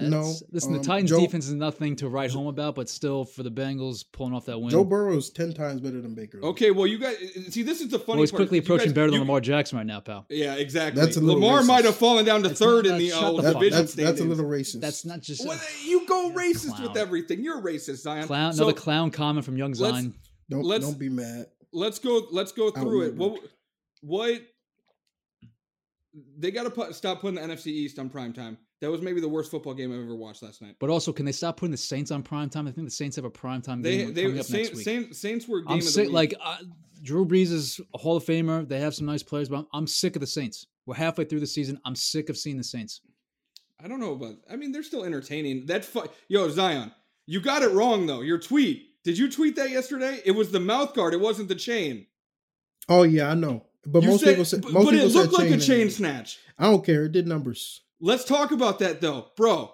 No, 0.00 0.20
It's- 0.20 0.42
listen, 0.50 0.72
um, 0.72 0.78
the 0.78 0.84
Titans' 0.84 1.10
Joe- 1.10 1.20
defense 1.20 1.46
is 1.46 1.52
nothing 1.54 1.96
to 1.96 2.08
write 2.08 2.30
home 2.30 2.46
about, 2.46 2.74
but 2.74 2.88
still, 2.88 3.24
for 3.26 3.42
the 3.42 3.50
Bengals 3.50 4.04
pulling 4.10 4.32
off 4.32 4.46
that 4.46 4.58
win, 4.58 4.70
Joe 4.70 4.84
Burrow 4.84 5.16
is 5.18 5.28
ten 5.28 5.52
times 5.52 5.80
better 5.82 6.00
than 6.00 6.14
Baker. 6.14 6.40
Okay, 6.42 6.70
well 6.70 6.86
you 6.86 6.98
guys 6.98 7.16
see 7.50 7.62
this 7.62 7.80
is 7.82 7.88
the 7.88 7.98
funny 7.98 8.16
well, 8.16 8.22
he's 8.22 8.30
part. 8.30 8.38
quickly 8.38 8.58
is 8.58 8.64
approaching 8.64 8.86
guys- 8.86 8.94
better 8.94 9.06
than 9.08 9.14
you- 9.14 9.20
Lamar 9.20 9.40
Jackson 9.42 9.76
right 9.76 9.86
now, 9.86 10.00
pal. 10.00 10.24
Yeah, 10.30 10.54
exactly. 10.54 11.00
That's 11.02 11.18
a 11.18 11.20
little 11.20 11.40
Lamar 11.42 11.60
racist. 11.60 11.66
might 11.66 11.84
have 11.84 11.96
fallen 11.96 12.24
down 12.24 12.42
to 12.44 12.50
It's 12.50 12.58
third 12.58 12.86
not- 12.86 12.92
in 12.94 12.98
the 13.00 13.10
shut 13.10 13.22
old 13.22 13.42
That- 13.44 13.52
division 13.54 13.78
that's, 13.78 13.94
that's 13.94 14.20
a 14.20 14.24
little 14.24 14.44
racist. 14.46 14.80
That's 14.80 15.04
not 15.04 15.20
just 15.20 15.46
Well, 15.46 15.60
you 15.84 16.06
go 16.06 16.28
You're 16.28 16.38
racist 16.38 16.80
with 16.82 16.96
everything. 16.96 17.44
You're 17.44 17.60
racist, 17.60 17.98
Zion. 17.98 18.26
clown. 18.26 18.54
So- 18.54 18.64
Another 18.64 18.78
clown 18.80 19.10
comment 19.10 19.44
from 19.44 19.58
young 19.58 19.72
let's- 19.72 19.94
Zion. 19.96 20.14
don't 20.48 20.64
let's- 20.64 20.84
don't 20.86 20.98
be 20.98 21.10
mad. 21.10 21.48
let's 21.72 21.98
go. 21.98 22.26
Let's 22.30 22.52
go 22.52 22.70
through 22.70 23.02
it. 23.08 23.14
What? 23.16 23.40
What? 24.00 24.42
They 26.38 26.50
got 26.50 26.64
to 26.64 26.70
put, 26.70 26.94
stop 26.94 27.20
putting 27.20 27.36
the 27.36 27.42
NFC 27.42 27.68
East 27.68 27.98
on 27.98 28.08
prime 28.10 28.32
time. 28.32 28.58
That 28.82 28.90
was 28.90 29.00
maybe 29.00 29.20
the 29.20 29.28
worst 29.28 29.48
football 29.52 29.74
game 29.74 29.92
I've 29.92 30.02
ever 30.02 30.16
watched 30.16 30.42
last 30.42 30.60
night. 30.60 30.74
But 30.80 30.90
also, 30.90 31.12
can 31.12 31.24
they 31.24 31.30
stop 31.30 31.56
putting 31.56 31.70
the 31.70 31.76
Saints 31.76 32.10
on 32.10 32.24
prime 32.24 32.50
time? 32.50 32.66
I 32.66 32.72
think 32.72 32.84
the 32.84 32.90
Saints 32.90 33.14
have 33.14 33.24
a 33.24 33.30
prime 33.30 33.62
time 33.62 33.80
They 33.80 33.98
game 33.98 34.12
they 34.12 34.22
coming 34.24 34.40
up 34.40 34.44
Saints, 34.44 34.70
next 34.70 34.76
week. 34.78 34.84
Saints, 34.84 35.18
Saints 35.20 35.46
were 35.48 35.60
game 35.60 35.70
I'm 35.70 35.78
of 35.78 35.94
the 35.94 36.02
week. 36.02 36.10
Like 36.12 36.34
uh, 36.40 36.56
Drew 37.00 37.24
Brees 37.24 37.52
is 37.52 37.80
a 37.94 37.98
Hall 37.98 38.16
of 38.16 38.24
Famer. 38.24 38.68
They 38.68 38.80
have 38.80 38.92
some 38.92 39.06
nice 39.06 39.22
players, 39.22 39.48
but 39.48 39.58
I'm, 39.58 39.66
I'm 39.72 39.86
sick 39.86 40.16
of 40.16 40.20
the 40.20 40.26
Saints. 40.26 40.66
We're 40.84 40.96
halfway 40.96 41.26
through 41.26 41.38
the 41.38 41.46
season. 41.46 41.80
I'm 41.84 41.94
sick 41.94 42.28
of 42.28 42.36
seeing 42.36 42.56
the 42.56 42.64
Saints. 42.64 43.02
I 43.80 43.86
don't 43.86 44.00
know 44.00 44.14
about. 44.14 44.34
I 44.50 44.56
mean, 44.56 44.72
they're 44.72 44.82
still 44.82 45.04
entertaining. 45.04 45.66
That 45.66 45.84
fu- 45.84 46.08
yo 46.26 46.48
Zion, 46.48 46.90
you 47.26 47.40
got 47.40 47.62
it 47.62 47.70
wrong 47.70 48.06
though. 48.06 48.22
Your 48.22 48.38
tweet. 48.38 48.88
Did 49.04 49.16
you 49.16 49.30
tweet 49.30 49.54
that 49.56 49.70
yesterday? 49.70 50.20
It 50.24 50.32
was 50.32 50.50
the 50.50 50.58
mouth 50.58 50.92
guard. 50.92 51.14
It 51.14 51.20
wasn't 51.20 51.46
the 51.48 51.54
chain. 51.54 52.06
Oh 52.88 53.04
yeah, 53.04 53.30
I 53.30 53.34
know. 53.34 53.64
But 53.86 54.02
You 54.02 54.08
most 54.10 54.24
said- 54.24 54.30
people 54.30 54.44
say 54.44 54.58
but, 54.58 54.72
most 54.72 54.84
but 54.86 54.90
people 54.90 55.06
it 55.06 55.10
said 55.10 55.18
looked 55.20 55.34
like 55.34 55.50
a 55.50 55.50
chain 55.50 55.60
chain 55.60 55.90
snatch. 55.90 56.40
I 56.58 56.64
don't 56.64 56.84
care. 56.84 57.04
It 57.04 57.12
did 57.12 57.28
numbers. 57.28 57.82
Let's 58.02 58.24
talk 58.24 58.50
about 58.50 58.80
that 58.80 59.00
though, 59.00 59.28
bro. 59.36 59.72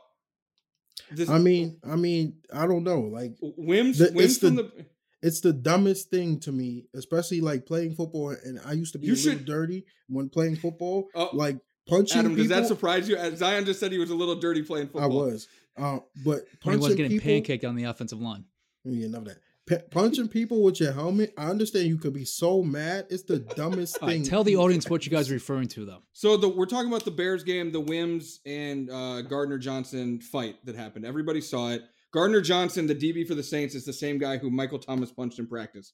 This, 1.11 1.29
I 1.31 1.39
mean, 1.39 1.79
I 1.89 1.97
mean, 1.97 2.35
I 2.53 2.67
don't 2.67 2.85
know. 2.85 3.01
Like 3.01 3.37
Wims, 3.41 3.99
the- 3.99 4.13
Wims 4.13 4.33
it's 4.33 4.39
the- 4.39 4.47
from 4.49 4.57
the. 4.57 4.87
it's 5.23 5.41
the 5.41 5.53
dumbest 5.55 6.11
thing 6.11 6.39
to 6.41 6.53
me, 6.53 6.87
especially 6.95 7.41
like 7.41 7.65
playing 7.67 7.95
football. 7.95 8.31
And 8.45 8.61
I 8.67 8.73
used 8.73 8.93
to 8.93 8.99
be 8.99 9.07
You 9.07 9.15
a 9.15 9.17
little 9.17 9.45
dirty 9.45 9.85
when 10.09 10.29
playing 10.29 10.57
football. 10.57 11.09
Oh, 11.15 11.31
like 11.33 11.59
punching 11.89 12.19
Adam, 12.19 12.35
does 12.37 12.49
that 12.49 12.67
surprise 12.67 13.09
you? 13.09 13.17
Uh, 13.17 13.35
Zion 13.35 13.65
just 13.65 13.81
said 13.81 13.91
he 13.93 13.99
was 13.99 14.11
a 14.11 14.15
little 14.15 14.37
dirty 14.37 14.63
playing 14.63 14.89
football. 14.89 15.05
I 15.05 15.07
was. 15.31 15.49
Uh, 15.77 16.01
but 16.25 16.43
When 16.65 16.79
he 16.79 16.85
was 16.85 16.95
getting 16.97 17.19
people, 17.19 17.29
pancaked 17.55 17.67
on 17.67 17.77
the 17.77 17.85
offensive 17.85 18.21
line. 18.21 18.45
Yeah, 18.85 19.07
enough 19.07 19.23
of 19.23 19.29
that. 19.29 19.39
P- 19.69 19.77
punching 19.91 20.29
people 20.29 20.63
with 20.63 20.81
your 20.81 20.93
helmet. 20.93 21.35
I 21.37 21.47
understand 21.51 21.87
you 21.87 21.99
could 21.99 22.15
be 22.15 22.25
so 22.25 22.63
mad. 22.63 23.07
It's 23.11 23.25
the 23.25 23.39
dumbest 23.41 23.99
All 24.01 24.09
right, 24.09 24.15
thing. 24.15 24.23
tell 24.25 24.43
the 24.43 24.57
audience 24.57 24.89
what 24.89 25.05
you 25.05 25.13
guys 25.13 25.31
are 25.31 25.35
referring 25.35 25.69
to, 25.69 25.85
though. 25.85 26.03
So 26.15 26.37
the, 26.39 26.49
we're 26.49 26.67
talking 26.67 26.89
about 26.89 27.05
the 27.05 27.11
Bears 27.11 27.45
game, 27.45 27.71
the 27.71 27.81
Wims 27.81 28.41
and 28.47 28.91
uh, 28.91 29.23
Gardner 29.23 29.59
Johnson 29.59 30.21
fight 30.21 30.57
that 30.65 30.75
happened. 30.75 31.05
Everybody 31.05 31.41
saw 31.43 31.71
it. 31.71 31.83
Gardner 32.13 32.41
Johnson, 32.41 32.87
the 32.87 32.95
DB 32.95 33.27
for 33.27 33.35
the 33.35 33.43
Saints, 33.43 33.75
is 33.75 33.85
the 33.85 33.93
same 33.93 34.17
guy 34.17 34.39
who 34.39 34.51
Michael 34.51 34.79
Thomas 34.79 35.13
punched 35.13 35.39
in 35.39 35.47
practice. 35.47 35.93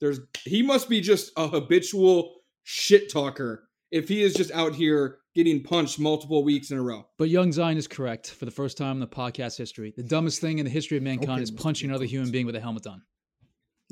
There's 0.00 0.18
he 0.44 0.62
must 0.62 0.88
be 0.88 1.00
just 1.00 1.30
a 1.36 1.46
habitual 1.46 2.34
shit 2.64 3.08
talker 3.12 3.68
if 3.92 4.08
he 4.08 4.22
is 4.22 4.34
just 4.34 4.50
out 4.50 4.74
here 4.74 5.18
getting 5.36 5.62
punched 5.62 6.00
multiple 6.00 6.42
weeks 6.42 6.72
in 6.72 6.78
a 6.78 6.82
row. 6.82 7.06
But 7.18 7.28
Young 7.28 7.52
Zion 7.52 7.78
is 7.78 7.86
correct 7.86 8.30
for 8.30 8.44
the 8.44 8.50
first 8.50 8.76
time 8.76 8.96
in 8.96 9.00
the 9.00 9.06
podcast 9.06 9.56
history. 9.56 9.94
The 9.96 10.02
dumbest 10.02 10.40
thing 10.40 10.58
in 10.58 10.64
the 10.64 10.70
history 10.70 10.96
of 10.96 11.04
mankind 11.04 11.30
Okay, 11.32 11.42
is 11.42 11.50
punching 11.52 11.88
another 11.88 12.04
human 12.04 12.30
being 12.32 12.46
with 12.46 12.56
a 12.56 12.60
helmet 12.60 12.86
on. 12.86 13.02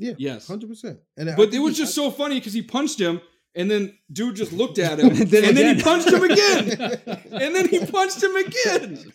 Yeah, 0.01 0.13
Yes. 0.17 0.47
hundred 0.47 0.69
percent. 0.69 0.99
And 1.17 1.33
But 1.37 1.53
it 1.53 1.59
was 1.59 1.77
he- 1.77 1.83
just 1.83 1.95
so 1.95 2.11
funny 2.11 2.35
because 2.39 2.53
he 2.53 2.61
punched 2.61 2.99
him 2.99 3.21
and 3.55 3.69
then 3.69 3.97
dude 4.11 4.35
just 4.35 4.53
looked 4.53 4.79
at 4.79 4.99
him 4.99 5.09
and, 5.09 5.19
And 5.19 5.29
then 5.29 5.55
then 5.55 5.75
he 5.77 5.83
punched 5.83 6.07
him 6.09 6.23
again. 6.23 6.71
and 7.31 7.55
then 7.55 7.67
he 7.67 7.85
punched 7.85 8.21
him 8.23 8.35
again. 8.35 9.11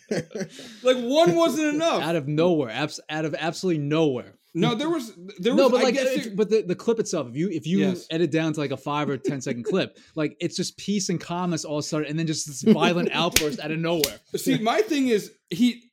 Like 0.83 0.97
one 0.97 1.35
wasn't 1.35 1.73
enough. 1.75 2.01
Out 2.03 2.15
of 2.15 2.27
nowhere, 2.27 2.69
abs- 2.69 2.99
out 3.09 3.25
of 3.25 3.35
absolutely 3.37 3.83
nowhere. 3.83 4.33
No, 4.53 4.73
there 4.73 4.89
was 4.89 5.13
there 5.39 5.53
was 5.53 5.61
no, 5.61 5.69
but 5.69 5.81
I 5.81 5.83
like, 5.83 5.93
guess 5.93 6.07
if- 6.15 6.23
there- 6.25 6.35
but 6.35 6.49
the, 6.49 6.61
the 6.63 6.75
clip 6.75 6.99
itself, 6.99 7.27
if 7.27 7.35
you 7.35 7.49
if 7.49 7.67
you 7.67 7.79
Yes. 7.79 8.07
edit 8.09 8.31
down 8.31 8.53
to 8.53 8.59
like 8.59 8.71
a 8.71 8.77
five 8.77 9.07
or 9.09 9.17
ten 9.17 9.39
second 9.41 9.63
clip, 9.65 9.97
like 10.15 10.35
it's 10.39 10.55
just 10.55 10.77
peace 10.77 11.09
and 11.09 11.19
calmness 11.21 11.63
all 11.63 11.77
of 11.77 11.83
a 11.85 11.87
sudden, 11.87 12.07
and 12.07 12.17
then 12.17 12.25
just 12.25 12.47
this 12.47 12.61
violent 12.63 13.09
outburst 13.13 13.59
out 13.59 13.69
of 13.71 13.77
nowhere. 13.79 14.19
See, 14.35 14.57
my 14.57 14.81
thing 14.81 15.09
is 15.09 15.31
he. 15.49 15.83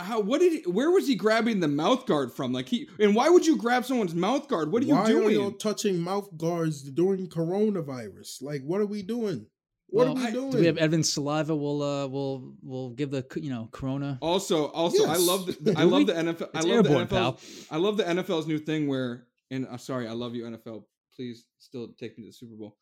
How? 0.00 0.20
What 0.20 0.40
did? 0.40 0.52
He, 0.52 0.70
where 0.70 0.90
was 0.90 1.06
he 1.06 1.14
grabbing 1.14 1.60
the 1.60 1.68
mouth 1.68 2.06
guard 2.06 2.32
from? 2.32 2.52
Like 2.52 2.68
he. 2.68 2.88
And 2.98 3.14
why 3.14 3.28
would 3.28 3.46
you 3.46 3.56
grab 3.56 3.84
someone's 3.84 4.14
mouth 4.14 4.48
guard? 4.48 4.72
What 4.72 4.82
are 4.82 4.86
you 4.86 4.94
Why 4.96 5.06
doing? 5.06 5.26
are 5.26 5.30
you 5.30 5.56
touching 5.58 5.98
mouth 6.00 6.28
guards 6.36 6.82
during 6.82 7.28
coronavirus? 7.28 8.42
Like, 8.42 8.62
what 8.62 8.80
are 8.80 8.86
we 8.86 9.02
doing? 9.02 9.46
What 9.92 10.06
Well, 10.06 10.16
are 10.16 10.20
we 10.20 10.26
I- 10.26 10.30
doing? 10.30 10.50
Do 10.52 10.58
we 10.58 10.66
have 10.66 10.78
Evan's 10.78 11.12
saliva? 11.12 11.54
We'll 11.54 11.82
uh, 11.82 12.06
we'll 12.06 12.54
we'll 12.62 12.90
give 12.90 13.10
the 13.10 13.24
you 13.36 13.50
know 13.50 13.68
Corona. 13.72 14.18
also, 14.20 14.66
also, 14.68 15.04
I 15.06 15.16
love. 15.16 15.46
The, 15.46 15.74
I 15.76 15.82
love 15.84 16.06
the 16.06 16.12
NFL. 16.14 16.48
I 16.54 16.58
It's 16.58 16.66
love 16.66 16.84
the 16.84 16.90
NFL. 16.90 17.08
pal. 17.08 17.40
I 17.70 17.76
love 17.76 17.96
the 17.96 18.04
NFL's 18.04 18.46
new 18.46 18.58
thing 18.58 18.86
where. 18.88 19.26
And 19.52 19.66
uh, 19.66 19.76
sorry, 19.78 20.06
I 20.06 20.12
love 20.12 20.34
you, 20.36 20.44
NFL. 20.44 20.84
Please 21.16 21.44
still 21.58 21.88
take 21.98 22.16
me 22.16 22.24
to 22.24 22.28
the 22.30 22.32
Super 22.32 22.54
Bowl. 22.54 22.76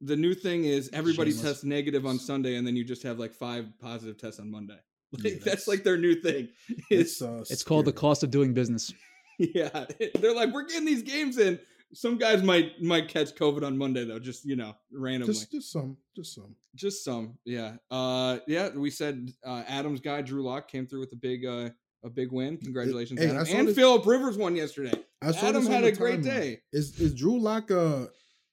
The 0.00 0.16
new 0.16 0.34
thing 0.34 0.64
is 0.64 0.90
everybody 0.92 1.30
Shameless. 1.30 1.50
tests 1.52 1.64
negative 1.64 2.04
on 2.04 2.18
Sunday, 2.18 2.56
and 2.56 2.66
then 2.66 2.74
you 2.74 2.82
just 2.84 3.04
have 3.04 3.18
like 3.20 3.32
five 3.32 3.66
positive 3.80 4.18
tests 4.18 4.40
on 4.40 4.50
Monday. 4.50 4.78
Like, 5.12 5.24
Yeah, 5.24 5.30
that's, 5.32 5.44
that's- 5.44 5.68
like 5.68 5.84
their 5.84 5.96
new 5.98 6.14
thing. 6.20 6.48
It's 6.90 7.20
it's 7.20 7.22
uh, 7.22 7.44
It's 7.50 7.62
called 7.62 7.84
the 7.86 7.92
cost 7.92 8.22
of 8.22 8.30
doing 8.30 8.52
business. 8.54 8.92
Yeah, 9.40 9.84
they're 10.18 10.34
like, 10.34 10.52
we're 10.52 10.64
getting 10.64 10.84
these 10.84 11.02
games 11.02 11.38
in. 11.38 11.60
Some 11.94 12.18
guys 12.18 12.42
might 12.42 12.82
might 12.82 13.06
catch 13.06 13.36
COVID 13.36 13.64
on 13.64 13.78
Monday 13.78 14.04
though, 14.04 14.18
just 14.18 14.44
you 14.44 14.56
know, 14.56 14.74
randomly. 14.92 15.32
Just, 15.32 15.52
just 15.52 15.70
some, 15.70 15.96
just 16.16 16.34
some. 16.34 16.56
Just 16.74 17.04
some, 17.04 17.38
yeah. 17.44 17.74
Uh, 17.88 18.38
yeah. 18.48 18.70
We 18.70 18.90
said 18.90 19.32
uh, 19.46 19.62
Adams 19.68 20.00
guy 20.00 20.22
Drew 20.22 20.42
Lock 20.42 20.66
came 20.68 20.88
through 20.88 20.98
with 21.00 21.12
a 21.12 21.16
big 21.16 21.46
uh, 21.46 21.70
a 22.04 22.10
big 22.10 22.32
win. 22.32 22.56
Congratulations, 22.56 23.20
hey, 23.20 23.28
Adam. 23.30 23.46
And 23.48 23.68
this- 23.68 23.76
Philip 23.76 24.04
Rivers 24.04 24.36
won 24.36 24.56
yesterday. 24.56 24.92
I 25.22 25.30
saw 25.30 25.46
Adam 25.46 25.64
had 25.66 25.84
a 25.84 25.92
great 25.92 26.18
timeline. 26.20 26.24
day. 26.24 26.60
Is 26.72 26.98
is 27.00 27.14
Drew 27.14 27.38
Lock 27.38 27.70
uh 27.70 28.06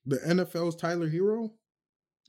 the 0.05 0.17
NFL's 0.17 0.75
Tyler 0.75 1.09
Herro? 1.09 1.51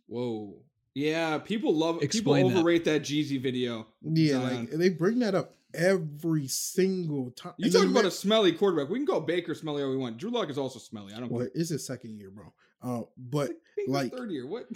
Whoa. 0.06 0.62
Yeah, 0.96 1.36
people 1.36 1.74
love 1.74 2.02
Explain 2.02 2.46
people 2.46 2.58
overrate 2.58 2.86
that 2.86 3.02
Jeezy 3.02 3.38
video. 3.38 3.86
Yeah, 4.00 4.40
Zion. 4.40 4.68
like 4.70 4.70
they 4.70 4.88
bring 4.88 5.18
that 5.18 5.34
up 5.34 5.52
every 5.74 6.48
single 6.48 7.32
time. 7.32 7.52
You 7.58 7.66
And 7.66 7.72
talk 7.74 7.84
about 7.84 8.04
ma- 8.04 8.08
a 8.08 8.10
smelly 8.10 8.52
quarterback. 8.52 8.88
We 8.88 8.98
can 8.98 9.06
call 9.06 9.20
Baker 9.20 9.54
smelly 9.54 9.82
all 9.82 9.90
we 9.90 9.98
want. 9.98 10.16
Drew 10.16 10.30
Lock 10.30 10.48
is 10.48 10.56
also 10.56 10.78
smelly. 10.78 11.12
I 11.12 11.20
don't 11.20 11.30
well, 11.30 11.42
care. 11.42 11.50
it's 11.54 11.68
his 11.68 11.86
second 11.86 12.16
year, 12.16 12.30
bro. 12.30 12.50
Uh, 12.82 13.02
but 13.18 13.50
like- 13.86 14.10
third 14.10 14.30
year. 14.30 14.46
What? 14.46 14.68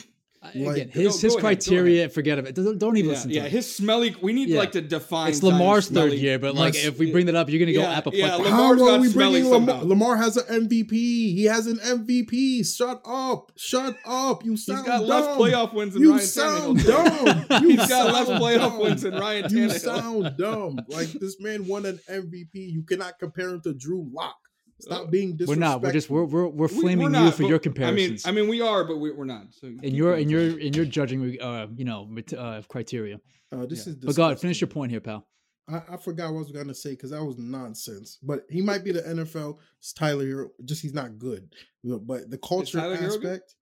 I- 0.42 0.52
Like- 0.58 0.76
Again, 0.76 0.90
Go- 0.94 1.00
his 1.02 1.12
go 1.12 1.12
his 1.12 1.24
ahead, 1.24 1.32
go 1.32 1.38
criteria, 1.40 2.08
forget 2.08 2.38
of 2.38 2.46
it. 2.46 2.54
Don't, 2.54 2.78
don't 2.78 2.96
even 2.96 3.10
Yeah, 3.10 3.14
listen 3.14 3.28
to 3.28 3.36
yeah. 3.36 3.44
it. 3.44 3.52
His 3.52 3.74
smelly. 3.76 4.16
We 4.22 4.32
need 4.32 4.48
Yeah. 4.48 4.58
like 4.60 4.72
to 4.72 4.80
define. 4.80 5.28
It's 5.32 5.42
Lamar's 5.42 5.88
third 5.88 6.14
year, 6.14 6.38
but 6.38 6.54
like 6.54 6.72
Yes. 6.72 6.86
if 6.86 6.98
we 6.98 7.12
bring 7.12 7.26
that 7.26 7.34
up, 7.34 7.50
you're 7.50 7.58
gonna 7.58 7.74
go 7.74 7.80
Yeah, 7.82 7.98
apoplectic. 7.98 8.20
yeah, 8.20 8.50
how 8.50 8.72
Lamar's 8.72 8.80
are 8.80 8.98
we 9.00 9.12
bringing 9.12 9.50
Lamar? 9.50 9.84
Lamar 9.84 10.16
has 10.16 10.38
an 10.38 10.44
MVP. 10.48 11.34
He 11.34 11.44
has 11.44 11.66
an 11.66 11.78
MVP. 11.80 12.64
Shut 12.64 13.02
up! 13.04 13.52
Shut 13.58 13.96
up! 14.06 14.42
You 14.42 14.52
He's 14.52 14.64
sound 14.64 14.86
got 14.86 15.00
dumb. 15.00 15.08
less 15.08 15.26
playoff 15.36 15.74
wins 15.74 15.92
than 15.92 16.02
You 16.02 16.12
Ryan 16.12 16.26
sound 16.26 16.78
Tannehill. 16.78 17.48
dumb. 17.48 17.62
You 17.62 17.68
He's 17.76 17.88
got 17.88 18.12
less 18.14 18.26
sound 18.28 18.40
playoff 18.42 18.58
dumb. 18.60 18.78
wins 18.78 19.02
than 19.02 19.14
Ryan 19.16 19.54
You 19.54 19.68
sound 19.70 20.36
dumb. 20.38 20.78
Like 20.88 21.12
this 21.12 21.36
man 21.40 21.66
won 21.66 21.84
an 21.84 22.00
MVP. 22.08 22.54
You 22.72 22.82
cannot 22.82 23.18
compare 23.18 23.50
him 23.50 23.60
to 23.64 23.74
Drew 23.74 24.08
Lock. 24.10 24.36
Stop 24.80 25.10
being 25.10 25.38
we're 25.46 25.54
not. 25.54 25.82
We're 25.82 25.92
just 25.92 26.10
we're 26.10 26.24
we're, 26.24 26.48
we're 26.48 26.68
flaming 26.68 27.12
we're 27.12 27.24
you 27.24 27.30
for 27.30 27.42
but- 27.42 27.66
your 27.66 27.86
I 27.86 27.90
mean. 27.92 28.18
I 28.24 28.30
mean, 28.32 28.48
we 28.48 28.60
are, 28.60 28.84
but 28.84 28.96
we, 28.98 29.10
we're 29.12 29.24
not. 29.24 29.46
So 29.52 29.66
in 29.66 29.94
your 29.94 30.16
in 30.16 30.28
your 30.28 30.58
in 30.58 30.72
your 30.72 30.84
judging, 30.84 31.40
uh, 31.40 31.66
you 31.74 31.84
know, 31.84 32.06
mat- 32.06 32.32
uh, 32.32 32.62
criteria. 32.68 33.20
Uh, 33.52 33.66
this 33.66 33.86
Yeah. 33.86 33.92
is. 33.92 33.96
But 33.98 34.16
go 34.16 34.24
ahead, 34.26 34.40
finish 34.40 34.60
your 34.60 34.68
point 34.68 34.90
here, 34.92 35.00
pal. 35.00 35.26
I, 35.68 35.82
I 35.90 35.96
forgot 35.96 36.32
what 36.32 36.38
I 36.38 36.42
was 36.42 36.52
gonna 36.52 36.74
say 36.74 36.90
because 36.90 37.10
that 37.10 37.24
was 37.24 37.38
nonsense. 37.38 38.18
But 38.22 38.44
he 38.48 38.60
might 38.62 38.84
be 38.84 38.92
the 38.92 39.02
NFL's 39.02 39.92
Tyler 39.92 40.24
Herro. 40.24 40.48
Just 40.64 40.82
he's 40.82 40.94
not 40.94 41.18
good. 41.18 41.52
But 41.84 42.30
the 42.30 42.38
culture 42.38 42.78
Tyler 42.78 42.94
aspect, 42.94 43.54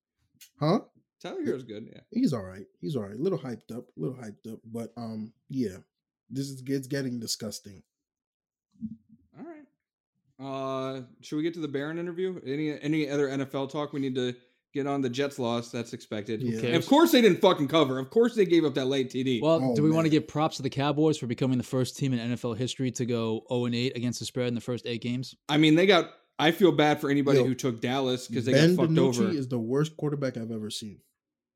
huh? 0.61 0.81
Tyler 1.21 1.45
Herro's 1.45 1.65
good. 1.65 1.89
Yeah. 1.93 2.01
He's 2.11 2.33
all 2.33 2.45
right. 2.45 2.65
He's 2.81 2.97
all 2.97 3.03
right. 3.03 3.15
A 3.19 3.23
little 3.23 3.39
hyped 3.39 3.77
up. 3.77 3.85
A 3.97 4.01
little 4.01 4.17
hyped 4.17 4.53
up. 4.53 4.61
But 4.65 4.93
um, 4.97 5.33
yeah, 5.49 5.79
this 6.31 6.47
is 6.49 6.63
it's 6.67 6.87
getting 6.87 7.19
disgusting. 7.19 7.83
All 10.41 10.93
right. 10.93 10.99
Uh, 10.99 11.03
should 11.21 11.37
we 11.37 11.43
get 11.43 11.55
to 11.55 11.61
the 11.61 11.69
Baron 11.69 11.99
interview? 11.99 12.41
Any 12.47 12.81
any 12.81 13.09
other 13.09 13.29
NFL 13.29 13.71
talk 13.71 13.93
we 13.93 14.01
need 14.01 14.15
to 14.15 14.35
get 14.75 14.87
on? 14.87 15.01
The 15.01 15.11
Jets 15.11 15.39
loss. 15.39 15.71
That's 15.71 15.93
expected. 15.93 16.43
Yeah. 16.43 16.77
Of 16.77 16.87
course 16.87 17.13
they 17.13 17.21
didn't 17.21 17.41
fucking 17.41 17.69
cover. 17.69 17.99
Of 17.99 18.11
course 18.11 18.35
they 18.35 18.45
gave 18.45 18.65
up 18.65 18.75
that 18.75 18.87
late 18.87 19.11
TD. 19.11 19.43
Well, 19.43 19.61
Oh, 19.63 19.75
do 19.75 19.83
we 19.83 19.91
want 19.91 20.07
to 20.07 20.11
give 20.11 20.29
props 20.29 20.57
to 20.57 20.63
the 20.63 20.71
Cowboys 20.71 21.19
for 21.19 21.27
becoming 21.27 21.59
the 21.59 21.65
first 21.65 21.97
team 21.97 22.13
in 22.13 22.19
NFL 22.37 22.57
history 22.57 22.91
to 22.93 23.07
go 23.07 23.43
0 23.51 23.67
and 23.67 23.75
8 23.75 23.97
against 23.97 24.21
the 24.21 24.27
spread 24.27 24.49
in 24.49 24.55
the 24.55 24.61
first 24.61 24.87
eight 24.87 25.03
games? 25.03 25.35
I 25.49 25.57
mean, 25.57 25.75
they 25.75 25.87
got. 25.87 26.11
I 26.41 26.53
feel 26.53 26.71
bad 26.71 27.01
for 27.01 27.11
anybody 27.11 27.41
Yo, 27.41 27.47
who 27.47 27.55
took 27.57 27.81
Dallas 27.81 28.29
because 28.29 28.45
they 28.45 28.53
ben 28.53 28.77
got 28.77 28.83
fucked 28.85 28.95
DiNucci 28.95 29.21
over. 29.21 29.29
is 29.31 29.49
the 29.49 29.59
worst 29.59 29.97
quarterback 29.97 30.37
I've 30.37 30.53
ever 30.53 30.71
seen. 30.71 31.01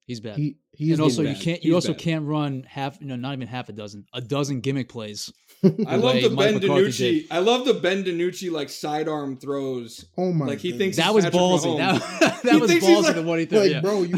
He's 0.06 0.20
bad. 0.20 0.36
He 0.36 0.56
he 0.74 0.86
is 0.86 0.92
and 0.92 0.98
the 0.98 1.02
also, 1.04 1.22
you 1.22 1.36
can't. 1.36 1.62
You 1.62 1.74
He's 1.74 1.74
also 1.86 1.92
bad. 1.92 2.00
can't 2.00 2.26
run 2.26 2.64
half. 2.66 2.98
You 3.00 3.06
know, 3.06 3.14
not 3.16 3.34
even 3.34 3.46
half 3.46 3.68
a 3.68 3.72
dozen. 3.72 4.04
A 4.12 4.20
dozen 4.20 4.60
gimmick 4.60 4.88
plays. 4.88 5.32
I 5.86 5.94
love 5.96 6.20
the 6.20 6.28
Mike 6.30 6.60
Ben 6.60 6.60
DiNucci. 6.60 7.26
I 7.30 7.38
love 7.38 7.64
the 7.66 7.74
Ben 7.74 8.02
DiNucci 8.02 8.50
like 8.50 8.68
sidearm 8.68 9.36
throws. 9.36 10.04
Oh 10.18 10.32
my! 10.32 10.46
Like, 10.46 10.58
he 10.58 10.70
goodness. 10.72 10.96
thinks 10.96 10.96
That 10.96 11.14
was 11.14 11.24
Patrick 11.24 11.40
ballsy. 11.40 11.78
Mahomes. 11.78 12.18
That, 12.18 12.42
that 12.42 12.52
He 12.54 12.58
was 12.60 12.70
ballsy. 12.72 13.02
like- 13.04 13.14
the 13.14 13.22
one 13.22 13.38
he 13.38 13.44
threw. 13.44 13.58
like, 13.60 13.70
yeah. 13.70 13.80
bro, 13.80 14.02
you 14.02 14.16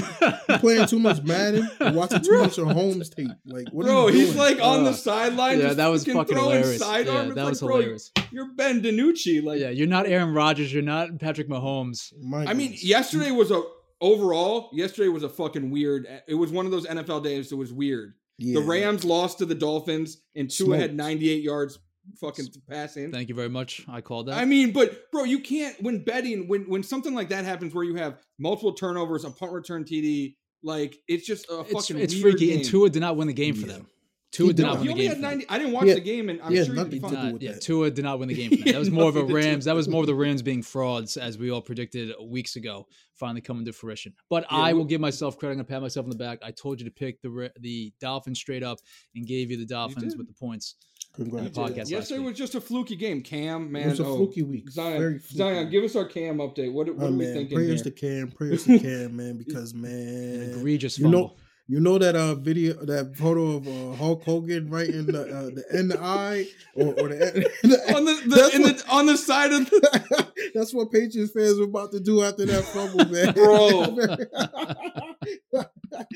you 0.49 0.59
playing 0.59 0.87
too 0.87 0.99
much 1.01 1.23
Madden 1.23 1.69
and 1.81 1.95
watching 1.97 2.23
too 2.23 2.39
much 2.39 2.57
Mahomes 2.57 3.15
tape. 3.15 3.29
Like, 3.47 3.67
what 3.73 3.85
Bro, 3.85 4.07
are 4.07 4.11
you 4.11 4.21
he's 4.27 4.35
like 4.37 4.59
on 4.63 4.85
the 4.85 4.91
Uh, 4.91 4.95
sideline. 4.95 5.61
yeah, 5.61 5.75
that 5.75 5.89
was 5.89 6.05
fucking 6.07 6.35
hilarious. 6.37 6.79
Sidearm. 6.79 7.15
Yeah, 7.17 7.23
It's 7.27 7.35
that 7.35 7.43
like, 7.43 7.51
was 7.51 7.61
bro, 7.61 7.77
hilarious. 7.77 8.11
You're 8.33 8.55
Ben 8.55 8.81
DiNucci. 8.81 9.43
Like, 9.45 9.61
yeah, 9.61 9.69
you're 9.71 9.87
not 9.87 10.07
Aaron 10.07 10.33
Rodgers. 10.33 10.73
You're 10.73 10.83
not 10.83 11.19
Patrick 11.21 11.49
Mahomes. 11.49 12.13
My 12.23 12.47
I 12.47 12.55
mean, 12.55 12.75
yesterday 12.81 13.31
was 13.33 13.51
a 13.51 13.63
overall. 14.01 14.71
Yesterday 14.73 15.09
was 15.09 15.23
a 15.23 15.29
fucking 15.29 15.71
weird. 15.71 16.07
It 16.29 16.35
was 16.35 16.51
one 16.51 16.67
of 16.67 16.73
those 16.73 16.87
NFL 16.87 17.25
days 17.25 17.51
that 17.51 17.57
was 17.57 17.73
weird. 17.73 18.15
Yeah. 18.39 18.61
The 18.61 18.67
Rams 18.67 19.05
lost 19.05 19.39
to 19.39 19.47
the 19.47 19.55
Dolphins, 19.55 20.19
and 20.35 20.51
Tua 20.51 20.77
had 20.77 20.95
98 20.95 21.43
yards 21.43 21.79
fucking 22.21 22.47
pass 22.69 22.97
in. 22.97 23.13
Thank 23.13 23.29
you 23.29 23.35
very 23.35 23.49
much. 23.49 23.85
I 23.89 24.01
called 24.01 24.27
that. 24.27 24.39
I 24.39 24.45
mean, 24.45 24.73
but 24.73 25.11
bro, 25.11 25.25
you 25.25 25.39
can't 25.39 25.81
when 25.83 26.05
betting 26.05 26.49
when 26.49 26.63
when 26.63 26.83
something 26.83 27.15
like 27.15 27.29
that 27.31 27.45
happens 27.45 27.75
where 27.75 27.85
you 27.85 27.95
have 27.95 28.19
multiple 28.39 28.73
turnovers, 28.73 29.25
a 29.25 29.31
punt 29.31 29.53
return 29.53 29.85
TD, 29.85 30.37
like 30.63 30.97
it's 31.09 31.27
just 31.27 31.49
a 31.51 31.61
it's, 31.61 31.73
fucking 31.73 31.99
it's 31.99 32.19
freaky. 32.21 32.49
game. 32.49 32.57
And 32.59 32.65
Tua 32.65 32.91
did 32.91 33.01
not 33.01 33.17
win 33.17 33.29
the 33.29 33.35
game 33.35 33.55
for 33.55 33.67
them. 33.67 33.87
Tua 34.35 34.49
He 34.49 34.53
did 34.53 34.63
don't. 34.65 34.79
win 34.81 34.89
the 34.89 34.95
game. 34.95 35.07
had 35.07 35.17
for 35.17 35.21
them. 35.23 35.31
90 35.31 35.47
I 35.49 35.59
didn't 35.59 35.73
watch 35.73 35.87
Yeah. 35.87 35.95
the 35.95 36.01
game 36.01 36.29
and 36.29 36.43
I'm 36.43 36.53
He 36.53 36.65
sure 36.65 36.75
nothing 36.75 36.91
he'd 36.93 36.97
be 36.97 36.99
to 37.01 37.07
fine. 37.07 37.11
do 37.15 37.23
Not- 37.23 37.33
with 37.35 37.43
yeah, 37.43 37.53
that. 37.53 37.61
Tua 37.63 37.91
did 37.91 38.03
not 38.05 38.19
win 38.19 38.29
the 38.29 38.35
game 38.35 38.51
for 38.51 38.57
them. 38.57 38.65
That 38.75 38.79
was 38.81 38.91
more 38.91 39.09
of 39.09 39.15
a 39.17 39.21
nothing 39.21 39.35
to 39.37 39.41
do 39.43 39.49
Rams. 39.49 39.65
That 39.67 39.75
was 39.77 39.89
more 39.89 40.01
of 40.01 40.07
the 40.09 40.15
Rams 40.15 40.43
being 40.43 40.63
frauds, 40.63 41.17
as 41.17 41.39
we 41.39 41.51
all 41.51 41.63
predicted 41.63 42.13
weeks 42.21 42.57
ago, 42.57 42.89
finally 43.15 43.41
coming 43.41 43.65
to 43.67 43.73
fruition. 43.73 44.13
But 44.29 44.45
Yeah, 44.51 44.59
I 44.59 44.73
will 44.73 44.85
give 44.87 45.01
myself 45.01 45.39
credit. 45.39 45.53
I'm 45.53 45.59
gonna 45.59 45.69
pat 45.69 45.83
myself 45.83 46.05
on 46.05 46.11
the 46.11 46.17
back. 46.17 46.41
I 46.43 46.51
told 46.51 46.81
you 46.81 46.85
to 46.85 46.91
pick 46.91 47.23
the 47.23 47.51
the 47.61 47.93
Dolphins 48.01 48.41
straight 48.41 48.65
up 48.65 48.81
and 49.15 49.25
gave 49.27 49.51
you 49.53 49.57
the 49.57 49.65
Dolphins 49.67 50.13
did. 50.15 50.19
with 50.19 50.27
the 50.27 50.35
points. 50.35 50.75
Congrats. 51.15 51.57
podcast 51.57 51.89
Yesterday 51.91 52.19
week. 52.19 52.31
was 52.31 52.39
just 52.39 52.57
a 52.57 52.61
fluky 52.61 52.97
game. 52.97 53.23
Cam, 53.23 53.71
man, 53.71 53.87
It 53.87 53.91
was 53.91 54.01
a 54.01 54.05
oh, 54.05 54.17
fluky 54.17 54.43
week. 54.43 54.69
Zion, 54.69 54.99
Very 54.99 55.19
fluky. 55.21 55.37
Zion, 55.37 55.71
give 55.71 55.85
us 55.85 55.95
our 55.95 56.07
Cam 56.07 56.39
update. 56.39 56.73
What, 56.73 56.89
what 56.93 57.05
Oh, 57.05 57.07
are 57.07 57.11
we 57.13 57.19
man, 57.25 57.35
thinking 57.35 57.57
prayers 57.57 57.83
here? 57.85 57.85
to 57.85 57.91
Cam, 57.93 58.33
prayers 58.33 58.65
to 58.65 58.79
Cam, 58.81 59.15
man, 59.17 59.37
because 59.39 59.75
An 59.75 59.83
man, 59.83 60.51
egregious 60.59 60.99
you 60.99 61.05
know, 61.07 61.29
fumble. 61.29 61.37
You 61.67 61.81
know 61.81 61.97
that 61.99 62.15
uh 62.15 62.35
video, 62.35 62.75
that 62.85 63.17
photo 63.17 63.57
of 63.57 63.67
uh, 63.67 63.97
Hulk 63.97 64.23
Hogan 64.25 64.69
right 64.71 64.89
in 64.89 65.07
the 65.07 65.23
uh, 65.23 65.45
the 65.45 65.65
NI 65.73 66.51
or, 66.83 66.89
or 67.01 67.09
the, 67.09 67.51
the 67.63 67.95
on 67.97 68.05
the, 68.05 68.15
the, 68.27 68.51
in 68.57 68.63
what- 68.63 68.79
the 68.79 68.85
on 68.91 69.07
the 69.07 69.17
side 69.17 69.53
of 69.53 69.71
the 69.71 70.29
That's 70.55 70.75
what 70.75 70.93
Patriots 70.93 71.33
fans 71.33 71.59
were 71.59 71.65
about 71.65 71.91
to 71.93 72.01
do 72.01 72.23
after 72.23 72.45
that 72.47 72.65
fumble, 72.65 73.05
man. 73.07 73.33
bro. 73.35 73.97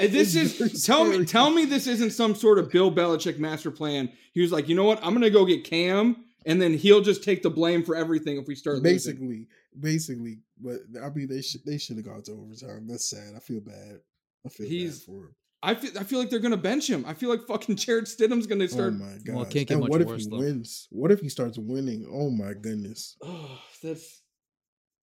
And 0.00 0.12
this 0.12 0.34
It's 0.34 0.60
is 0.60 0.84
tell 0.84 1.04
me 1.04 1.24
tell 1.24 1.50
me 1.50 1.64
this 1.64 1.86
isn't 1.86 2.10
some 2.10 2.34
sort 2.34 2.58
of 2.58 2.70
Bill 2.70 2.92
Belichick 2.92 3.38
master 3.38 3.70
plan. 3.70 4.10
He 4.32 4.40
was 4.40 4.52
like, 4.52 4.68
you 4.68 4.74
know 4.74 4.84
what? 4.84 4.98
I'm 5.02 5.12
gonna 5.14 5.30
go 5.30 5.44
get 5.44 5.64
Cam, 5.64 6.24
and 6.46 6.60
then 6.60 6.74
he'll 6.74 7.00
just 7.00 7.24
take 7.24 7.42
the 7.42 7.50
blame 7.50 7.84
for 7.84 7.96
everything 7.96 8.36
if 8.36 8.46
we 8.46 8.54
start 8.54 8.76
losing. 8.82 8.92
basically, 8.92 9.46
basically. 9.80 10.38
But 10.60 10.80
I 11.02 11.08
mean, 11.10 11.28
they 11.28 11.42
should 11.42 11.64
they 11.64 11.78
should 11.78 11.96
have 11.96 12.06
gone 12.06 12.22
to 12.24 12.32
overtime. 12.32 12.86
That's 12.88 13.08
sad. 13.08 13.34
I 13.36 13.40
feel 13.40 13.60
bad. 13.60 14.00
I 14.46 14.48
feel 14.50 14.66
He's- 14.68 15.02
for 15.02 15.12
him. 15.26 15.34
I 15.60 15.74
feel 15.74 15.90
I 15.98 16.04
feel 16.04 16.20
like 16.20 16.30
they're 16.30 16.38
gonna 16.38 16.56
bench 16.56 16.88
him. 16.88 17.04
I 17.04 17.14
feel 17.14 17.28
like 17.30 17.44
fucking 17.48 17.74
Jarrett 17.82 18.04
Stidham's 18.04 18.46
gonna 18.46 18.68
start. 18.68 18.92
oh 18.94 18.98
my 19.04 19.18
god! 19.24 19.34
Well, 19.34 19.44
can't 19.44 19.66
get 19.66 19.70
and 19.72 19.80
much 19.80 19.90
what 19.90 20.04
worse, 20.06 20.20
if 20.26 20.30
he 20.30 20.30
though. 20.30 20.38
wins? 20.44 20.86
What 20.90 21.10
if 21.10 21.18
he 21.20 21.28
starts 21.28 21.58
winning? 21.58 22.06
Oh 22.08 22.30
my 22.30 22.52
goodness! 22.54 23.16
Oh, 23.22 23.58
that's 23.82 24.22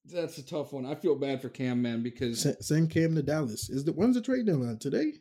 that's 0.05 0.37
a 0.37 0.45
tough 0.45 0.71
one. 0.71 0.85
I 0.85 0.95
feel 0.95 1.15
bad 1.15 1.41
for 1.41 1.49
Cam, 1.49 1.81
man, 1.81 2.03
because 2.03 2.39
Send, 2.41 2.55
send 2.61 2.89
Cam 2.89 3.15
to 3.15 3.21
Dallas. 3.23 3.69
Is 3.69 3.83
the 3.83 3.91
when's 3.91 4.15
the 4.15 4.21
trade 4.21 4.45
deadline 4.45 4.77
today? 4.77 5.13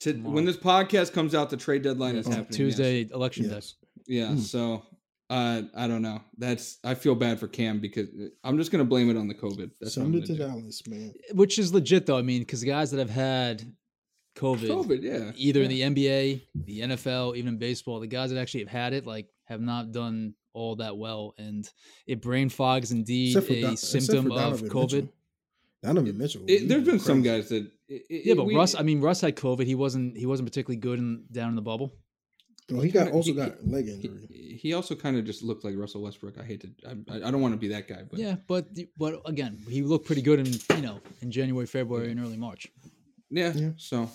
to, 0.00 0.12
when 0.12 0.44
this 0.44 0.58
podcast 0.58 1.14
comes 1.14 1.34
out, 1.34 1.48
the 1.48 1.56
trade 1.56 1.80
deadline 1.80 2.16
is 2.16 2.26
Oh, 2.26 2.30
happening. 2.30 2.48
yes. 2.50 2.56
Tuesday 2.56 3.08
election 3.14 3.48
Yes. 3.48 3.76
Yeah, 4.06 4.28
Hmm. 4.32 4.38
so 4.40 4.82
uh, 5.28 5.62
I 5.74 5.88
don't 5.88 6.02
know. 6.02 6.20
That's 6.38 6.78
I 6.84 6.94
feel 6.94 7.14
bad 7.14 7.40
for 7.40 7.48
Cam 7.48 7.80
because 7.80 8.08
uh, 8.10 8.26
I'm 8.44 8.56
just 8.58 8.70
gonna 8.70 8.84
blame 8.84 9.10
it 9.10 9.16
on 9.16 9.28
the 9.28 9.34
COVID. 9.34 9.70
That's 9.80 9.94
Send 9.94 10.14
it 10.14 10.20
gonna 10.26 10.26
do. 10.26 10.36
Dallas, 10.36 10.82
man. 10.86 11.12
which 11.32 11.58
is 11.58 11.72
legit 11.74 12.06
though. 12.06 12.18
I 12.18 12.22
mean, 12.22 12.40
because 12.42 12.60
the 12.60 12.66
guys 12.68 12.90
that 12.92 12.98
have 12.98 13.10
had 13.10 13.62
COVID, 14.36 14.68
COVID, 14.68 15.02
yeah. 15.02 15.32
either 15.36 15.62
in 15.62 15.68
the 15.70 15.80
NBA, 15.80 16.42
the 16.66 16.80
NFL, 16.80 17.36
even 17.36 17.48
in 17.54 17.58
baseball, 17.58 18.00
the 18.00 18.06
guys 18.06 18.30
that 18.30 18.38
actually 18.38 18.60
have 18.60 18.68
had 18.68 18.92
it 18.92 19.06
like 19.06 19.28
have 19.44 19.60
not 19.60 19.92
done 19.92 20.34
all 20.52 20.76
that 20.76 20.96
well, 20.96 21.34
and 21.38 21.68
it 22.06 22.22
brain 22.22 22.48
fogs 22.48 22.92
indeed 22.92 23.32
for 23.34 23.52
a 23.52 23.62
Don- 23.62 23.76
symptom 23.76 24.26
for 24.26 24.32
of 24.32 24.36
Donovan 24.38 24.68
COVID. 24.68 24.92
Mitchell. 24.92 25.12
Donovan 25.82 26.18
Mitchell. 26.18 26.42
It- 26.46 26.60
he's 26.60 26.68
there's 26.68 26.84
been 26.84 26.98
some 26.98 27.22
guys 27.22 27.48
that 27.48 27.70
it, 27.88 28.02
it- 28.08 28.26
Yeah, 28.26 28.34
but 28.34 28.46
we- 28.46 28.54
Russ, 28.54 28.74
I 28.74 28.82
mean, 28.82 29.00
Russ 29.00 29.20
had 29.20 29.36
COVID. 29.36 29.64
He 29.66 29.74
wasn't 29.74 30.16
he 30.16 30.26
wasn't 30.26 30.48
particularly 30.48 30.78
good 30.80 30.98
in, 30.98 31.24
down 31.32 31.50
in 31.50 31.56
the 31.56 31.62
bubble. 31.62 31.92
Well, 32.70 32.80
he 32.82 32.90
got 32.90 33.04
kinda- 33.04 33.12
also 33.16 33.30
he- 33.30 33.36
got 33.36 33.66
leg 33.66 33.88
injury. 33.88 34.58
he 34.60 34.72
also 34.72 34.94
kind 34.94 35.16
of 35.16 35.24
just 35.24 35.42
looked 35.42 35.64
like 35.64 35.76
Russell 35.76 36.02
Westbrook. 36.02 36.38
I 36.38 36.44
hate 36.44 36.62
to, 36.62 36.70
I, 36.88 37.28
I 37.28 37.30
don't 37.30 37.40
want 37.40 37.54
to 37.54 37.58
be 37.58 37.68
that 37.68 37.86
guy, 37.88 38.02
but 38.08 38.18
yeah, 38.18 38.36
but 38.48 38.66
but 38.96 39.20
again, 39.26 39.58
he 39.68 39.82
looked 39.82 40.06
pretty 40.06 40.22
good 40.22 40.40
in 40.40 40.46
you 40.76 40.82
know 40.82 41.00
in 41.22 41.30
January, 41.30 41.66
February, 41.66 42.10
and 42.10 42.20
early 42.20 42.36
March. 42.36 42.66
yeah. 43.30 43.52
Yeah. 43.54 43.70
So 43.76 44.10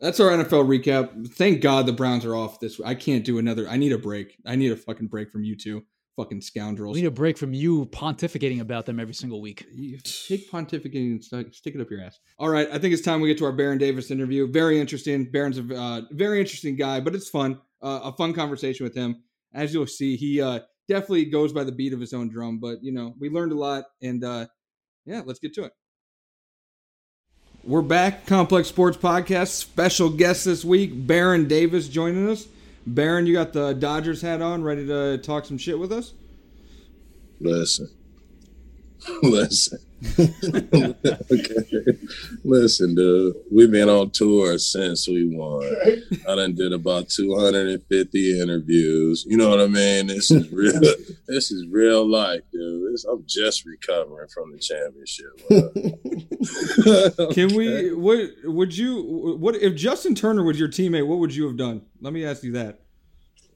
that's 0.00 0.20
our 0.20 0.30
NFL 0.30 0.66
recap. 0.68 1.28
Thank 1.34 1.60
God 1.60 1.86
the 1.86 1.92
Browns 1.92 2.24
are 2.24 2.36
off 2.36 2.60
this. 2.60 2.80
I 2.84 2.94
can't 2.94 3.24
do 3.24 3.38
another. 3.38 3.68
I 3.68 3.76
need 3.76 3.92
a 3.92 3.98
break. 3.98 4.36
I 4.46 4.54
need 4.54 4.70
a 4.70 4.76
fucking 4.76 5.08
break 5.08 5.32
from 5.32 5.42
you 5.42 5.56
two, 5.56 5.82
fucking 6.16 6.40
scoundrels. 6.42 6.94
We 6.94 7.00
need 7.00 7.08
a 7.08 7.10
break 7.10 7.36
from 7.36 7.52
you 7.52 7.86
pontificating 7.86 8.60
about 8.60 8.86
them 8.86 9.00
every 9.00 9.14
single 9.14 9.40
week. 9.40 9.66
You 9.72 9.98
take 9.98 10.48
pontificating 10.52 11.10
and 11.12 11.24
stuck, 11.24 11.52
stick 11.52 11.74
it 11.74 11.80
up 11.80 11.90
your 11.90 12.00
ass. 12.00 12.20
All 12.38 12.48
right, 12.48 12.68
I 12.72 12.78
think 12.78 12.92
it's 12.94 13.02
time 13.02 13.20
we 13.20 13.26
get 13.28 13.38
to 13.38 13.44
our 13.44 13.52
Baron 13.52 13.78
Davis 13.78 14.12
interview. 14.12 14.46
Very 14.46 14.78
interesting. 14.78 15.24
Baron's 15.32 15.58
a 15.58 15.74
uh, 15.76 16.02
very 16.12 16.38
interesting 16.38 16.76
guy, 16.76 17.00
but 17.00 17.16
it's 17.16 17.28
fun. 17.28 17.60
Uh, 17.82 18.00
a 18.04 18.12
fun 18.12 18.32
conversation 18.32 18.84
with 18.84 18.94
him. 18.94 19.22
As 19.54 19.72
you'll 19.72 19.86
see, 19.86 20.16
he 20.16 20.40
uh, 20.40 20.60
definitely 20.88 21.26
goes 21.26 21.52
by 21.52 21.64
the 21.64 21.72
beat 21.72 21.92
of 21.92 22.00
his 22.00 22.12
own 22.12 22.28
drum. 22.28 22.58
But 22.58 22.78
you 22.82 22.92
know, 22.92 23.14
we 23.18 23.30
learned 23.30 23.52
a 23.52 23.56
lot, 23.56 23.84
and 24.02 24.24
uh, 24.24 24.46
yeah, 25.04 25.22
let's 25.24 25.38
get 25.38 25.54
to 25.54 25.64
it. 25.64 25.72
We're 27.64 27.82
back, 27.82 28.26
Complex 28.26 28.68
Sports 28.68 28.96
Podcast. 28.96 29.48
Special 29.48 30.08
guest 30.08 30.44
this 30.44 30.64
week, 30.64 30.90
Baron 31.06 31.48
Davis, 31.48 31.88
joining 31.88 32.28
us. 32.28 32.46
Baron, 32.86 33.26
you 33.26 33.34
got 33.34 33.52
the 33.52 33.74
Dodgers 33.74 34.22
hat 34.22 34.40
on, 34.40 34.62
ready 34.62 34.86
to 34.86 35.18
talk 35.18 35.44
some 35.44 35.58
shit 35.58 35.78
with 35.78 35.92
us? 35.92 36.14
Listen. 37.40 37.88
Listen. 39.22 39.78
okay. 40.18 41.98
Listen, 42.44 42.94
dude. 42.94 43.34
We've 43.50 43.70
been 43.70 43.88
on 43.88 44.10
tour 44.10 44.58
since 44.58 45.08
we 45.08 45.34
won. 45.36 45.64
I 46.28 46.34
done 46.36 46.54
did 46.54 46.72
about 46.72 47.08
250 47.08 48.40
interviews. 48.40 49.24
You 49.26 49.36
know 49.36 49.50
what 49.50 49.60
I 49.60 49.66
mean? 49.66 50.06
This 50.06 50.30
is 50.30 50.50
real. 50.52 50.80
this 51.28 51.50
is 51.50 51.66
real 51.68 52.08
life, 52.08 52.42
dude. 52.52 52.92
This, 52.92 53.04
I'm 53.04 53.24
just 53.26 53.66
recovering 53.66 54.28
from 54.28 54.52
the 54.52 54.58
championship. 54.58 55.34
Can 57.34 57.56
we? 57.56 57.92
What 57.94 58.30
would 58.44 58.76
you? 58.76 59.36
What 59.38 59.56
if 59.56 59.74
Justin 59.74 60.14
Turner 60.14 60.44
was 60.44 60.58
your 60.60 60.68
teammate? 60.68 61.06
What 61.06 61.18
would 61.18 61.34
you 61.34 61.46
have 61.46 61.56
done? 61.56 61.82
Let 62.00 62.12
me 62.12 62.24
ask 62.24 62.44
you 62.44 62.52
that. 62.52 62.80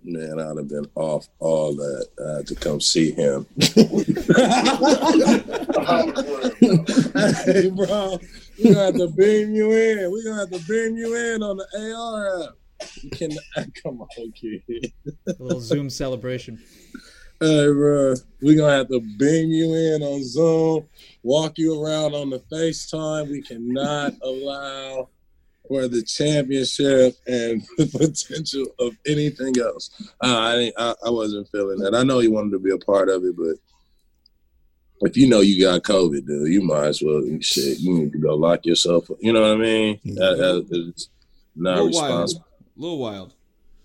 Man, 0.05 0.41
I'd 0.41 0.57
have 0.57 0.69
been 0.69 0.87
off 0.97 1.29
all 1.38 1.75
that. 1.77 2.09
Had 2.37 2.47
to 2.49 2.55
come 2.57 2.81
see 2.81 3.12
him. 3.12 3.47
hey, 7.45 7.71
bro, 7.71 8.19
we're 8.59 8.75
gonna 8.75 8.87
have 8.87 8.97
to 8.97 9.09
beam 9.17 9.55
you 9.55 9.71
in. 9.71 10.11
We're 10.11 10.25
gonna 10.25 10.41
have 10.41 10.51
to 10.51 10.59
beam 10.69 10.97
you 10.97 11.15
in 11.15 11.43
on 11.43 11.57
the 11.57 11.95
AR 11.97 12.43
app. 12.43 12.55
You 13.01 13.11
can 13.11 13.31
come 13.83 14.01
on, 14.01 14.33
kid. 14.33 14.93
A 15.29 15.43
little 15.43 15.61
Zoom 15.61 15.88
celebration. 15.88 16.61
Hey, 17.38 17.67
bro, 17.69 18.15
we're 18.41 18.57
gonna 18.57 18.73
have 18.73 18.88
to 18.88 19.01
beam 19.01 19.51
you 19.51 19.73
in 19.75 20.03
on 20.03 20.25
Zoom, 20.25 20.88
walk 21.23 21.59
you 21.59 21.81
around 21.81 22.15
on 22.15 22.31
the 22.31 22.41
FaceTime. 22.53 23.31
We 23.31 23.41
cannot 23.43 24.15
allow 24.23 25.11
for 25.73 25.89
the 25.89 26.03
championship 26.03 27.17
and 27.27 27.63
the 27.79 27.87
potential 27.87 28.67
of 28.79 28.95
anything 29.07 29.55
else. 29.59 29.89
Uh, 30.23 30.27
I, 30.27 30.73
I 30.77 30.95
I 31.07 31.11
wasn't 31.11 31.49
feeling 31.49 31.79
that. 31.79 31.95
I 31.95 32.03
know 32.03 32.19
he 32.19 32.29
wanted 32.29 32.51
to 32.53 32.59
be 32.59 32.71
a 32.73 32.79
part 32.79 33.09
of 33.09 33.25
it, 33.25 33.35
but 33.37 33.57
if 35.09 35.17
you 35.17 35.27
know 35.29 35.41
you 35.41 35.65
got 35.65 35.83
COVID, 35.83 36.27
dude, 36.27 36.53
you 36.53 36.61
might 36.63 36.87
as 36.89 37.03
well 37.03 37.23
shit. 37.41 37.79
You 37.79 37.95
need 37.95 38.13
to 38.13 38.19
go 38.19 38.35
lock 38.37 38.67
yourself. 38.67 39.11
up. 39.11 39.17
You 39.21 39.33
know 39.33 39.41
what 39.41 39.53
I 39.53 39.57
mean? 39.57 40.01
That, 40.05 40.37
that 40.69 40.77
is 40.77 41.09
A 41.57 41.63
not 41.63 41.77
little 41.83 41.91
wild. 42.01 42.11
responsible. 42.13 42.47
A 42.77 42.81
little 42.81 42.99
wild. 42.99 43.35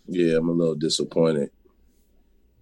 Yeah, 0.08 0.38
I'm 0.38 0.50
a 0.50 0.52
little 0.52 0.76
disappointed. 0.76 1.52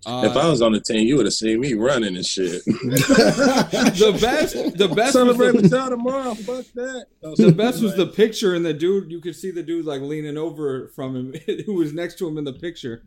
Uh, 0.06 0.28
if 0.30 0.38
I 0.38 0.48
was 0.48 0.62
on 0.62 0.72
the 0.72 0.80
team, 0.80 1.08
you 1.08 1.16
would 1.18 1.26
have 1.26 1.34
seen 1.34 1.60
me 1.60 1.74
running 1.74 2.16
and 2.16 2.26
shit. 2.26 2.64
the 2.66 4.18
best, 4.22 4.54
the 4.78 4.88
best, 4.88 4.98
was 4.98 5.14
Celebrate 5.14 5.54
the, 5.54 5.62
with 5.64 5.72
y'all 5.72 5.90
tomorrow. 5.90 6.36
Fuck 6.36 6.66
that. 6.76 7.08
the 7.22 7.52
best 7.52 7.82
was 7.82 7.96
the 7.96 8.06
picture, 8.08 8.54
and 8.54 8.64
the 8.64 8.74
dude. 8.74 9.12
You 9.12 9.20
could 9.20 9.36
see 9.36 9.50
the 9.50 9.64
dude 9.64 9.86
like 9.86 10.02
leaning 10.02 10.38
over 10.38 10.90
from 10.90 11.16
him, 11.16 11.34
who 11.66 11.74
was 11.74 11.94
next 11.94 12.20
to 12.20 12.28
him 12.28 12.38
in 12.38 12.44
the 12.44 12.54
picture. 12.54 13.02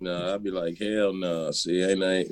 No, 0.00 0.34
I'd 0.34 0.44
be 0.44 0.50
like, 0.50 0.78
hell 0.78 1.12
no. 1.12 1.50
See, 1.50 1.82
ain't 1.82 2.04
I? 2.04 2.26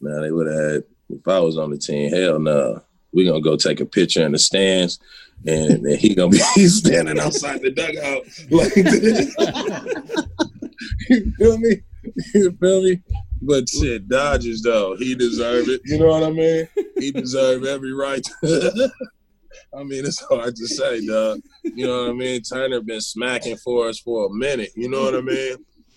Nah, 0.00 0.20
they 0.20 0.30
would 0.30 0.46
have 0.46 0.72
had. 0.72 0.84
If 1.08 1.26
I 1.28 1.38
was 1.40 1.56
on 1.56 1.70
the 1.70 1.78
team, 1.78 2.12
hell 2.12 2.38
no. 2.38 2.82
We 3.12 3.26
gonna 3.26 3.40
go 3.40 3.56
take 3.56 3.80
a 3.80 3.86
picture 3.86 4.24
in 4.24 4.32
the 4.32 4.38
stands, 4.38 5.00
and, 5.46 5.84
and 5.84 5.98
he 5.98 6.14
gonna 6.14 6.30
be 6.30 6.38
standing 6.68 7.18
outside 7.18 7.62
the 7.62 7.70
dugout 7.70 8.24
like 8.50 8.74
this. 8.74 9.34
you 11.08 11.32
feel 11.38 11.58
me? 11.58 11.82
You 12.34 12.52
feel 12.52 12.82
me? 12.82 13.00
But 13.42 13.68
shit, 13.68 14.08
Dodgers 14.08 14.62
though, 14.62 14.96
he 14.96 15.14
deserved 15.14 15.68
it. 15.68 15.80
You 15.84 15.98
know 15.98 16.06
what 16.06 16.22
I 16.22 16.30
mean? 16.30 16.68
He 16.98 17.12
deserved 17.12 17.66
every 17.66 17.92
right. 17.92 18.26
I 19.76 19.82
mean, 19.82 20.06
it's 20.06 20.20
hard 20.20 20.56
to 20.56 20.66
say, 20.66 21.06
dog. 21.06 21.40
You 21.62 21.86
know 21.86 22.02
what 22.04 22.10
I 22.10 22.14
mean? 22.14 22.42
Turner 22.42 22.80
been 22.80 23.00
smacking 23.00 23.56
for 23.56 23.88
us 23.88 23.98
for 24.00 24.26
a 24.26 24.30
minute. 24.30 24.70
You 24.74 24.88
know 24.88 25.02
what 25.02 25.14
I 25.14 25.20
mean? 25.20 25.56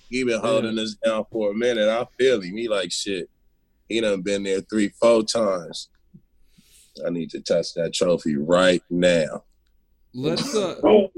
He 0.10 0.24
been 0.24 0.42
holding 0.42 0.78
us 0.80 0.96
down 1.04 1.26
for 1.32 1.52
a 1.52 1.54
minute. 1.54 1.88
I 1.88 2.06
feel 2.18 2.42
him. 2.42 2.58
He 2.58 2.68
like 2.68 2.92
shit. 2.92 3.30
He 3.88 4.02
done 4.02 4.22
been 4.22 4.44
there 4.44 4.62
three, 4.62 4.90
four 5.00 5.24
times. 5.24 5.90
I 7.06 7.10
need 7.10 7.30
to 7.32 7.42
touch 7.42 7.74
that 7.76 7.94
trophy 7.94 8.36
right 8.36 8.84
now. 8.90 9.44
Let's 10.14 10.56
uh, 10.56 10.80
No 10.84 11.10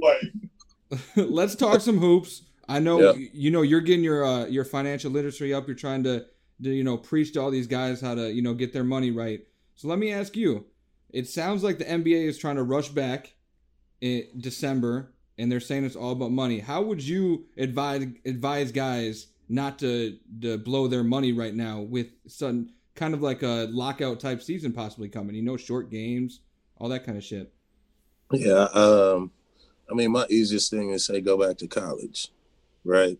let's 1.16 1.56
talk 1.56 1.82
some 1.82 1.98
hoops. 1.98 2.44
I 2.76 2.80
know 2.80 3.14
Yeah. 3.14 3.28
you 3.34 3.52
know 3.52 3.62
you're 3.64 3.82
getting 3.82 4.04
your 4.04 4.24
uh, 4.26 4.46
your 4.46 4.64
financial 4.66 5.12
literacy 5.12 5.54
up. 5.54 5.68
You're 5.68 5.76
trying 5.76 6.04
to, 6.04 6.26
to 6.64 6.70
you 6.70 6.84
know 6.84 6.98
preach 6.98 7.34
to 7.34 7.42
all 7.42 7.52
these 7.52 7.68
guys 7.68 8.02
how 8.02 8.16
to 8.16 8.32
you 8.32 8.42
know 8.42 8.54
get 8.54 8.74
their 8.74 8.84
money 8.84 9.12
right. 9.12 9.46
So 9.76 9.88
let 9.88 10.00
me 10.00 10.12
ask 10.12 10.36
you. 10.36 10.66
It 11.10 11.28
sounds 11.28 11.62
like 11.64 11.78
the 11.78 11.84
NBA 11.86 12.26
is 12.26 12.38
trying 12.38 12.56
to 12.56 12.64
rush 12.64 12.88
back 12.88 13.34
in 14.00 14.28
December, 14.38 15.12
and 15.38 15.52
they're 15.52 15.60
saying 15.60 15.84
it's 15.84 15.98
all 15.98 16.14
about 16.14 16.32
money. 16.32 16.60
How 16.60 16.82
would 16.82 17.04
you 17.04 17.46
advise 17.58 18.08
advise 18.26 18.72
guys 18.72 19.28
not 19.50 19.78
to 19.80 20.18
to 20.42 20.58
blow 20.58 20.88
their 20.88 21.04
money 21.04 21.34
right 21.34 21.54
now 21.54 21.82
with 21.82 22.08
some 22.28 22.70
kind 22.96 23.14
of 23.14 23.22
like 23.22 23.44
a 23.44 23.68
lockout 23.72 24.20
type 24.22 24.42
season 24.42 24.72
possibly 24.72 25.10
coming? 25.10 25.36
You 25.36 25.42
know, 25.42 25.58
short 25.58 25.90
games, 25.90 26.40
all 26.78 26.88
that 26.90 27.06
kind 27.06 27.18
of 27.18 27.24
shit. 27.26 27.52
Yeah, 28.32 28.70
um, 28.74 29.32
I 29.92 29.94
mean, 29.94 30.12
my 30.12 30.26
easiest 30.30 30.72
thing 30.72 30.92
is 30.92 31.04
say 31.04 31.20
go 31.20 31.38
back 31.38 31.58
to 31.58 31.68
college, 31.68 32.30
right? 32.84 33.18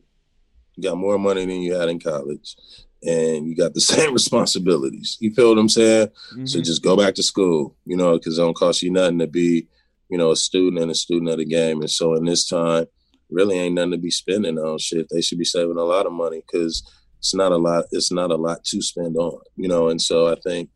You 0.76 0.84
got 0.84 0.98
more 0.98 1.18
money 1.20 1.46
than 1.46 1.62
you 1.62 1.74
had 1.74 1.90
in 1.90 2.00
college, 2.00 2.56
and 3.04 3.48
you 3.48 3.56
got 3.56 3.74
the 3.74 3.82
same 3.94 4.14
responsibilities. 4.14 5.18
You 5.20 5.34
feel 5.34 5.50
what 5.50 5.58
I'm 5.60 5.70
saying? 5.70 6.10
So 6.46 6.60
Mhm. 6.60 6.64
just 6.66 6.84
go 6.84 6.96
back 6.98 7.16
to 7.16 7.24
school, 7.24 7.76
you 7.86 7.98
know, 7.98 8.14
because 8.18 8.38
it 8.38 8.42
don't 8.42 8.56
cost 8.56 8.82
you 8.82 8.92
nothing 8.92 9.20
to 9.20 9.28
be, 9.28 9.68
you 10.10 10.18
know, 10.18 10.32
a 10.32 10.36
student 10.36 10.82
and 10.82 10.92
a 10.92 10.96
student 10.96 11.30
of 11.32 11.38
the 11.38 11.46
game. 11.46 11.82
And 11.82 11.90
so 11.90 12.16
in 12.16 12.26
this 12.26 12.48
time, 12.48 12.86
really 13.30 13.58
ain't 13.58 13.76
nothing 13.76 13.92
to 13.92 13.98
be 13.98 14.12
spending 14.12 14.58
on 14.58 14.78
shit. 14.78 15.08
They 15.10 15.22
should 15.22 15.38
be 15.38 15.46
saving 15.46 15.78
a 15.78 15.84
lot 15.84 16.06
of 16.06 16.12
money 16.12 16.42
because 16.46 16.84
it's 17.20 17.34
not 17.34 17.52
a 17.52 17.58
lot. 17.58 17.86
It's 17.92 18.12
not 18.12 18.32
a 18.32 18.36
lot 18.36 18.64
to 18.66 18.82
spend 18.82 19.16
on, 19.16 19.40
you 19.56 19.68
know. 19.70 19.90
And 19.90 20.02
so 20.02 20.28
I 20.28 20.36
think, 20.44 20.70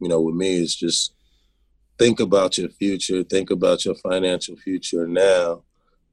you 0.00 0.08
know, 0.08 0.20
with 0.20 0.34
me, 0.34 0.56
it's 0.56 0.74
just 0.74 1.14
think 1.98 2.20
about 2.20 2.58
your 2.58 2.68
future, 2.70 3.22
think 3.22 3.50
about 3.50 3.84
your 3.84 3.94
financial 3.94 4.56
future 4.56 5.06
now, 5.06 5.62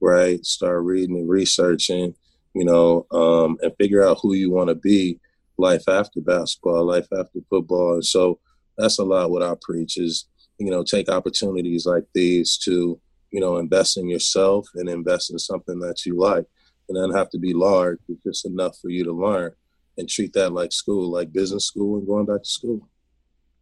right? 0.00 0.44
Start 0.44 0.82
reading 0.84 1.16
and 1.16 1.28
researching, 1.28 2.14
you 2.54 2.64
know, 2.64 3.06
um, 3.10 3.58
and 3.62 3.76
figure 3.76 4.06
out 4.06 4.18
who 4.22 4.34
you 4.34 4.50
want 4.50 4.68
to 4.68 4.74
be 4.74 5.20
life 5.58 5.88
after 5.88 6.20
basketball, 6.20 6.84
life 6.84 7.06
after 7.12 7.40
football. 7.48 7.94
And 7.94 8.04
so 8.04 8.38
that's 8.76 8.98
a 8.98 9.04
lot 9.04 9.30
what 9.30 9.42
I 9.42 9.54
preach 9.60 9.98
is, 9.98 10.26
you 10.58 10.70
know, 10.70 10.82
take 10.82 11.08
opportunities 11.08 11.86
like 11.86 12.04
these 12.14 12.56
to, 12.58 12.98
you 13.30 13.40
know, 13.40 13.58
invest 13.58 13.96
in 13.96 14.08
yourself 14.08 14.68
and 14.74 14.88
invest 14.88 15.30
in 15.30 15.38
something 15.38 15.78
that 15.80 16.04
you 16.04 16.16
like. 16.16 16.46
And 16.88 16.96
doesn't 16.96 17.16
have 17.16 17.30
to 17.30 17.38
be 17.38 17.54
large, 17.54 18.00
it's 18.08 18.22
just 18.24 18.46
enough 18.46 18.76
for 18.78 18.88
you 18.88 19.04
to 19.04 19.12
learn 19.12 19.52
and 19.96 20.08
treat 20.08 20.32
that 20.32 20.50
like 20.50 20.72
school, 20.72 21.10
like 21.10 21.32
business 21.32 21.66
school 21.66 21.98
and 21.98 22.06
going 22.06 22.26
back 22.26 22.42
to 22.42 22.48
school. 22.48 22.88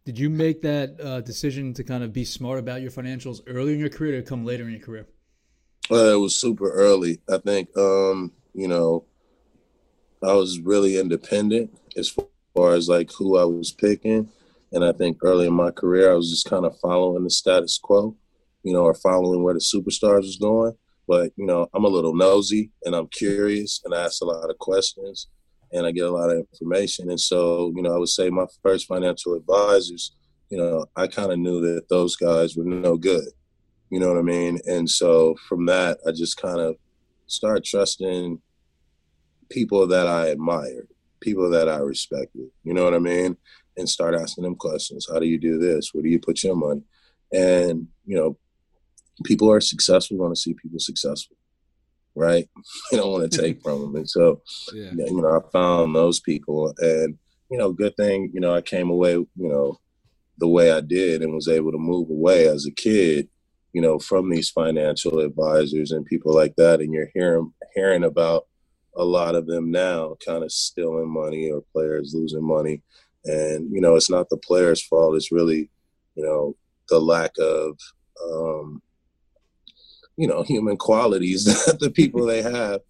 Did 0.05 0.17
you 0.17 0.29
make 0.31 0.63
that 0.63 0.99
uh, 0.99 1.21
decision 1.21 1.73
to 1.75 1.83
kind 1.83 2.03
of 2.03 2.11
be 2.11 2.25
smart 2.25 2.57
about 2.57 2.81
your 2.81 2.89
financials 2.89 3.41
early 3.45 3.73
in 3.73 3.79
your 3.79 3.89
career 3.89 4.17
or 4.17 4.23
come 4.23 4.43
later 4.43 4.63
in 4.63 4.71
your 4.71 4.79
career? 4.79 5.07
Uh, 5.91 6.13
it 6.13 6.19
was 6.19 6.35
super 6.35 6.71
early. 6.71 7.19
I 7.29 7.37
think, 7.39 7.75
um, 7.75 8.31
you 8.53 8.67
know, 8.67 9.05
I 10.21 10.33
was 10.33 10.59
really 10.59 10.99
independent 10.99 11.77
as 11.97 12.09
far 12.55 12.73
as 12.73 12.89
like 12.89 13.11
who 13.11 13.37
I 13.37 13.45
was 13.45 13.71
picking. 13.71 14.29
And 14.71 14.85
I 14.85 14.91
think 14.91 15.17
early 15.23 15.47
in 15.47 15.53
my 15.53 15.71
career, 15.71 16.11
I 16.11 16.15
was 16.15 16.29
just 16.29 16.47
kind 16.47 16.65
of 16.65 16.77
following 16.79 17.23
the 17.23 17.29
status 17.29 17.79
quo, 17.81 18.15
you 18.63 18.73
know, 18.73 18.83
or 18.83 18.93
following 18.93 19.41
where 19.41 19.55
the 19.55 19.59
superstars 19.59 20.21
was 20.21 20.37
going. 20.37 20.73
But, 21.07 21.31
you 21.37 21.45
know, 21.45 21.67
I'm 21.73 21.85
a 21.85 21.89
little 21.89 22.13
nosy 22.13 22.71
and 22.85 22.95
I'm 22.95 23.07
curious 23.07 23.81
and 23.83 23.95
I 23.95 24.03
ask 24.03 24.21
a 24.21 24.25
lot 24.25 24.49
of 24.49 24.59
questions 24.59 25.27
and 25.71 25.87
I 25.87 25.91
get 25.91 26.05
a 26.05 26.11
lot 26.11 26.29
of 26.29 26.37
information. 26.37 27.09
And 27.09 27.19
so, 27.19 27.73
you 27.75 27.81
know, 27.81 27.95
I 27.95 27.97
would 27.97 28.09
say 28.09 28.29
my 28.29 28.45
first 28.61 28.85
financial 28.85 29.33
advisors, 29.33 30.15
you 30.49 30.57
know, 30.57 30.85
I 30.95 31.07
kind 31.07 31.31
of 31.31 31.39
knew 31.39 31.61
that 31.61 31.89
those 31.89 32.15
guys 32.15 32.55
were 32.55 32.63
no 32.63 32.95
good. 32.95 33.29
You 33.89 33.99
know 33.99 34.09
what 34.09 34.17
I 34.17 34.21
mean? 34.21 34.59
And 34.65 34.89
so 34.89 35.35
from 35.47 35.65
that, 35.65 35.97
I 36.07 36.11
just 36.11 36.37
kind 36.37 36.59
of 36.59 36.75
started 37.27 37.63
trusting 37.63 38.39
people 39.49 39.87
that 39.87 40.07
I 40.07 40.27
admired, 40.27 40.87
people 41.21 41.49
that 41.49 41.67
I 41.67 41.77
respected. 41.77 42.49
You 42.63 42.73
know 42.73 42.83
what 42.83 42.93
I 42.93 42.99
mean? 42.99 43.35
And 43.77 43.89
start 43.89 44.15
asking 44.15 44.43
them 44.43 44.55
questions. 44.55 45.07
How 45.11 45.19
do 45.19 45.25
you 45.25 45.39
do 45.39 45.57
this? 45.57 45.93
Where 45.93 46.03
do 46.03 46.09
you 46.09 46.19
put 46.19 46.43
your 46.43 46.55
money? 46.55 46.83
And, 47.31 47.87
you 48.05 48.15
know, 48.15 48.37
people 49.23 49.51
are 49.51 49.61
successful 49.61 50.17
want 50.17 50.35
to 50.35 50.39
see 50.39 50.53
people 50.53 50.79
successful, 50.79 51.35
right? 52.15 52.47
They 52.91 52.97
don't 52.97 53.11
want 53.11 53.31
to 53.31 53.37
take 53.37 53.61
from 53.63 53.81
them. 53.81 53.95
And 53.95 54.09
so, 54.09 54.41
Yeah. 54.73 54.91
yeah, 54.95 55.05
you 55.05 55.21
know, 55.21 55.35
I 55.37 55.51
found 55.51 55.95
those 55.95 56.19
people, 56.19 56.73
and 56.79 57.17
you 57.49 57.57
know, 57.57 57.71
good 57.71 57.95
thing, 57.97 58.29
you 58.33 58.39
know, 58.39 58.53
I 58.53 58.61
came 58.61 58.89
away, 58.91 59.13
you 59.13 59.27
know, 59.35 59.79
the 60.37 60.47
way 60.47 60.71
I 60.71 60.81
did, 60.81 61.21
and 61.23 61.33
was 61.33 61.47
able 61.47 61.71
to 61.71 61.77
move 61.79 62.09
away 62.09 62.47
as 62.47 62.65
a 62.65 62.71
kid, 62.71 63.27
you 63.73 63.81
know, 63.81 63.99
from 63.99 64.29
these 64.29 64.49
financial 64.49 65.19
advisors 65.19 65.91
and 65.91 66.05
people 66.05 66.33
like 66.33 66.55
that, 66.55 66.81
and 66.81 66.93
you're 66.93 67.11
hearing 67.13 67.53
hearing 67.75 68.03
about 68.03 68.47
a 68.95 69.03
lot 69.03 69.35
of 69.35 69.45
them 69.45 69.71
now, 69.71 70.15
kind 70.25 70.43
of 70.43 70.51
stealing 70.51 71.09
money 71.09 71.51
or 71.51 71.63
players 71.73 72.13
losing 72.13 72.43
money, 72.43 72.81
and 73.25 73.71
you 73.71 73.81
know, 73.81 73.95
it's 73.95 74.09
not 74.09 74.29
the 74.29 74.37
players' 74.37 74.83
fault; 74.83 75.15
it's 75.15 75.31
really, 75.31 75.69
you 76.15 76.23
know, 76.23 76.55
the 76.89 76.99
lack 76.99 77.31
of. 77.39 77.77
Um, 78.21 78.81
you 80.19 80.27
know, 80.27 80.43
human 80.43 80.75
qualities 80.75 81.45
that 81.65 81.79
the 81.79 81.89
people 81.89 82.25
they 82.25 82.41
have, 82.41 82.81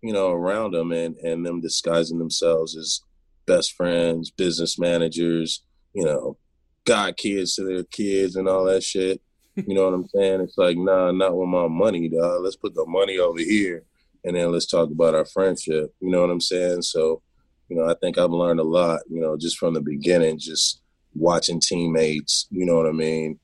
you 0.00 0.10
know, 0.10 0.30
around 0.30 0.72
them 0.72 0.90
and, 0.90 1.16
and 1.18 1.44
them 1.44 1.60
disguising 1.60 2.18
themselves 2.18 2.74
as 2.78 3.02
best 3.46 3.72
friends, 3.72 4.30
business 4.30 4.78
managers, 4.78 5.62
you 5.92 6.04
know, 6.04 6.38
god 6.86 7.18
kids 7.18 7.56
to 7.56 7.64
their 7.64 7.84
kids 7.84 8.36
and 8.36 8.48
all 8.48 8.64
that 8.64 8.82
shit. 8.82 9.20
You 9.66 9.74
know 9.74 9.84
what 9.84 9.94
I'm 9.94 10.08
saying? 10.08 10.40
It's 10.40 10.56
like, 10.56 10.76
nah, 10.76 11.10
not 11.10 11.36
with 11.36 11.48
my 11.48 11.66
money, 11.68 12.08
dog. 12.08 12.42
Let's 12.42 12.56
put 12.56 12.74
the 12.74 12.86
money 12.86 13.18
over 13.18 13.40
here 13.40 13.84
and 14.24 14.36
then 14.36 14.52
let's 14.52 14.66
talk 14.66 14.90
about 14.90 15.14
our 15.14 15.24
friendship. 15.24 15.94
You 16.00 16.10
know 16.10 16.20
what 16.20 16.30
I'm 16.30 16.40
saying? 16.40 16.82
So, 16.82 17.22
you 17.68 17.76
know, 17.76 17.88
I 17.88 17.94
think 18.00 18.18
I've 18.18 18.30
learned 18.30 18.60
a 18.60 18.64
lot, 18.64 19.00
you 19.08 19.20
know, 19.20 19.36
just 19.36 19.58
from 19.58 19.74
the 19.74 19.80
beginning, 19.80 20.38
just 20.38 20.80
watching 21.14 21.60
teammates, 21.60 22.46
you 22.50 22.64
know 22.64 22.76
what 22.76 22.86
I 22.86 22.92
mean? 22.92 23.38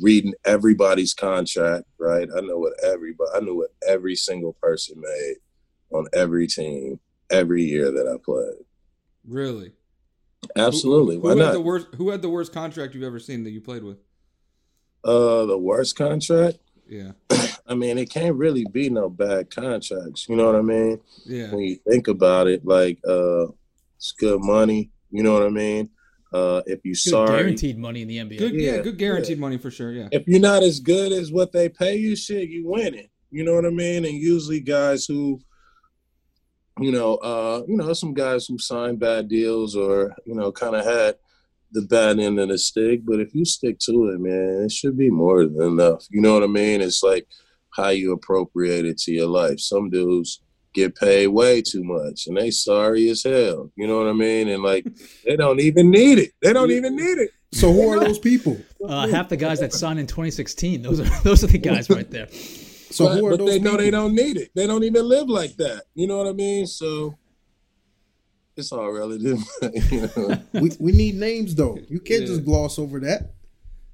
Reading 0.00 0.34
everybody's 0.44 1.14
contract, 1.14 1.84
right? 1.98 2.28
I 2.36 2.40
know 2.40 2.58
what 2.58 2.72
everybody, 2.84 3.30
I 3.34 3.40
knew 3.40 3.56
what 3.56 3.70
every 3.86 4.14
single 4.16 4.54
person 4.54 5.00
made 5.00 5.34
on 5.90 6.06
every 6.14 6.46
team 6.46 6.98
every 7.30 7.64
year 7.64 7.90
that 7.90 8.08
I 8.08 8.16
played. 8.24 8.64
Really? 9.26 9.72
Absolutely. 10.56 11.16
Who, 11.16 11.22
Why 11.22 11.32
who 11.32 11.38
had 11.38 11.46
not? 11.46 11.52
the 11.52 11.60
worst? 11.60 11.86
Who 11.96 12.10
had 12.10 12.22
the 12.22 12.28
worst 12.28 12.52
contract 12.52 12.94
you've 12.94 13.04
ever 13.04 13.18
seen 13.18 13.44
that 13.44 13.50
you 13.50 13.60
played 13.60 13.84
with? 13.84 13.98
Uh, 15.04 15.46
the 15.46 15.58
worst 15.58 15.96
contract? 15.96 16.58
Yeah. 16.88 17.12
I 17.66 17.74
mean, 17.74 17.96
it 17.98 18.10
can't 18.10 18.36
really 18.36 18.66
be 18.70 18.90
no 18.90 19.08
bad 19.08 19.50
contracts. 19.50 20.28
You 20.28 20.36
know 20.36 20.46
what 20.46 20.56
I 20.56 20.62
mean? 20.62 21.00
Yeah. 21.24 21.50
When 21.50 21.60
you 21.60 21.76
think 21.88 22.08
about 22.08 22.48
it, 22.48 22.64
like, 22.66 22.98
uh, 23.08 23.46
it's 23.96 24.12
good 24.12 24.40
money. 24.42 24.90
You 25.10 25.22
know 25.22 25.32
what 25.32 25.44
I 25.44 25.48
mean? 25.48 25.90
Uh, 26.32 26.62
if 26.66 26.80
you 26.84 26.92
Good 26.92 26.98
sorry, 26.98 27.28
guaranteed 27.28 27.78
money 27.78 28.02
in 28.02 28.08
the 28.08 28.18
NBA. 28.18 28.38
Good. 28.38 28.54
Yeah. 28.54 28.76
Yeah, 28.76 28.82
Good 28.82 28.98
guaranteed 28.98 29.38
money 29.38 29.58
for 29.58 29.70
sure. 29.70 29.92
Yeah. 29.92 30.08
if 30.12 30.26
you're 30.26 30.40
not 30.40 30.62
as 30.62 30.80
good 30.80 31.12
as 31.12 31.30
what 31.30 31.52
they 31.52 31.68
pay 31.68 31.96
you, 31.96 32.16
shit, 32.16 32.48
you 32.48 32.66
winning. 32.66 33.08
You 33.30 33.44
know 33.44 33.54
what 33.54 33.66
I 33.66 33.70
mean? 33.70 34.04
And 34.04 34.14
usually 34.14 34.60
guys 34.60 35.06
who, 35.06 35.40
you 36.78 36.90
know, 36.90 37.16
uh, 37.16 37.62
you 37.68 37.76
know, 37.76 37.92
some 37.92 38.14
guys 38.14 38.46
who 38.46 38.58
signed 38.58 38.98
bad 38.98 39.28
deals 39.28 39.76
or, 39.76 40.14
you 40.24 40.34
know, 40.34 40.52
kind 40.52 40.74
of 40.74 40.84
had 40.84 41.16
the 41.72 41.82
bad 41.82 42.18
end 42.18 42.38
of 42.38 42.48
the 42.48 42.58
stick. 42.58 43.00
But 43.04 43.20
if 43.20 43.34
you 43.34 43.44
stick 43.44 43.78
to 43.80 44.10
it, 44.10 44.20
man, 44.20 44.64
it 44.64 44.72
should 44.72 44.96
be 44.96 45.10
more 45.10 45.46
than 45.46 45.62
enough. 45.62 46.06
You 46.10 46.20
know 46.20 46.34
what 46.34 46.42
I 46.42 46.48
mean? 46.48 46.80
It's 46.80 47.02
like 47.02 47.26
how 47.70 47.88
you 47.88 48.12
appropriate 48.12 48.84
it 48.84 48.98
to 48.98 49.12
your 49.12 49.28
life. 49.28 49.60
Some 49.60 49.90
dudes 49.90 50.40
get 50.74 50.96
paid 50.96 51.26
way 51.28 51.60
too 51.60 51.84
much 51.84 52.26
and 52.26 52.36
they 52.36 52.50
sorry 52.50 53.08
as 53.10 53.22
hell. 53.22 53.70
You 53.76 53.86
know 53.86 53.98
what 53.98 54.08
I 54.08 54.12
mean? 54.12 54.48
And 54.48 54.62
like 54.62 54.86
they 55.24 55.36
don't 55.36 55.60
even 55.60 55.90
need 55.90 56.18
it. 56.18 56.32
They 56.40 56.52
don't 56.52 56.70
even 56.70 56.96
need 56.96 57.18
it. 57.18 57.30
So 57.52 57.72
who 57.72 57.90
are 57.90 58.00
those 58.00 58.18
people? 58.18 58.58
Uh, 58.86 59.06
half 59.08 59.28
the 59.28 59.36
guys 59.36 59.60
that 59.60 59.72
signed 59.72 59.98
in 60.00 60.06
2016, 60.06 60.82
those 60.82 61.00
are 61.00 61.04
those 61.22 61.44
are 61.44 61.48
the 61.48 61.58
guys 61.58 61.90
right 61.90 62.10
there. 62.10 62.28
So 62.30 63.06
but, 63.06 63.18
who 63.18 63.26
are 63.26 63.30
but 63.30 63.38
those 63.40 63.50
they 63.50 63.58
know 63.58 63.76
they 63.76 63.90
don't 63.90 64.14
need 64.14 64.36
it. 64.36 64.50
They 64.54 64.66
don't 64.66 64.84
even 64.84 65.08
live 65.08 65.28
like 65.28 65.56
that. 65.56 65.84
You 65.94 66.06
know 66.06 66.18
what 66.18 66.26
I 66.26 66.32
mean? 66.32 66.66
So 66.66 67.16
it's 68.56 68.72
all 68.72 68.90
relative. 68.90 69.38
you 69.90 70.08
know? 70.16 70.38
We, 70.54 70.70
we 70.78 70.92
need 70.92 71.14
names 71.16 71.54
though. 71.54 71.78
You 71.88 72.00
can't 72.00 72.22
Yeah. 72.22 72.26
just 72.28 72.44
gloss 72.44 72.78
over 72.78 73.00
that. 73.00 73.32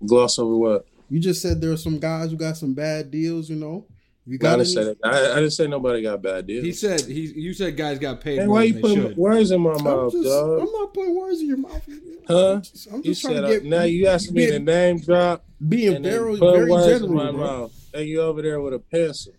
Gloss 0.07 0.39
over 0.39 0.57
what? 0.57 0.87
You 1.11 1.21
just 1.21 1.41
said 1.43 1.61
there 1.61 1.73
are 1.73 1.77
some 1.77 1.99
guys 1.99 2.31
who 2.31 2.37
got 2.37 2.57
some 2.57 2.75
bad 2.75 3.11
deals. 3.11 3.49
You 3.49 3.57
know, 3.57 3.87
you 4.27 4.35
I 4.35 4.39
got 4.39 4.57
didn't 4.57 4.69
say 4.69 4.85
that. 4.85 4.97
I, 5.05 5.33
I 5.33 5.35
didn't 5.37 5.51
say 5.53 5.67
nobody 5.67 6.03
got 6.03 6.21
bad 6.23 6.47
deals. 6.47 6.65
He 6.65 6.73
said 6.73 7.01
he. 7.03 7.21
You 7.35 7.55
said 7.55 7.77
guys 7.77 7.99
got 7.99 8.21
paid 8.21 8.41
Hey, 8.41 8.47
why 8.47 8.65
you 8.65 8.75
putting 8.81 9.17
words 9.17 9.51
in 9.51 9.61
my 9.61 9.73
I'm 9.73 9.85
mouth, 9.85 10.13
just, 10.13 10.25
dog? 10.25 10.61
I'm 10.61 10.73
not 10.73 10.93
putting 10.95 11.17
words 11.19 11.41
in 11.41 11.49
your 11.49 11.57
mouth. 11.57 11.89
Huh? 12.27 12.53
I'm 12.55 12.63
just, 12.63 12.87
I'm 12.89 12.97
You 12.99 13.03
just 13.05 13.23
trying 13.23 13.35
said 13.37 13.41
to 13.43 13.47
I- 13.47 13.51
get. 13.55 13.65
now 13.65 13.83
you 13.85 14.07
asking 14.07 14.35
me 14.35 14.47
to 14.47 14.59
name 14.59 14.99
drop 15.01 15.45
being 15.67 16.03
very, 16.03 16.37
put 16.39 16.55
very 16.55 16.71
words 16.71 16.87
in 16.87 16.93
general, 17.09 17.15
my 17.15 17.31
bro. 17.33 17.41
mouth. 17.41 17.73
And 17.95 18.07
you 18.07 18.21
over 18.21 18.43
there 18.43 18.61
with 18.61 18.75
a 18.75 18.79
pencil. 18.79 19.33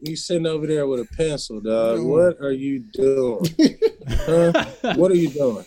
You 0.00 0.16
sitting 0.16 0.46
over 0.46 0.66
there 0.66 0.86
with 0.86 1.00
a 1.00 1.16
pencil, 1.16 1.60
dog. 1.60 1.98
No. 1.98 2.04
What 2.04 2.40
are 2.40 2.52
you 2.52 2.80
doing? 2.80 3.46
huh? 4.08 4.64
What 4.96 5.10
are 5.10 5.16
you 5.16 5.30
doing? 5.30 5.64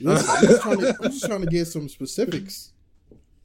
Listen, 0.00 0.30
I'm, 0.30 0.46
just 0.46 0.62
trying 0.62 0.80
to, 0.80 0.96
I'm 1.02 1.10
just 1.10 1.26
trying 1.26 1.40
to 1.40 1.46
get 1.46 1.66
some 1.66 1.88
specifics. 1.88 2.72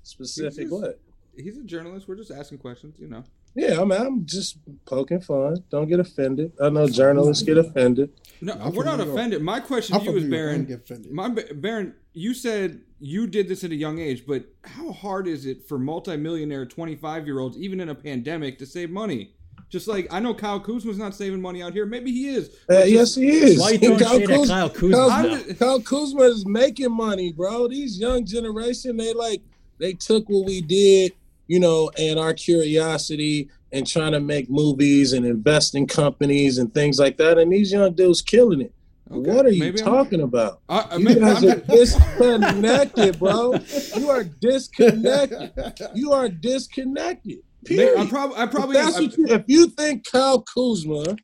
Specific 0.04 0.70
what? 0.70 1.00
He's 1.36 1.58
a 1.58 1.64
journalist. 1.64 2.08
We're 2.08 2.16
just 2.16 2.32
asking 2.32 2.60
questions. 2.60 2.96
You 3.00 3.08
know. 3.08 3.24
Yeah, 3.56 3.80
I'm 3.80 3.92
I'm 3.92 4.26
just 4.26 4.58
poking 4.86 5.22
fun. 5.22 5.64
Don't 5.70 5.88
get 5.88 6.00
offended. 6.00 6.54
I 6.62 6.70
know 6.70 6.88
journalists 6.88 7.44
get 7.44 7.58
offended. 7.58 8.12
No, 8.42 8.54
I'm 8.54 8.74
we're 8.74 8.84
not 8.84 9.00
offended. 9.00 9.42
My 9.42 9.60
question 9.60 9.96
I'm 9.96 10.02
to 10.02 10.06
you 10.06 10.12
from 10.12 10.18
is, 10.18 10.30
New 10.30 10.38
York. 10.38 10.50
I 10.50 10.94
don't 10.94 11.12
Baron. 11.12 11.16
My 11.16 11.30
Baron, 11.54 11.96
you 12.14 12.34
said 12.34 12.82
you 13.00 13.28
did 13.28 13.48
this 13.48 13.64
at 13.64 13.72
a 13.72 13.76
young 13.76 14.00
age, 14.00 14.26
but 14.26 14.46
how 14.64 14.92
hard 14.92 15.28
is 15.28 15.46
it 15.46 15.68
for 15.68 15.78
multimillionaire 15.78 16.66
25 16.66 17.28
year 17.28 17.40
olds, 17.40 17.58
even 17.58 17.80
in 17.80 17.90
a 17.90 17.96
pandemic, 17.96 18.58
to 18.60 18.66
save 18.66 18.90
money? 18.90 19.34
Just 19.74 19.88
like 19.88 20.08
I 20.14 20.20
know 20.20 20.36
Kyle 20.36 20.60
Kuzma's 20.60 21.00
not 21.00 21.16
saving 21.16 21.42
money 21.42 21.64
out 21.64 21.74
here. 21.74 21.88
Maybe 21.88 22.12
he 22.12 22.28
is. 22.30 22.52
Uh, 22.70 22.84
yes, 22.84 23.16
he 23.16 23.28
is. 23.28 23.60
Why 23.60 23.72
you 23.72 23.80
throwing 23.80 24.00
Kyle 24.00 24.20
shade 24.20 24.30
at 24.30 24.38
Kuz- 24.40 24.48
Kyle 24.48 24.70
Kuzma? 24.70 24.96
Kyle, 24.98 25.10
I'm 25.10 25.26
now? 25.32 25.38
just- 25.40 25.60
Kyle 25.60 25.80
Kuzma 25.82 26.22
is 26.26 26.46
making 26.46 26.92
money, 26.92 27.32
bro. 27.34 27.68
These 27.68 27.98
young 28.00 28.24
generation, 28.24 28.98
they 28.98 29.14
like 29.14 29.42
they 29.80 29.94
took 29.94 30.30
what 30.30 30.46
we 30.46 30.62
did, 30.62 31.14
you 31.48 31.60
know, 31.60 31.90
and 31.98 32.20
our 32.20 32.36
curiosity 32.36 33.50
and 33.72 33.88
trying 33.88 34.12
to 34.12 34.20
make 34.20 34.48
movies 34.48 35.14
and 35.14 35.26
invest 35.26 35.74
in 35.74 35.88
companies 35.88 36.60
and 36.60 36.72
things 36.72 37.00
like 37.00 37.18
that. 37.18 37.40
And 37.40 37.52
these 37.52 37.72
young 37.72 37.94
dudes 37.96 38.22
killing 38.22 38.62
it. 38.62 38.72
Okay, 39.12 39.32
what 39.32 39.44
are 39.48 39.50
you 39.50 39.60
maybe 39.60 39.82
I'm- 39.82 39.92
talking 39.92 40.22
about? 40.22 40.60
I, 40.70 40.82
I 40.92 40.96
You 40.98 41.06
mean, 41.06 41.18
guys 41.20 41.44
I'm 41.44 41.50
are 41.50 41.56
disconnected, 41.76 43.18
bro. 43.18 43.56
You 43.98 44.10
are 44.12 44.24
disconnected. 44.40 45.52
You 45.96 46.12
are 46.12 46.30
disconnected. 46.30 47.40
Period. 47.66 47.98
I'm 48.00 48.08
probably. 48.08 48.38
I 48.38 48.44
If 48.44 48.52
probably. 48.52 48.76
that's 48.78 49.00
what 49.00 49.18
you, 49.18 49.26
if 49.28 49.44
you 49.48 49.68
think 49.70 50.06
Kyle 50.10 50.42
Kuzma, 50.42 51.16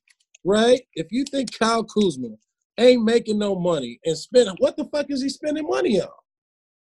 right? 0.43 0.81
If 0.93 1.07
you 1.11 1.23
think 1.25 1.57
Kyle 1.57 1.83
Kuzma 1.83 2.29
ain't 2.77 3.03
making 3.03 3.37
no 3.39 3.55
money 3.59 3.99
and 4.05 4.17
spending, 4.17 4.55
what 4.59 4.77
the 4.77 4.85
fuck 4.85 5.07
is 5.09 5.21
he 5.21 5.29
spending 5.29 5.67
money 5.67 5.99
on? 6.01 6.07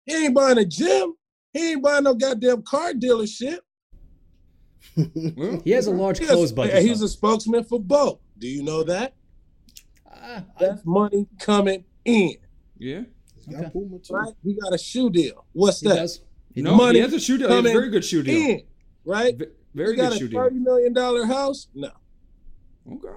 He 0.06 0.26
ain't 0.26 0.34
buying 0.36 0.58
a 0.58 0.66
gym. 0.66 1.14
He 1.54 1.72
ain't 1.74 1.84
buying 1.84 2.04
no 2.04 2.14
goddamn 2.16 2.64
car 2.64 2.94
dealership. 2.94 3.60
He 5.64 5.72
has 5.72 5.88
a 5.88 5.92
large 5.92 6.20
He 6.20 6.26
clothes 6.26 6.46
is- 6.46 6.52
budget. 6.52 6.84
He's 6.84 7.00
though. 7.00 7.06
a 7.06 7.10
spokesman 7.10 7.64
for 7.64 7.80
both. 7.80 8.20
Do 8.38 8.48
you 8.48 8.64
know 8.64 8.84
that? 8.84 9.14
Ah, 10.08 10.38
I- 10.38 10.44
That's 10.60 10.86
money 10.86 11.28
coming 11.40 11.86
in, 12.06 12.36
yeah. 12.78 13.04
Got 13.50 13.74
Puma 13.74 14.00
too. 14.00 14.14
right? 14.14 14.34
He 14.44 14.56
got 14.60 14.74
a 14.74 14.78
shoe 14.78 15.10
deal. 15.10 15.46
What's 15.54 15.80
he 15.82 15.88
that? 15.90 15.96
does. 15.96 16.22
He 16.54 16.62
No, 16.62 16.76
money 16.76 17.00
he 17.00 17.02
has 17.04 17.14
a 17.14 17.20
shoe 17.20 17.38
deal. 17.38 17.50
He 17.50 17.56
has 17.56 17.66
a 17.66 17.72
very 17.74 17.90
good 17.90 18.06
shoe 18.06 18.24
deal. 18.24 18.36
In, 18.52 18.62
right? 19.06 19.38
V- 19.38 19.46
Very 19.74 19.92
he 19.92 19.98
got 19.98 20.10
good 20.12 20.16
a 20.16 20.20
shoe 20.20 20.28
deal. 20.30 20.42
thirty 20.42 20.60
million 20.60 20.94
dollar 20.94 21.26
house. 21.26 21.68
No, 21.74 21.90
Okay. 22.92 23.08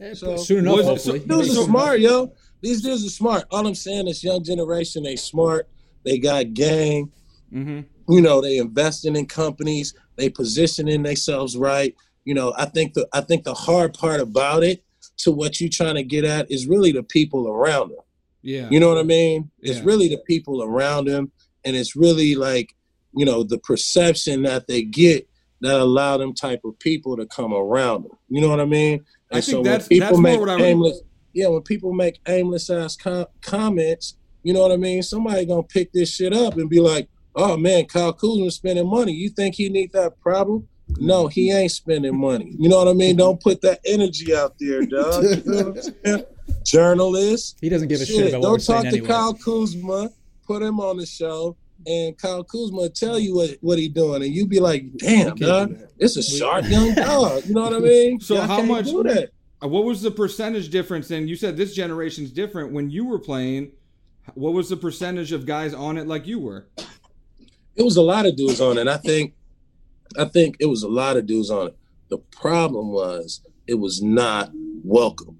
Eh, 0.00 0.14
So- 0.14 0.36
soon 0.36 0.60
enough, 0.60 0.76
Was 0.78 0.86
hopefully. 0.86 1.18
so- 1.20 1.22
He 1.24 1.28
dudes 1.28 1.48
are 1.50 1.54
so- 1.54 1.60
soon 1.62 1.70
enough. 1.70 1.80
smart, 1.84 2.00
yo. 2.00 2.32
These 2.60 2.82
dudes 2.82 3.04
are 3.06 3.10
smart. 3.10 3.44
All 3.50 3.66
I'm 3.66 3.74
saying 3.74 4.08
is, 4.08 4.22
young 4.24 4.42
generation, 4.42 5.02
they 5.04 5.16
smart. 5.16 5.68
They 6.04 6.18
got 6.18 6.54
game. 6.54 7.12
Mm-hmm. 7.52 7.80
you 8.14 8.20
know 8.22 8.40
they 8.40 8.56
investing 8.56 9.14
in 9.14 9.26
companies 9.26 9.92
they 10.16 10.30
positioning 10.30 11.02
themselves 11.02 11.54
right 11.54 11.94
you 12.24 12.32
know 12.32 12.54
i 12.56 12.64
think 12.64 12.94
the 12.94 13.06
i 13.12 13.20
think 13.20 13.44
the 13.44 13.52
hard 13.52 13.92
part 13.92 14.20
about 14.20 14.62
it 14.64 14.82
to 15.18 15.30
what 15.30 15.60
you're 15.60 15.68
trying 15.68 15.96
to 15.96 16.02
get 16.02 16.24
at 16.24 16.50
is 16.50 16.66
really 16.66 16.92
the 16.92 17.02
people 17.02 17.46
around 17.48 17.90
them 17.90 17.98
Yeah. 18.40 18.68
you 18.70 18.80
know 18.80 18.88
what 18.88 18.96
i 18.96 19.02
mean 19.02 19.50
it's 19.60 19.76
Yeah. 19.80 19.84
really 19.84 20.08
the 20.08 20.16
people 20.26 20.62
around 20.62 21.08
them 21.08 21.30
and 21.66 21.76
it's 21.76 21.94
really 21.94 22.34
like 22.34 22.74
you 23.14 23.24
know 23.24 23.42
the 23.42 23.58
perception 23.58 24.42
that 24.42 24.66
they 24.66 24.82
get 24.82 25.28
that 25.60 25.80
allow 25.80 26.16
them 26.16 26.32
type 26.34 26.60
of 26.64 26.78
people 26.78 27.16
to 27.16 27.26
come 27.26 27.52
around 27.52 28.04
them 28.04 28.12
you 28.28 28.40
know 28.40 28.48
what 28.48 28.60
i 28.60 28.64
mean 28.64 29.04
I 29.30 29.36
and 29.36 29.44
think 29.44 29.56
so 29.56 29.62
that's- 29.62 29.88
when 29.88 30.00
people 30.00 30.08
that's 30.22 30.36
more 30.36 30.40
what 30.40 30.60
I- 30.60 30.64
aimless 30.64 31.00
yeah 31.32 31.48
when 31.48 31.62
people 31.62 31.92
make 31.92 32.20
aimless 32.26 32.68
ass 32.70 32.96
com- 32.96 33.26
comments 33.40 34.16
you 34.42 34.52
know 34.52 34.60
what 34.60 34.72
i 34.72 34.76
mean 34.76 35.02
somebody 35.02 35.44
gonna 35.46 35.62
pick 35.62 35.92
this 35.92 36.10
shit 36.14 36.32
up 36.34 36.56
and 36.56 36.68
be 36.70 36.80
like 36.80 37.08
oh 37.34 37.56
man, 37.56 37.86
Kyle 37.86 38.12
Kuzma's 38.12 38.56
spending 38.56 38.86
money. 38.86 39.12
You 39.12 39.30
think 39.30 39.54
he 39.54 39.70
need 39.70 39.90
that 39.92 40.20
problem? 40.20 40.68
No, 40.98 41.28
he 41.28 41.50
ain't 41.50 41.72
spending 41.72 42.14
money. 42.14 42.52
You 42.58 42.68
know 42.68 42.76
what 42.76 42.88
I 42.88 42.92
mean? 42.92 43.16
Don't 43.16 43.40
put 43.40 43.62
that 43.62 43.80
energy 43.86 44.36
out 44.36 44.54
there, 44.60 44.82
dog. 44.84 45.24
You 45.24 45.42
know 45.46 45.72
what 45.72 45.76
I'm 46.04 46.24
saying? 46.64 47.54
He 47.62 47.68
doesn't 47.70 47.88
give 47.88 48.02
a 48.02 48.04
shit, 48.04 48.16
Shit, 48.16 48.28
about 48.34 48.40
what 48.40 48.42
don't 48.42 48.52
we're 48.52 48.58
talk 48.58 48.82
to 48.82 48.88
anyway. 48.88 49.06
Kyle 49.08 49.32
Kuzma. 49.32 50.10
Put 50.46 50.60
him 50.62 50.78
on 50.80 50.98
the 50.98 51.06
show, 51.06 51.56
and 51.86 52.16
Kyle 52.18 52.44
Kuzma 52.44 52.88
tell 52.90 53.18
you 53.18 53.34
what, 53.34 53.50
what 53.60 53.78
he 53.78 53.88
doing, 53.88 54.22
and 54.22 54.32
you 54.34 54.46
be 54.46 54.60
like, 54.60 54.84
"Damn, 54.96 55.36
can't 55.36 55.38
dog, 55.38 55.78
it's 55.98 56.16
a 56.16 56.22
sharp 56.22 56.68
young 56.68 56.94
dog." 56.94 57.44
You 57.46 57.54
know 57.54 57.62
what 57.64 57.74
I 57.74 57.78
mean? 57.78 58.20
So 58.20 58.34
Y'all 58.36 58.46
how 58.46 58.62
much- 58.62 58.86
do 58.86 59.02
that? 59.04 59.30
Uh, 59.62 59.68
What 59.68 59.84
was 59.84 60.02
the 60.02 60.10
percentage 60.10 60.70
difference? 60.70 61.10
And 61.10 61.28
you 61.28 61.36
said 61.36 61.56
this 61.56 61.74
generation's 61.74 62.30
different. 62.32 62.72
When 62.72 62.90
you 62.90 63.04
were 63.04 63.18
playing, 63.18 63.72
what 64.34 64.52
was 64.52 64.68
the 64.68 64.76
percentage 64.76 65.32
of 65.32 65.46
guys 65.46 65.72
on 65.74 65.96
it 65.98 66.06
like 66.06 66.26
you 66.26 66.38
were? 66.40 66.68
it 67.74 67.82
was 67.82 67.96
a 67.96 68.02
lot 68.02 68.26
of 68.26 68.36
dudes 68.36 68.60
on 68.60 68.76
it. 68.76 68.86
I 68.86 68.98
think, 68.98 69.32
I 70.18 70.26
think 70.26 70.56
it 70.60 70.66
was 70.66 70.82
a 70.82 70.88
lot 70.88 71.16
of 71.16 71.26
dudes 71.26 71.50
on 71.50 71.68
it. 71.68 71.76
The 72.10 72.18
problem 72.18 72.90
was 72.90 73.40
it 73.66 73.74
was 73.74 74.02
not 74.02 74.50
welcome. 74.84 75.38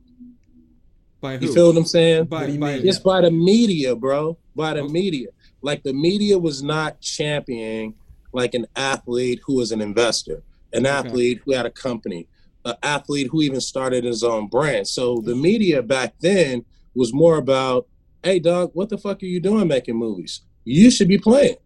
By 1.21 1.37
who? 1.37 1.47
You 1.47 1.53
feel 1.55 1.67
what 1.69 1.77
I'm 1.77 1.85
saying? 1.85 2.25
by, 2.25 2.47
What 2.47 2.61
by, 2.61 2.77
mean? 2.79 2.89
It's 2.89 2.99
by 2.99 3.21
the 3.21 3.31
media, 3.31 3.95
bro. 3.95 4.39
By 4.57 4.75
the 4.75 4.81
Okay. 4.83 4.93
media. 4.93 5.29
Like 5.63 5.83
the 5.83 5.93
media 5.93 6.39
was 6.39 6.63
not 6.63 7.01
championing 7.01 7.95
like 8.33 8.55
an 8.55 8.67
athlete 8.77 9.41
who 9.47 9.57
was 9.57 9.73
an 9.73 9.81
investor, 9.81 10.43
an 10.73 10.87
athlete 10.87 11.41
who 11.45 11.53
had 11.53 11.67
a 11.67 11.71
company, 11.71 12.27
an 12.65 12.75
athlete 12.83 13.29
who 13.31 13.43
even 13.43 13.61
started 13.61 14.05
his 14.05 14.23
own 14.23 14.49
brand. 14.49 14.89
So 14.89 15.21
the 15.25 15.35
media 15.35 15.83
back 15.83 16.15
then 16.21 16.65
was 16.95 17.13
more 17.13 17.37
about, 17.37 17.87
hey 18.23 18.39
dog, 18.39 18.71
what 18.75 18.89
the 18.89 18.99
fuck 18.99 19.23
are 19.23 19.27
you 19.27 19.41
doing 19.41 19.69
making 19.69 19.97
movies? 19.97 20.43
You 20.65 20.91
should 20.91 21.09
be 21.09 21.19
playing. 21.19 21.57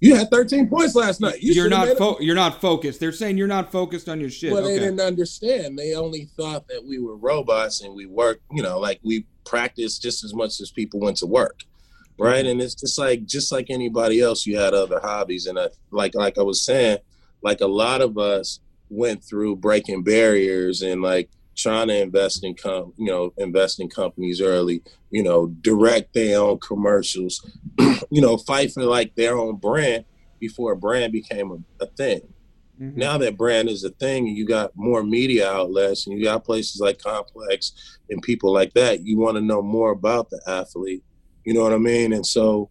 You 0.00 0.14
had 0.14 0.30
13 0.30 0.68
points 0.68 0.94
last 0.94 1.20
night. 1.20 1.42
You 1.42 1.64
are 1.64 1.68
not 1.68 1.98
fo- 1.98 2.20
you're 2.20 2.36
not 2.36 2.60
focused. 2.60 3.00
They're 3.00 3.10
saying 3.10 3.36
you're 3.36 3.48
not 3.48 3.72
focused 3.72 4.08
on 4.08 4.20
your 4.20 4.30
shit. 4.30 4.52
well, 4.52 4.62
they 4.62 4.78
didn't 4.78 5.00
understand. 5.00 5.76
They 5.76 5.94
only 5.94 6.26
thought 6.36 6.68
that 6.68 6.84
we 6.84 7.00
were 7.00 7.16
robots 7.16 7.80
and 7.80 7.94
we 7.94 8.06
worked, 8.06 8.42
you 8.52 8.62
know, 8.62 8.78
like 8.78 9.00
we 9.02 9.26
practiced 9.44 10.00
just 10.02 10.22
as 10.24 10.34
much 10.34 10.60
as 10.60 10.70
people 10.70 11.00
went 11.00 11.16
to 11.16 11.26
work, 11.26 11.62
right? 12.18 12.44
And 12.44 12.60
it's 12.60 12.74
just 12.74 12.98
like 12.98 13.24
just 13.26 13.52
like 13.52 13.66
anybody 13.70 14.20
else, 14.20 14.46
you 14.46 14.58
had 14.58 14.74
other 14.74 15.00
hobbies, 15.00 15.46
and 15.46 15.58
I, 15.58 15.68
like 15.90 16.14
like 16.14 16.38
I 16.38 16.42
was 16.42 16.64
saying, 16.64 16.98
like 17.42 17.60
a 17.60 17.66
lot 17.66 18.00
of 18.00 18.18
us 18.18 18.60
went 18.90 19.22
through 19.22 19.56
breaking 19.56 20.02
barriers 20.02 20.82
and 20.82 21.02
like 21.02 21.28
trying 21.56 21.88
to 21.88 22.00
invest 22.00 22.44
in 22.44 22.54
com, 22.54 22.92
you 22.96 23.06
know, 23.06 23.32
invest 23.36 23.80
in 23.80 23.88
companies 23.88 24.40
early, 24.40 24.82
you 25.10 25.22
know, 25.22 25.48
direct 25.60 26.14
their 26.14 26.38
own 26.40 26.58
commercials, 26.58 27.44
you 28.10 28.20
know, 28.20 28.36
fight 28.36 28.72
for 28.72 28.84
like 28.84 29.14
their 29.16 29.36
own 29.36 29.56
brand 29.56 30.04
before 30.38 30.72
a 30.72 30.76
brand 30.76 31.12
became 31.12 31.50
a, 31.50 31.84
a 31.84 31.86
thing 31.86 32.20
Mhm. 32.80 32.94
now 32.94 33.18
that 33.18 33.36
brand 33.36 33.68
is 33.68 33.82
a 33.82 33.90
thing 33.90 34.28
and 34.28 34.36
you 34.36 34.46
got 34.46 34.70
more 34.76 35.02
media 35.02 35.50
outlets 35.50 36.06
and 36.06 36.16
you 36.16 36.22
got 36.24 36.44
places 36.44 36.80
like 36.80 37.02
complex 37.02 37.72
and 38.08 38.22
people 38.22 38.52
like 38.52 38.72
that 38.74 39.04
you 39.04 39.18
want 39.18 39.36
to 39.36 39.40
know 39.40 39.60
more 39.60 39.90
about 39.90 40.30
the 40.30 40.40
athlete 40.46 41.02
you 41.48 41.54
know 41.54 41.62
what 41.62 41.72
i 41.72 41.78
mean 41.78 42.12
and 42.12 42.26
so 42.26 42.68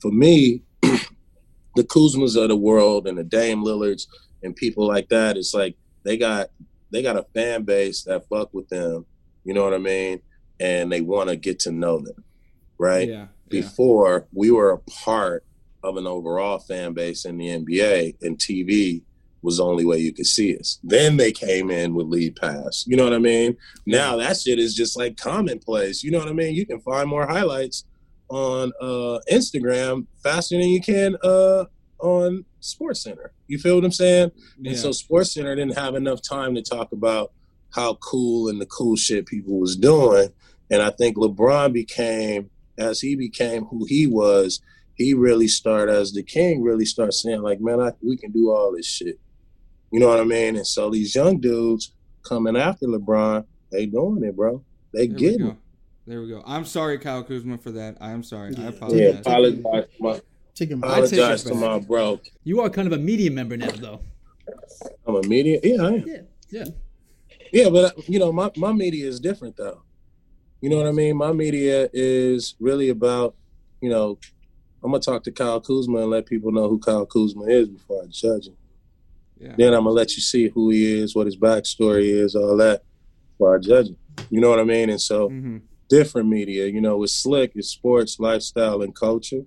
for 0.00 0.10
me 0.10 0.60
the 0.82 1.84
kuzmas 1.84 2.34
of 2.40 2.48
the 2.48 2.56
world 2.56 3.06
and 3.06 3.16
the 3.16 3.22
dame 3.22 3.62
lillards 3.62 4.08
and 4.42 4.56
people 4.56 4.84
like 4.84 5.08
that 5.08 5.36
it's 5.36 5.54
like 5.54 5.76
they 6.04 6.16
got 6.16 6.48
they 6.90 7.02
got 7.02 7.16
a 7.16 7.26
fan 7.34 7.62
base 7.62 8.02
that 8.02 8.28
fuck 8.28 8.52
with 8.52 8.68
them 8.68 9.06
you 9.44 9.54
know 9.54 9.62
what 9.62 9.74
i 9.74 9.78
mean 9.78 10.20
and 10.58 10.90
they 10.90 11.00
want 11.00 11.28
to 11.28 11.36
get 11.36 11.60
to 11.60 11.70
know 11.70 12.00
them 12.00 12.24
right 12.78 13.08
Yeah. 13.08 13.14
yeah. 13.14 13.26
before 13.48 14.26
we 14.32 14.50
were 14.50 14.72
a 14.72 14.78
part 14.90 15.44
of 15.84 15.96
an 15.96 16.06
overall 16.08 16.58
fan 16.58 16.94
base 16.94 17.24
in 17.26 17.38
the 17.38 17.46
NBA 17.46 18.16
and 18.22 18.36
TV 18.38 19.02
was 19.42 19.58
the 19.58 19.64
only 19.64 19.84
way 19.84 19.98
you 19.98 20.12
could 20.12 20.26
see 20.26 20.56
us. 20.58 20.80
Then 20.82 21.16
they 21.16 21.30
came 21.30 21.70
in 21.70 21.94
with 21.94 22.08
League 22.08 22.34
Pass. 22.34 22.84
You 22.88 22.96
know 22.96 23.04
what 23.04 23.12
I 23.12 23.18
mean? 23.18 23.56
Now 23.86 24.16
that 24.16 24.36
shit 24.36 24.58
is 24.58 24.74
just 24.74 24.98
like 24.98 25.16
commonplace. 25.16 26.02
You 26.02 26.10
know 26.10 26.18
what 26.18 26.26
I 26.28 26.32
mean? 26.32 26.56
You 26.56 26.66
can 26.66 26.80
find 26.80 27.08
more 27.08 27.24
highlights 27.24 27.84
on 28.28 28.72
uh 28.80 29.18
Instagram 29.30 30.06
faster 30.22 30.56
than 30.58 30.68
you 30.68 30.80
can 30.80 31.16
uh 31.22 31.64
on 31.98 32.44
Sports 32.60 33.02
Center. 33.02 33.32
You 33.46 33.58
feel 33.58 33.76
what 33.76 33.84
I'm 33.84 33.92
saying? 33.92 34.32
Yeah. 34.58 34.70
And 34.70 34.78
so 34.78 34.92
Sports 34.92 35.32
Center 35.32 35.54
didn't 35.54 35.78
have 35.78 35.94
enough 35.94 36.20
time 36.22 36.54
to 36.54 36.62
talk 36.62 36.92
about 36.92 37.32
how 37.70 37.94
cool 37.94 38.48
and 38.48 38.60
the 38.60 38.66
cool 38.66 38.96
shit 38.96 39.26
people 39.26 39.58
was 39.58 39.76
doing. 39.76 40.30
And 40.70 40.82
I 40.82 40.90
think 40.90 41.16
LeBron 41.16 41.72
became, 41.72 42.50
as 42.76 43.00
he 43.00 43.14
became 43.14 43.64
who 43.66 43.84
he 43.84 44.06
was, 44.06 44.60
he 44.94 45.14
really 45.14 45.48
started 45.48 45.94
as 45.94 46.12
the 46.12 46.22
king, 46.22 46.62
really 46.62 46.86
start 46.86 47.12
saying, 47.12 47.42
like, 47.42 47.60
man, 47.60 47.80
I, 47.80 47.92
we 48.02 48.16
can 48.16 48.32
do 48.32 48.50
all 48.50 48.74
this 48.74 48.86
shit. 48.86 49.20
You 49.92 50.00
know 50.00 50.08
what 50.08 50.20
I 50.20 50.24
mean? 50.24 50.56
And 50.56 50.66
so 50.66 50.90
these 50.90 51.14
young 51.14 51.38
dudes 51.38 51.92
coming 52.22 52.56
after 52.56 52.86
LeBron, 52.86 53.44
they 53.70 53.86
doing 53.86 54.24
it, 54.24 54.34
bro. 54.34 54.64
They 54.92 55.06
There 55.06 55.18
getting 55.18 55.46
it. 55.48 55.56
There 56.06 56.20
we 56.22 56.28
go. 56.28 56.42
I'm 56.46 56.64
sorry, 56.64 56.98
Kyle 56.98 57.24
Kuzma, 57.24 57.58
for 57.58 57.72
that. 57.72 57.96
I 58.00 58.12
am 58.12 58.22
sorry. 58.22 58.54
I 58.56 58.60
Yeah. 58.62 58.68
apologize. 58.68 59.00
Yeah, 59.00 59.20
apologize 59.32 59.62
to 59.64 59.92
my, 60.00 60.20
Taking 60.54 60.78
my 60.80 60.86
I'd 60.88 61.10
take 61.10 61.18
apologize 61.18 61.42
to 61.44 61.54
my 61.54 61.78
bro. 61.80 62.20
You 62.44 62.60
are 62.60 62.70
kind 62.70 62.86
of 62.86 62.92
a 62.92 62.98
media 63.02 63.30
member 63.30 63.56
now, 63.56 63.70
though. 63.72 64.00
I'm 65.06 65.16
a 65.16 65.22
media. 65.22 65.58
Yeah, 65.62 65.82
I 65.82 65.88
am. 65.88 66.04
Yeah, 66.06 66.20
yeah. 66.50 66.64
Yeah, 67.52 67.68
but 67.70 67.96
uh, 67.98 68.02
you 68.06 68.18
know, 68.18 68.32
my, 68.32 68.50
my 68.56 68.72
media 68.72 69.06
is 69.06 69.18
different 69.20 69.56
though. 69.56 69.82
You 70.60 70.70
know 70.70 70.76
what 70.78 70.86
I 70.86 70.92
mean? 70.92 71.16
My 71.16 71.32
media 71.32 71.88
is 71.92 72.54
really 72.60 72.88
about, 72.88 73.34
you 73.80 73.90
know, 73.90 74.18
I'm 74.82 74.90
gonna 74.92 75.00
talk 75.02 75.24
to 75.24 75.32
Kyle 75.32 75.60
Kuzma 75.60 75.98
and 76.02 76.10
let 76.10 76.26
people 76.26 76.52
know 76.52 76.68
who 76.68 76.78
Kyle 76.78 77.04
Kuzma 77.06 77.44
is 77.44 77.68
before 77.68 78.02
I 78.04 78.06
judge 78.06 78.46
him. 78.46 78.56
Yeah. 79.38 79.54
Then 79.58 79.74
I'm 79.74 79.80
gonna 79.84 79.90
let 79.90 80.14
you 80.16 80.22
see 80.22 80.48
who 80.48 80.70
he 80.70 81.00
is, 81.00 81.14
what 81.14 81.26
his 81.26 81.36
backstory 81.36 82.06
is, 82.06 82.34
all 82.34 82.56
that, 82.58 82.82
for 83.38 83.50
our 83.50 83.58
judging. 83.58 83.96
You 84.30 84.40
know 84.40 84.48
what 84.50 84.60
I 84.60 84.64
mean? 84.64 84.88
And 84.90 85.00
so 85.00 85.28
Mhm. 85.30 85.62
Different 85.88 86.28
media, 86.28 86.66
you 86.66 86.80
know, 86.80 87.02
it's 87.02 87.14
slick, 87.14 87.52
it's 87.54 87.68
sports, 87.68 88.18
lifestyle, 88.18 88.82
and 88.82 88.94
culture. 88.94 89.42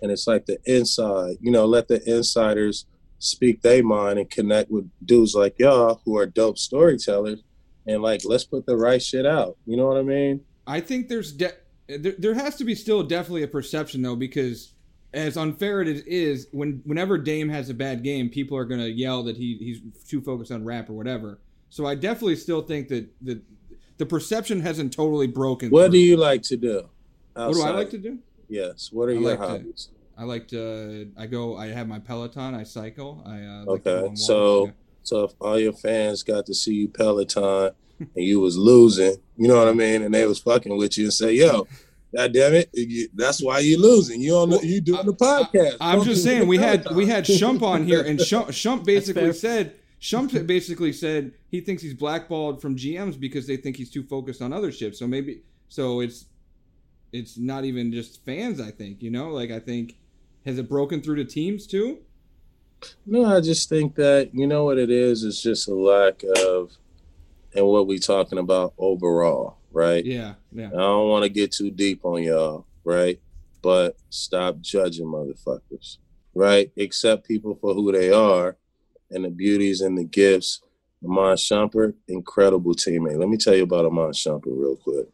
And 0.00 0.10
it's 0.10 0.26
like 0.26 0.46
the 0.46 0.58
inside, 0.64 1.36
you 1.40 1.50
know, 1.50 1.64
let 1.64 1.88
the 1.88 2.02
insiders 2.08 2.86
speak 3.18 3.62
their 3.62 3.84
mind 3.84 4.18
and 4.18 4.28
connect 4.28 4.70
with 4.70 4.90
dudes 5.04 5.34
like 5.34 5.58
y'all 5.58 6.00
who 6.04 6.16
are 6.16 6.26
dope 6.26 6.58
storytellers. 6.58 7.42
And 7.86 8.02
like, 8.02 8.22
let's 8.24 8.44
put 8.44 8.66
the 8.66 8.76
right 8.76 9.02
shit 9.02 9.26
out. 9.26 9.56
You 9.66 9.76
know 9.76 9.86
what 9.86 9.96
I 9.96 10.02
mean? 10.02 10.44
I 10.66 10.80
think 10.80 11.08
there's 11.08 11.32
de- 11.32 11.54
there, 11.88 12.14
there 12.18 12.34
has 12.34 12.56
to 12.56 12.64
be 12.64 12.74
still 12.74 13.02
definitely 13.02 13.42
a 13.42 13.48
perception 13.48 14.02
though 14.02 14.16
because 14.16 14.72
as 15.14 15.36
unfair 15.36 15.82
it 15.82 16.06
is 16.06 16.48
when 16.52 16.80
whenever 16.84 17.18
Dame 17.18 17.48
has 17.48 17.68
a 17.68 17.74
bad 17.74 18.02
game 18.02 18.28
people 18.28 18.56
are 18.56 18.64
gonna 18.64 18.86
yell 18.86 19.22
that 19.24 19.36
he 19.36 19.56
he's 19.58 19.80
too 20.08 20.20
focused 20.20 20.52
on 20.52 20.64
rap 20.64 20.88
or 20.88 20.94
whatever. 20.94 21.40
So 21.70 21.86
I 21.86 21.94
definitely 21.94 22.36
still 22.36 22.62
think 22.62 22.88
that 22.88 23.08
that 23.22 23.42
the 23.98 24.06
perception 24.06 24.60
hasn't 24.60 24.92
totally 24.92 25.26
broken. 25.26 25.70
What 25.70 25.90
do 25.92 25.98
you 25.98 26.16
like 26.16 26.42
to 26.44 26.56
do? 26.56 26.88
What 27.34 27.54
do 27.54 27.62
I 27.62 27.70
like 27.70 27.90
to 27.90 27.98
do? 27.98 28.18
Yes. 28.48 28.90
What 28.92 29.08
are 29.08 29.12
I 29.12 29.14
your 29.14 29.22
like 29.30 29.40
to- 29.40 29.46
hobbies? 29.48 29.88
I 30.18 30.24
like 30.24 30.46
to. 30.48 31.10
I 31.16 31.26
go. 31.26 31.56
I 31.56 31.68
have 31.68 31.88
my 31.88 31.98
Peloton. 31.98 32.54
I 32.54 32.64
cycle. 32.64 33.22
I 33.26 33.42
uh, 33.42 33.64
like 33.64 33.86
Okay, 33.86 34.14
so- 34.14 34.66
yeah. 34.66 34.72
So 35.04 35.24
if 35.24 35.32
all 35.40 35.58
your 35.58 35.72
fans 35.72 36.22
got 36.22 36.46
to 36.46 36.54
see 36.54 36.74
you 36.74 36.88
Peloton 36.88 37.72
and 37.98 38.10
you 38.24 38.38
was 38.38 38.56
losing, 38.56 39.16
you 39.36 39.48
know 39.48 39.56
what 39.58 39.66
I 39.66 39.72
mean, 39.72 40.02
and 40.02 40.14
they 40.14 40.26
was 40.26 40.38
fucking 40.38 40.76
with 40.76 40.96
you 40.96 41.04
and 41.06 41.12
say, 41.12 41.32
"Yo, 41.34 41.66
God 42.14 42.32
damn 42.32 42.54
it, 42.54 42.70
you- 42.72 43.08
that's 43.14 43.42
why 43.42 43.58
you 43.60 43.80
losing. 43.80 44.20
You 44.20 44.36
on 44.36 44.50
the, 44.50 44.56
Well, 44.58 44.64
you 44.64 44.80
doing 44.80 45.06
the 45.06 45.12
podcast." 45.14 45.78
I'm 45.80 46.04
just 46.04 46.22
saying 46.22 46.46
we 46.46 46.58
had 46.58 46.88
we 46.94 47.06
had 47.06 47.24
Shump 47.24 47.62
on 47.62 47.84
here, 47.84 48.02
and 48.02 48.20
Shump, 48.20 48.48
Shump 48.50 48.84
basically 48.84 49.32
said 49.32 49.74
Shump 50.02 50.46
basically 50.46 50.92
said 50.92 51.32
he 51.48 51.60
thinks 51.60 51.82
he's 51.82 51.94
blackballed 51.94 52.60
from 52.60 52.76
GMs 52.76 53.18
because 53.18 53.46
they 53.46 53.56
think 53.56 53.76
he's 53.76 53.90
too 53.90 54.02
focused 54.02 54.42
on 54.42 54.52
other 54.52 54.72
shit. 54.72 54.96
So 54.96 55.06
maybe 55.06 55.42
so 55.68 56.00
it's 56.00 56.26
it's 57.12 57.38
not 57.38 57.64
even 57.64 57.92
just 57.92 58.24
fans. 58.24 58.60
I 58.60 58.70
think 58.70 59.00
you 59.00 59.10
know, 59.10 59.30
like 59.30 59.50
I 59.50 59.60
think 59.60 59.96
has 60.44 60.58
it 60.58 60.68
broken 60.68 61.00
through 61.00 61.16
to 61.16 61.24
teams 61.24 61.66
too? 61.66 62.00
No, 63.06 63.24
I 63.24 63.40
just 63.40 63.68
think 63.68 63.94
that 63.94 64.30
you 64.32 64.46
know 64.46 64.64
what 64.64 64.76
it 64.76 64.90
is. 64.90 65.22
It's 65.22 65.40
just 65.40 65.68
a 65.68 65.74
lack 65.74 66.24
of, 66.48 66.72
and 67.54 67.64
what 67.64 67.86
we 67.86 68.00
talking 68.00 68.38
about 68.38 68.74
overall, 68.76 69.58
right? 69.70 70.04
Yeah, 70.04 70.34
yeah. 70.50 70.66
I 70.66 70.78
don't 70.78 71.08
want 71.08 71.22
to 71.22 71.28
get 71.28 71.52
too 71.52 71.70
deep 71.70 72.04
on 72.04 72.24
y'all, 72.24 72.66
right? 72.82 73.20
But 73.62 73.96
stop 74.10 74.60
judging 74.60 75.06
motherfuckers, 75.06 75.98
right? 76.34 76.72
Accept 76.76 77.28
people 77.28 77.56
for 77.60 77.72
who 77.72 77.92
they 77.92 78.10
are 78.10 78.56
and 79.12 79.24
the 79.24 79.30
beauties 79.30 79.80
and 79.80 79.96
the 79.96 80.04
gifts. 80.04 80.60
Iman 81.04 81.36
Shumpert, 81.36 81.94
incredible 82.08 82.74
teammate. 82.74 83.18
Let 83.18 83.28
me 83.28 83.36
tell 83.36 83.54
you 83.54 83.64
about 83.64 83.84
Iman 83.86 84.12
Shumpert 84.12 84.42
real 84.46 84.76
quick. 84.76 85.06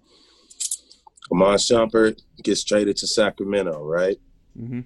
Iman 1.33 1.57
Shumpert 1.57 2.21
gets 2.43 2.65
traded 2.65 2.97
to 2.99 3.07
Sacramento, 3.07 3.83
right? 3.83 4.17
hmm 4.57 4.81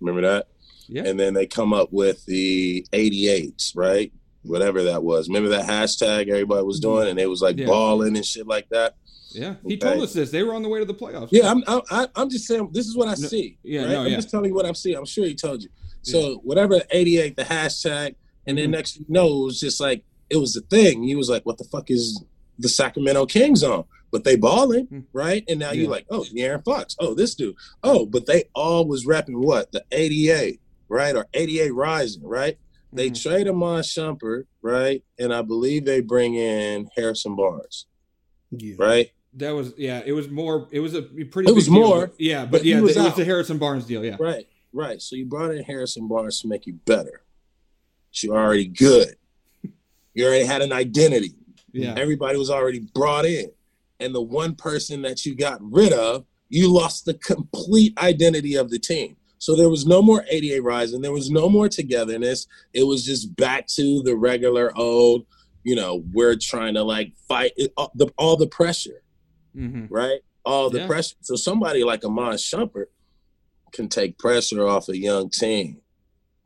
Remember 0.00 0.28
that? 0.28 0.48
Yeah. 0.88 1.04
And 1.06 1.18
then 1.18 1.32
they 1.34 1.46
come 1.46 1.72
up 1.72 1.88
with 1.92 2.24
the 2.26 2.86
88s, 2.92 3.72
right? 3.74 4.12
Whatever 4.42 4.82
that 4.84 5.02
was. 5.02 5.28
Remember 5.28 5.48
that 5.50 5.66
hashtag 5.66 6.28
everybody 6.28 6.64
was 6.64 6.80
doing 6.80 7.08
and 7.08 7.18
it 7.18 7.26
was 7.28 7.40
like 7.42 7.58
Yeah. 7.58 7.66
balling 7.66 8.14
and 8.16 8.24
shit 8.24 8.46
like 8.46 8.68
that? 8.70 8.94
Yeah, 9.30 9.56
he 9.66 9.74
Okay. 9.74 9.76
told 9.78 10.02
us 10.02 10.12
this. 10.12 10.30
They 10.30 10.42
were 10.42 10.54
on 10.54 10.62
the 10.62 10.68
way 10.68 10.78
to 10.78 10.84
the 10.84 10.94
playoffs. 10.94 11.28
Yeah, 11.32 11.50
I'm, 11.50 11.64
I'm, 11.66 11.80
I- 11.90 12.08
I'm 12.14 12.30
just 12.30 12.46
saying, 12.46 12.70
this 12.72 12.86
is 12.86 12.96
what 12.96 13.08
I 13.08 13.16
No, 13.18 13.26
see. 13.28 13.58
yeah, 13.62 13.80
right? 13.82 13.90
no, 13.90 14.00
I'm 14.02 14.10
yeah. 14.10 14.16
just 14.16 14.30
telling 14.30 14.50
you 14.50 14.54
what 14.54 14.64
I'm 14.66 14.74
seeing. 14.74 14.96
I'm 14.96 15.04
sure 15.06 15.24
he 15.26 15.34
told 15.34 15.62
you. 15.62 15.68
So, 16.02 16.36
whatever, 16.44 16.80
88, 16.90 17.34
the 17.36 17.42
hashtag, 17.42 18.14
and 18.46 18.58
then 18.58 18.68
Mhm. 18.68 18.72
next, 18.72 18.96
you 18.98 19.04
know, 19.08 19.26
it 19.42 19.44
was 19.44 19.60
just 19.60 19.80
like, 19.80 20.04
it 20.30 20.36
was 20.36 20.52
the 20.54 20.60
thing. 20.62 21.02
He 21.02 21.14
was 21.14 21.28
like, 21.28 21.44
what 21.46 21.58
the 21.58 21.64
fuck 21.64 21.90
is 21.90 22.22
the 22.58 22.68
Sacramento 22.68 23.26
Kings 23.26 23.62
on? 23.62 23.84
But 24.10 24.24
they 24.24 24.36
balling, 24.36 24.86
Mm. 24.86 25.04
right? 25.12 25.44
And 25.48 25.60
now 25.60 25.72
Yeah. 25.72 25.82
you're 25.82 25.90
like, 25.90 26.06
oh, 26.10 26.24
Aaron 26.36 26.62
Fox. 26.62 26.96
Oh, 27.00 27.14
this 27.14 27.34
dude. 27.34 27.56
Oh, 27.82 28.06
but 28.06 28.26
they 28.26 28.44
all 28.54 28.86
was 28.86 29.04
rapping 29.06 29.40
what? 29.40 29.72
The 29.72 29.84
88, 29.92 30.60
right? 30.88 31.14
Or 31.16 31.26
88 31.34 31.74
Rising, 31.74 32.22
right? 32.22 32.56
They 32.92 33.10
Mhm. 33.10 33.22
trade 33.22 33.46
him 33.46 33.62
on 33.62 33.82
Shumpert, 33.82 34.44
right? 34.62 35.02
And 35.18 35.34
I 35.34 35.42
believe 35.42 35.84
they 35.84 36.00
bring 36.00 36.34
in 36.34 36.88
Harrison 36.96 37.34
Barnes, 37.36 37.86
Yeah. 38.52 38.74
right? 38.78 39.10
That 39.34 39.50
was 39.50 39.74
yeah. 39.76 40.02
It 40.06 40.12
was 40.12 40.30
more. 40.30 40.66
It 40.70 40.80
was 40.80 40.94
a 40.94 41.02
pretty. 41.02 41.50
It 41.50 41.54
was 41.54 41.66
deal. 41.66 41.74
more, 41.74 42.10
Yeah, 42.18 42.44
but, 42.46 42.52
but 42.52 42.64
yeah, 42.64 42.80
was 42.80 42.96
it 42.96 43.02
was 43.02 43.16
the 43.16 43.24
Harrison 43.24 43.58
Barnes 43.58 43.84
deal. 43.84 44.02
Yeah. 44.02 44.16
Right, 44.18 44.46
right. 44.72 45.02
So 45.02 45.14
you 45.14 45.26
brought 45.26 45.50
in 45.54 45.62
Harrison 45.62 46.08
Barnes 46.08 46.40
to 46.40 46.48
make 46.48 46.66
you 46.66 46.74
better. 46.86 47.20
You're 48.22 48.36
already 48.36 48.66
good. 48.66 49.14
You 50.14 50.26
already 50.26 50.44
had 50.44 50.62
an 50.62 50.72
identity. 50.72 51.34
Yeah. 51.72 51.94
Everybody 51.96 52.38
was 52.38 52.50
already 52.50 52.86
brought 52.94 53.26
in. 53.26 53.50
And 54.00 54.14
the 54.14 54.22
one 54.22 54.54
person 54.54 55.02
that 55.02 55.24
you 55.24 55.34
got 55.34 55.58
rid 55.62 55.92
of, 55.92 56.24
you 56.48 56.72
lost 56.72 57.04
the 57.04 57.14
complete 57.14 57.96
identity 57.98 58.54
of 58.56 58.70
the 58.70 58.78
team. 58.78 59.16
So 59.38 59.54
there 59.54 59.68
was 59.68 59.86
no 59.86 60.00
more 60.00 60.24
88 60.28 60.60
Rising. 60.60 61.00
There 61.02 61.12
was 61.12 61.30
no 61.30 61.48
more 61.48 61.68
togetherness. 61.68 62.46
It 62.72 62.84
was 62.84 63.04
just 63.04 63.36
back 63.36 63.66
to 63.68 64.02
the 64.02 64.16
regular 64.16 64.76
old, 64.76 65.26
you 65.64 65.74
know, 65.76 66.02
we're 66.12 66.36
trying 66.40 66.74
to 66.74 66.82
like 66.82 67.12
fight 67.28 67.52
it, 67.56 67.72
all, 67.76 67.92
the, 67.94 68.08
all 68.16 68.36
the 68.36 68.46
pressure 68.46 69.02
hmm 69.54 69.86
right? 69.88 70.20
All 70.44 70.70
the 70.70 70.80
Yeah. 70.80 70.86
pressure. 70.86 71.16
So 71.22 71.34
somebody 71.34 71.82
like 71.82 72.04
Iman 72.04 72.34
Shumpert 72.34 72.86
can 73.72 73.88
take 73.88 74.18
pressure 74.18 74.66
off 74.66 74.88
a 74.88 74.96
young 74.96 75.30
team 75.30 75.78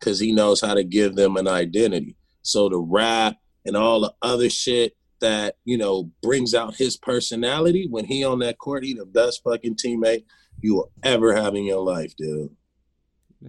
because 0.01 0.19
he 0.19 0.33
knows 0.33 0.61
how 0.61 0.75
to 0.75 0.83
give 0.83 1.15
them 1.15 1.37
an 1.37 1.47
identity. 1.47 2.17
So 2.43 2.69
the 2.69 2.79
rap 2.79 3.37
and 3.67 3.77
all 3.77 4.01
the 4.01 4.15
other 4.23 4.49
shit 4.51 4.97
that 5.21 5.57
you 5.67 5.77
know 5.77 6.11
brings 6.23 6.55
out 6.55 6.75
his 6.75 6.97
personality 6.97 7.87
when 7.89 8.07
he 8.07 8.25
on 8.25 8.39
that 8.41 8.59
court, 8.59 8.85
he 8.85 8.95
the 8.95 9.05
best 9.05 9.43
fucking 9.45 9.77
teammate 9.77 10.25
you 10.63 10.75
will 10.75 10.91
ever 11.03 11.35
have 11.35 11.55
in 11.55 11.65
your 11.65 11.83
life, 11.83 12.15
dude. 12.17 12.51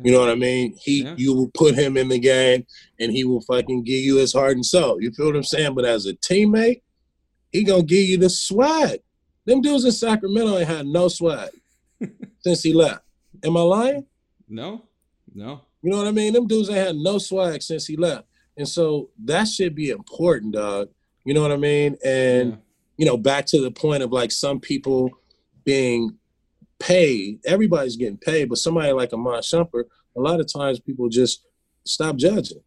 You 0.04 0.12
know 0.14 0.20
what 0.20 0.30
I 0.30 0.36
mean? 0.36 0.78
He 0.82 1.04
Yeah. 1.04 1.16
you 1.18 1.34
will 1.34 1.52
put 1.54 1.76
him 1.76 1.98
in 1.98 2.08
the 2.08 2.20
game 2.20 2.66
and 3.00 3.12
he 3.12 3.26
will 3.26 3.42
fucking 3.42 3.84
give 3.84 4.00
you 4.02 4.18
his 4.18 4.32
heart 4.32 4.56
and 4.56 4.66
soul. 4.66 5.02
You 5.02 5.12
feel 5.12 5.26
what 5.28 5.36
I'm 5.36 5.44
saying? 5.44 5.76
But 5.76 5.84
as 5.86 6.06
a 6.06 6.14
teammate, 6.14 6.82
he 7.52 7.64
gonna 7.66 7.84
give 7.84 8.08
you 8.08 8.18
the 8.18 8.30
swag. 8.30 9.02
Them 9.46 9.62
dudes 9.62 9.84
in 9.84 9.92
Sacramento 9.92 10.58
ain't 10.58 10.68
had 10.70 10.86
no 10.88 11.08
swag 11.10 11.50
since 12.40 12.64
he 12.64 12.74
left. 12.74 13.04
Am 13.44 13.58
I 13.58 13.62
lying? 13.62 14.06
No. 14.48 14.84
No. 15.34 15.62
You 15.82 15.92
know 15.92 15.98
what 15.98 16.08
I 16.08 16.12
mean? 16.12 16.34
Them 16.34 16.48
dudes 16.48 16.70
ain't 16.70 16.78
had 16.78 16.96
no 16.96 17.18
swag 17.18 17.62
since 17.62 17.86
he 17.88 17.98
left. 17.98 18.28
And 18.58 18.68
so 18.68 19.10
that 19.26 19.46
should 19.48 19.74
be 19.76 19.90
important, 19.90 20.54
dog. 20.54 20.90
You 21.26 21.34
know 21.34 21.42
what 21.42 21.52
I 21.52 21.58
mean? 21.58 21.98
And 22.04 22.52
Yeah. 22.52 22.56
you 22.98 23.06
know, 23.06 23.18
back 23.18 23.46
to 23.48 23.62
the 23.62 23.72
point 23.72 24.04
of 24.04 24.12
like 24.12 24.32
some 24.32 24.60
people 24.60 25.10
being 25.64 26.18
paid, 26.80 27.40
everybody's 27.46 27.96
getting 27.96 28.18
paid, 28.18 28.50
but 28.50 28.58
somebody 28.58 28.92
like 28.92 29.14
Iman 29.14 29.42
Shumpert, 29.42 29.86
a 30.16 30.20
lot 30.22 30.40
of 30.40 30.52
times 30.52 30.80
people 30.80 31.10
just 31.10 31.46
stop 31.86 32.16
judging. 32.16 32.62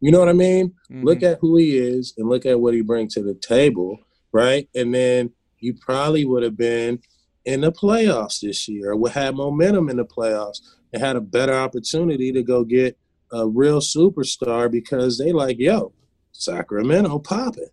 You 0.00 0.12
know 0.12 0.20
what 0.20 0.28
I 0.28 0.34
mean? 0.34 0.74
Mhm. 0.90 1.04
Look 1.04 1.22
at 1.22 1.38
who 1.40 1.56
he 1.56 1.76
is 1.76 2.14
and 2.16 2.28
look 2.28 2.46
at 2.46 2.60
what 2.60 2.74
he 2.74 2.80
brings 2.80 3.14
to 3.14 3.22
the 3.22 3.34
table, 3.34 3.98
right? 4.32 4.68
And 4.74 4.94
then 4.94 5.30
you 5.58 5.74
probably 5.74 6.24
would 6.24 6.42
have 6.42 6.56
been 6.56 7.00
in 7.44 7.60
the 7.62 7.72
playoffs 7.72 8.40
this 8.40 8.68
year, 8.68 8.90
or 8.92 8.96
would 8.96 9.12
have 9.12 9.34
momentum 9.34 9.88
in 9.88 9.96
the 9.96 10.04
playoffs 10.04 10.60
and 10.92 11.02
had 11.02 11.16
a 11.16 11.20
better 11.20 11.54
opportunity 11.54 12.32
to 12.32 12.42
go 12.42 12.64
get 12.64 12.98
a 13.32 13.46
real 13.46 13.80
superstar 13.80 14.70
because 14.70 15.18
they 15.18 15.32
like, 15.32 15.58
yo, 15.58 15.92
Sacramento 16.32 17.18
popping. 17.18 17.68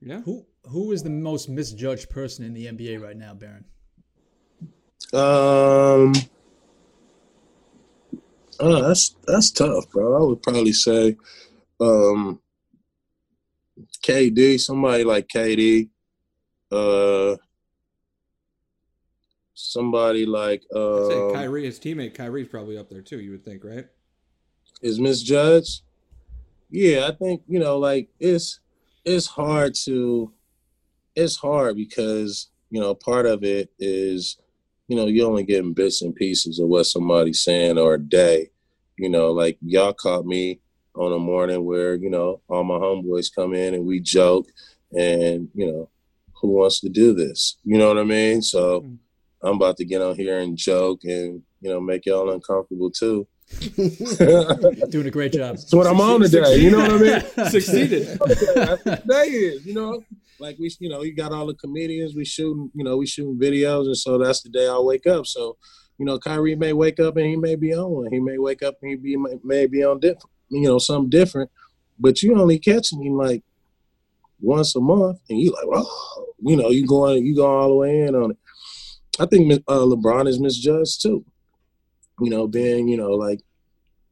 Yeah. 0.00 0.20
Who 0.22 0.44
who 0.64 0.92
is 0.92 1.02
the 1.02 1.10
most 1.10 1.48
misjudged 1.48 2.10
person 2.10 2.44
in 2.44 2.54
the 2.54 2.66
NBA 2.66 3.00
right 3.00 3.16
now, 3.16 3.34
Baron? 3.34 3.64
Um, 5.12 6.14
oh, 8.60 8.82
that's 8.82 9.14
that's 9.26 9.50
tough, 9.50 9.90
bro. 9.90 10.16
I 10.16 10.26
would 10.26 10.42
probably 10.42 10.72
say, 10.72 11.16
um, 11.80 12.40
KD, 14.04 14.58
somebody 14.60 15.04
like 15.04 15.28
KD, 15.28 15.88
uh, 16.70 17.36
somebody 19.54 20.26
like 20.26 20.62
I'd 20.74 21.06
say 21.06 21.18
um, 21.18 21.32
Kyrie, 21.32 21.64
his 21.64 21.78
teammate 21.78 22.14
Kyrie's 22.14 22.48
probably 22.48 22.78
up 22.78 22.88
there 22.88 23.02
too. 23.02 23.20
You 23.20 23.32
would 23.32 23.44
think, 23.44 23.64
right? 23.64 23.86
is 24.82 24.98
misjudged. 24.98 25.82
Yeah, 26.70 27.08
I 27.08 27.12
think 27.12 27.42
you 27.46 27.58
know, 27.58 27.78
like 27.78 28.08
it's 28.18 28.60
it's 29.04 29.26
hard 29.26 29.74
to 29.84 30.32
it's 31.14 31.36
hard 31.36 31.76
because 31.76 32.50
you 32.70 32.80
know 32.80 32.94
part 32.94 33.26
of 33.26 33.44
it 33.44 33.70
is 33.78 34.38
you 34.88 34.96
know 34.96 35.06
you 35.06 35.24
only 35.24 35.44
getting 35.44 35.72
bits 35.72 36.02
and 36.02 36.14
pieces 36.14 36.58
of 36.58 36.68
what 36.68 36.84
somebody's 36.84 37.42
saying 37.42 37.78
or 37.78 37.94
a 37.94 38.00
day. 38.00 38.50
You 38.98 39.08
know, 39.08 39.32
like 39.32 39.58
y'all 39.62 39.92
caught 39.92 40.26
me 40.26 40.60
on 40.94 41.12
a 41.12 41.18
morning 41.18 41.64
where 41.64 41.94
you 41.94 42.10
know 42.10 42.40
all 42.48 42.64
my 42.64 42.74
homeboys 42.74 43.34
come 43.34 43.54
in 43.54 43.74
and 43.74 43.86
we 43.86 44.00
joke 44.00 44.46
and 44.92 45.48
you 45.54 45.66
know 45.66 45.88
who 46.40 46.48
wants 46.48 46.80
to 46.80 46.88
do 46.88 47.14
this? 47.14 47.58
You 47.64 47.78
know 47.78 47.88
what 47.88 47.98
I 47.98 48.04
mean? 48.04 48.42
So 48.42 48.80
Mm. 48.80 48.98
I'm 49.42 49.56
about 49.56 49.76
to 49.78 49.84
get 49.84 50.00
on 50.00 50.14
here 50.14 50.38
and 50.38 50.56
joke 50.56 51.00
and 51.04 51.42
you 51.60 51.70
know 51.70 51.80
make 51.80 52.06
y'all 52.06 52.30
uncomfortable 52.30 52.90
too. 52.90 53.26
Doing 54.90 55.06
a 55.06 55.10
great 55.10 55.32
job. 55.32 55.56
That's 55.56 55.74
what 55.74 55.86
I'm 55.86 56.00
on 56.00 56.20
today. 56.22 56.56
You 56.56 56.70
know 56.70 56.78
what 56.78 56.92
I 56.92 56.98
mean? 56.98 57.20
Succeeded. 57.50 58.06
That's 58.54 58.84
what 58.84 59.02
today 59.02 59.26
is, 59.26 59.66
you 59.66 59.74
know. 59.74 60.02
Like 60.38 60.58
we, 60.58 60.74
you 60.80 60.88
know, 60.88 61.00
we 61.00 61.12
got 61.12 61.32
all 61.32 61.46
the 61.46 61.54
comedians. 61.54 62.16
We 62.16 62.24
shooting, 62.24 62.70
you 62.74 62.82
know, 62.82 62.96
we 62.96 63.06
shooting 63.06 63.38
videos, 63.38 63.86
and 63.86 63.96
so 63.96 64.18
that's 64.18 64.42
the 64.42 64.48
day 64.48 64.66
I 64.66 64.76
wake 64.78 65.06
up. 65.06 65.24
So, 65.24 65.56
you 65.98 66.04
know, 66.04 66.18
Kyrie 66.18 66.56
may 66.56 66.72
wake 66.72 66.98
up 66.98 67.16
and 67.16 67.26
he 67.26 67.36
may 67.36 67.54
be 67.54 67.72
on 67.72 67.90
one. 67.90 68.12
He 68.12 68.18
may 68.18 68.38
wake 68.38 68.60
up 68.62 68.74
and 68.82 68.90
he 68.90 68.96
be 68.96 69.16
may, 69.16 69.38
may 69.44 69.66
be 69.66 69.84
on 69.84 70.00
different, 70.00 70.30
you 70.48 70.62
know, 70.62 70.78
something 70.78 71.10
different. 71.10 71.48
But 71.96 72.22
you 72.22 72.36
only 72.40 72.58
catching 72.58 73.04
him 73.04 73.16
like 73.16 73.44
once 74.40 74.74
a 74.74 74.80
month, 74.80 75.20
and 75.30 75.38
you 75.38 75.52
like, 75.52 75.66
oh, 75.72 76.26
you 76.40 76.56
know, 76.56 76.70
you 76.70 76.86
going, 76.86 77.24
you 77.24 77.36
go 77.36 77.46
all 77.46 77.68
the 77.68 77.74
way 77.76 78.00
in 78.00 78.16
on 78.16 78.32
it. 78.32 78.38
I 79.20 79.26
think 79.26 79.62
uh, 79.68 79.78
LeBron 79.78 80.28
is 80.28 80.40
misjudged 80.40 81.02
too. 81.02 81.24
You 82.20 82.30
know, 82.30 82.46
being, 82.46 82.88
you 82.88 82.96
know, 82.96 83.10
like 83.10 83.40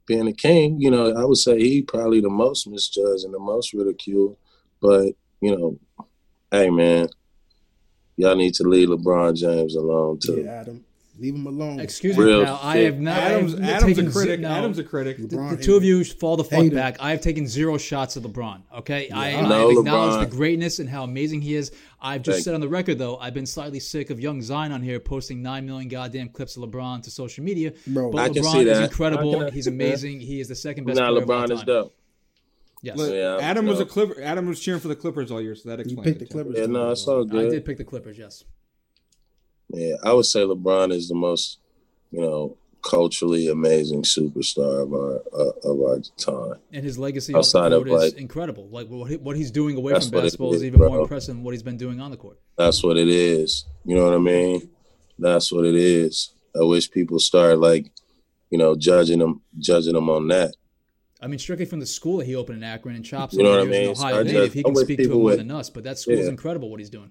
being 0.07 0.29
a 0.29 0.33
king, 0.33 0.81
you 0.81 0.91
know, 0.91 1.15
I 1.15 1.25
would 1.25 1.39
say 1.39 1.59
he 1.59 1.83
probably 1.83 2.21
the 2.21 2.31
most 2.31 2.67
misjudged 2.67 3.25
and 3.25 3.33
the 3.33 3.39
most 3.39 3.73
ridiculed. 3.73 4.37
But, 4.81 5.15
you 5.41 5.57
know, 5.57 5.79
hey 6.51 6.71
man, 6.71 7.09
y'all 8.17 8.37
need 8.37 8.55
to 8.55 8.65
leave 8.65 8.89
LeBron 8.89 9.37
James 9.37 9.77
alone 9.77 10.19
too. 10.19 10.43
Yeah, 10.45 10.61
Adam, 10.61 10.85
leave 11.21 11.35
him 11.35 11.47
alone. 11.47 11.79
Excuse 11.81 12.17
me. 12.17 12.25
Real 12.25 12.43
Now, 12.45 12.59
I 12.63 12.79
have 12.79 12.99
not. 12.99 13.19
I 13.19 13.21
Adam's 13.35 13.53
have 13.53 13.63
Adam's 13.83 13.99
a 13.99 14.11
critic. 14.11 14.37
zi- 14.39 14.43
no, 14.43 14.49
Adam's 14.49 14.79
a 14.79 14.85
critic. 14.85 15.17
the, 15.19 15.23
LeBron 15.25 15.51
the 15.51 15.57
hate 15.57 15.65
two 15.65 15.77
of 15.77 15.85
you 15.85 16.03
fall 16.05 16.37
the 16.37 16.45
fuck 16.45 16.61
Hate 16.63 16.73
him. 16.73 16.75
back. 16.79 16.97
I 17.01 17.11
have 17.11 17.21
taken 17.21 17.47
zero 17.47 17.77
shots 17.79 18.17
at 18.17 18.23
LeBron. 18.23 18.63
Okay, 18.79 19.11
I, 19.11 19.35
I 19.35 19.43
No, 19.43 19.69
have 19.69 19.79
acknowledged 19.79 20.17
LeBron. 20.17 20.31
the 20.31 20.37
greatness 20.37 20.79
and 20.79 20.89
how 20.89 21.05
amazing 21.05 21.43
he 21.43 21.55
is. 21.55 21.71
I've 22.01 22.23
just 22.23 22.37
Thank 22.37 22.45
said 22.45 22.55
on 22.55 22.61
the 22.61 22.69
record 22.69 22.99
though, 22.99 23.19
I've 23.19 23.35
been 23.35 23.47
slightly 23.47 23.81
sick 23.81 24.11
of 24.11 24.19
young 24.19 24.41
Zion 24.41 24.73
on 24.73 24.83
here 24.83 24.99
posting 24.99 25.43
nine 25.43 25.67
million 25.67 25.89
goddamn 25.89 26.31
clips 26.31 26.57
of 26.57 26.63
LeBron 26.63 27.03
to 27.03 27.11
social 27.11 27.45
media. 27.45 27.73
Bro, 27.87 28.11
but 28.13 28.19
I 28.23 28.29
can 28.31 28.43
LeBron 28.43 28.53
see 28.53 28.69
is 28.69 28.79
incredible. 28.79 29.39
Can- 29.45 29.53
He's 29.53 29.67
yeah. 29.67 29.73
amazing. 29.73 30.21
He 30.21 30.41
is 30.41 30.49
the 30.49 30.55
second 30.55 30.85
best 30.87 30.99
Now 30.99 31.11
player 31.11 31.23
of 31.23 31.31
all 31.31 31.37
LeBron 31.47 31.51
is 31.53 31.59
time. 31.59 31.67
dope. 31.67 31.95
Yes, 32.83 32.97
Look, 32.97 33.13
Yeah, 33.13 33.37
Adam 33.43 33.67
was 33.67 33.79
a. 33.79 33.85
Clipper. 33.85 34.23
Adam 34.23 34.47
was 34.47 34.59
cheering 34.59 34.81
for 34.81 34.89
the 34.89 34.97
Clippers 34.97 35.31
all 35.31 35.43
year, 35.43 35.55
so 35.55 35.69
that 35.69 35.81
explains. 35.81 36.07
you 36.07 36.13
explains 36.13 36.19
picked 36.19 36.31
the. 36.31 36.35
Clippers. 36.35 36.59
Yeah, 36.59 36.65
no, 36.67 36.91
it's 36.93 37.05
bro. 37.05 37.19
all 37.19 37.39
I 37.39 37.51
did 37.51 37.65
pick 37.67 37.77
the 37.77 37.85
Clippers. 37.85 38.17
Yes. 38.17 38.45
Yeah, 39.73 39.95
I 40.03 40.13
would 40.13 40.27
say 40.27 40.41
LeBron 40.41 40.93
is 40.93 41.09
the 41.09 41.15
most, 41.15 41.59
you 42.11 42.21
know, 42.21 42.57
culturally 42.83 43.49
amazing 43.49 44.03
superstar 44.03 44.83
of 44.83 44.93
our 44.93 45.21
uh, 45.33 45.71
of 45.71 45.81
our 45.81 46.01
time. 46.17 46.61
And 46.73 46.83
his 46.85 46.99
legacy 46.99 47.35
Outside 47.35 47.73
of, 47.73 47.87
is 47.87 47.93
like- 47.93 48.15
incredible. 48.19 48.69
Like 48.69 48.89
what, 48.89 49.11
he, 49.11 49.17
what 49.17 49.37
he's 49.37 49.51
doing 49.51 49.77
away 49.77 49.93
from 49.93 50.11
basketball 50.11 50.53
is 50.55 50.63
is, 50.63 50.65
even 50.65 50.81
more 50.81 51.01
impressive 51.01 51.35
than 51.35 51.45
what 51.45 51.53
he's 51.53 51.63
been 51.63 51.77
doing 51.77 52.01
on 52.01 52.11
the 52.11 52.17
court. 52.17 52.39
That's 52.57 52.83
what 52.83 52.97
it 52.97 53.09
is. 53.09 53.65
You 53.85 53.95
know 53.97 54.05
what 54.05 54.15
I 54.15 54.19
mean? 54.19 54.69
That's 55.19 55.53
what 55.53 55.65
it 55.67 55.75
is. 55.75 56.33
I 56.59 56.63
wish 56.65 56.91
people 56.91 57.19
start 57.19 57.59
like, 57.59 57.93
you 58.51 58.59
know, 58.59 58.75
judging 58.75 59.19
them, 59.21 59.43
judging 59.59 59.93
them 59.93 60.09
on 60.09 60.27
that. 60.29 60.55
I 61.23 61.27
mean, 61.27 61.39
strictly 61.39 61.67
from 61.67 61.81
the 61.81 61.87
school 61.87 62.17
that 62.19 62.27
he 62.27 62.35
opened 62.35 62.59
in 62.59 62.65
Akron 62.65 62.97
and 62.97 63.05
Chops 63.05 63.35
You 63.35 63.43
know 63.43 63.51
what 63.51 63.61
I 63.61 63.65
mean? 63.65 63.91
Ohio 63.91 63.95
Start 63.95 64.27
native, 64.27 64.55
he 64.55 64.63
can 64.63 64.75
speak 64.75 64.97
to 64.99 65.05
it 65.05 65.11
more 65.11 65.23
would- 65.25 65.39
than 65.39 65.51
us. 65.51 65.69
But 65.69 65.85
that 65.85 65.99
school's 65.99 66.21
Yeah. 66.21 66.29
incredible 66.29 66.71
what 66.71 66.81
he's 66.81 66.89
doing. 66.89 67.11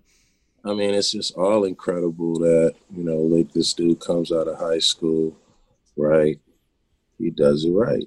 I 0.66 0.74
mean, 0.74 0.94
it's 0.94 1.12
just 1.12 1.34
all 1.36 1.64
incredible 1.64 2.40
that 2.40 2.76
you 2.96 3.04
know, 3.04 3.18
like 3.18 3.52
this 3.54 3.74
dude 3.74 4.00
comes 4.00 4.32
out 4.32 4.48
of 4.48 4.60
high 4.60 4.80
school, 4.80 5.36
right? 5.96 6.40
He 7.18 7.30
does 7.30 7.66
it 7.66 7.72
right. 7.72 8.06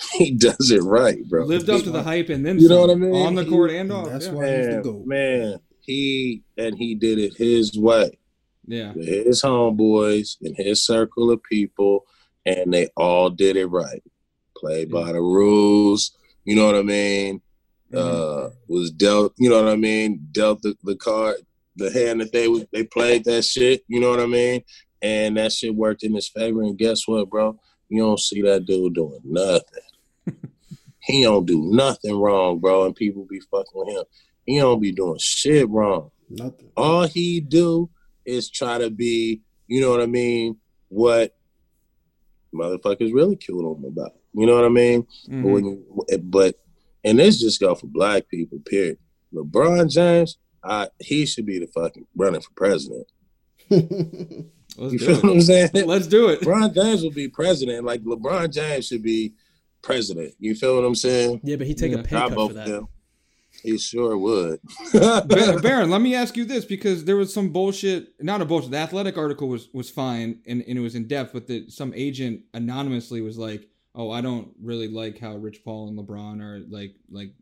He 0.12 0.30
does 0.30 0.70
it 0.70 0.82
right, 0.82 1.28
bro. 1.28 1.44
Lived 1.44 1.68
up 1.68 1.82
to 1.82 1.90
the 1.90 2.04
hype 2.04 2.28
and 2.28 2.46
then 2.46 2.60
You 2.60 2.68
know 2.68 2.82
what 2.82 2.90
I 2.90 2.94
mean? 2.94 3.14
on 3.14 3.34
the 3.34 3.44
court 3.44 3.72
and 3.72 3.90
off. 3.90 4.08
That's 4.08 4.26
yeah. 4.26 4.32
why 4.32 4.56
he's 4.56 4.66
the 4.66 4.72
man, 4.72 4.82
GOAT. 4.82 5.06
man, 5.06 5.60
he 5.80 6.42
and 6.56 6.78
he 6.78 6.94
did 6.94 7.18
it 7.18 7.36
his 7.36 7.76
way. 7.76 8.18
yeah. 8.66 8.92
his 8.92 9.42
homeboys 9.42 10.36
and 10.40 10.54
his 10.56 10.84
circle 10.84 11.32
of 11.32 11.42
people, 11.42 12.04
and 12.46 12.72
they 12.72 12.88
all 12.96 13.28
did 13.28 13.56
it 13.56 13.66
right. 13.66 14.02
Played 14.56 14.90
by 14.90 15.12
the 15.12 15.20
rules. 15.20 16.12
You 16.44 16.54
know 16.56 16.66
what 16.66 16.76
I 16.76 16.82
mean? 16.82 17.42
Uh, 17.92 18.50
was 18.68 18.90
dealt. 18.92 19.32
You 19.36 19.50
know 19.50 19.62
what 19.62 19.72
I 19.72 19.76
mean? 19.76 20.28
Dealt 20.30 20.62
the, 20.62 20.76
the 20.84 20.94
card, 20.96 21.36
the 21.78 21.90
hand 21.92 22.20
that 22.20 22.32
they 22.32 22.48
was- 22.48 22.66
they 22.72 22.84
played 22.84 23.24
that 23.24 23.44
shit. 23.44 23.84
You 23.88 24.00
know 24.00 24.10
what 24.10 24.20
I 24.20 24.26
mean? 24.26 24.62
And 25.00 25.36
that 25.36 25.52
shit 25.52 25.74
worked 25.74 26.02
in 26.02 26.14
his 26.14 26.28
favor. 26.28 26.62
And 26.62 26.76
guess 26.76 27.06
what, 27.06 27.30
bro? 27.30 27.58
You 27.88 28.02
don't 28.02 28.20
see 28.20 28.42
that 28.42 28.64
dude 28.66 28.94
doing 28.94 29.20
nothing. 29.24 29.82
he 31.00 31.22
don't 31.22 31.46
do 31.46 31.62
nothing 31.72 32.16
wrong, 32.20 32.58
bro. 32.58 32.84
And 32.86 32.94
people 32.94 33.24
be 33.24 33.40
fucking 33.40 33.72
with 33.74 33.88
him. 33.96 34.04
He 34.44 34.58
don't 34.58 34.80
be 34.80 34.92
doing 34.92 35.18
shit 35.20 35.68
wrong 35.68 36.10
Nothing. 36.30 36.70
all 36.76 37.06
he 37.06 37.40
do 37.40 37.88
is 38.26 38.50
try 38.50 38.78
to 38.78 38.90
be, 38.90 39.40
you 39.66 39.80
know 39.80 39.90
what 39.90 40.00
I 40.02 40.06
mean, 40.06 40.56
what 40.88 41.34
motherfuckers 42.54 43.12
really 43.14 43.36
killed 43.36 43.78
him 43.78 43.84
about. 43.84 44.12
You 44.34 44.46
know 44.46 44.54
what 44.54 44.64
I 44.64 44.68
mean? 44.68 45.06
Mhm. 45.28 45.42
But, 45.42 45.48
when 45.52 46.30
but 46.30 46.54
and 47.04 47.18
this 47.18 47.40
just 47.40 47.60
go 47.60 47.74
for 47.74 47.86
black 47.86 48.28
people, 48.28 48.58
period. 48.64 48.98
LeBron 49.34 49.90
James, 49.90 50.38
I, 50.64 50.88
he 51.00 51.24
should 51.26 51.46
be 51.46 51.58
the 51.58 51.66
fucking 51.68 52.06
running 52.16 52.40
for 52.40 52.50
president. 52.56 53.06
Let's 53.70 54.92
You 54.92 54.98
do 54.98 55.06
feel 55.06 55.16
what 55.16 55.24
I'm 55.32 55.40
saying? 55.40 55.70
it. 55.74 55.86
Let's 55.86 56.06
do 56.06 56.28
it. 56.28 56.40
LeBron 56.40 56.74
James 56.74 57.02
will 57.02 57.10
be 57.10 57.28
president. 57.28 57.84
Like 57.84 58.02
LeBron 58.02 58.52
James 58.52 58.86
should 58.86 59.02
be 59.02 59.34
president. 59.82 60.34
You 60.38 60.54
feel 60.54 60.76
what 60.76 60.84
I'm 60.84 60.94
saying? 60.94 61.40
Yeah, 61.42 61.56
but 61.56 61.66
he'd 61.66 61.78
take 61.78 61.92
Yeah. 61.92 61.98
a 61.98 62.02
pay 62.04 62.16
Not 62.16 62.28
cut 62.30 62.34
for 62.48 62.52
that. 62.54 62.66
them. 62.66 62.88
He 63.62 63.76
sure 63.76 64.16
would. 64.16 64.60
Ba- 64.92 65.26
Baron, 65.62 65.90
let 65.90 66.00
me 66.00 66.14
ask 66.14 66.36
you 66.36 66.44
this 66.44 66.64
because 66.64 67.04
there 67.04 67.16
was 67.16 67.34
some 67.34 67.48
bullshit. 67.48 68.12
Not 68.20 68.40
a 68.40 68.44
bullshit. 68.44 68.70
The 68.70 68.76
athletic 68.76 69.18
article 69.18 69.48
was 69.48 69.68
was 69.72 69.90
fine 69.90 70.40
and, 70.46 70.62
and 70.68 70.78
it 70.78 70.80
was 70.80 70.94
in 70.94 71.08
depth, 71.08 71.32
but 71.32 71.48
the, 71.48 71.68
some 71.68 71.92
agent 71.96 72.42
anonymously 72.54 73.20
was 73.20 73.36
like, 73.36 73.68
"Oh, 73.96 74.12
I 74.12 74.20
don't 74.20 74.50
really 74.62 74.86
like 74.86 75.18
how 75.18 75.34
Rich 75.36 75.64
Paul 75.64 75.88
and 75.88 75.98
LeBron 75.98 76.40
are 76.40 76.60
like 76.70 76.94
like 77.10 77.32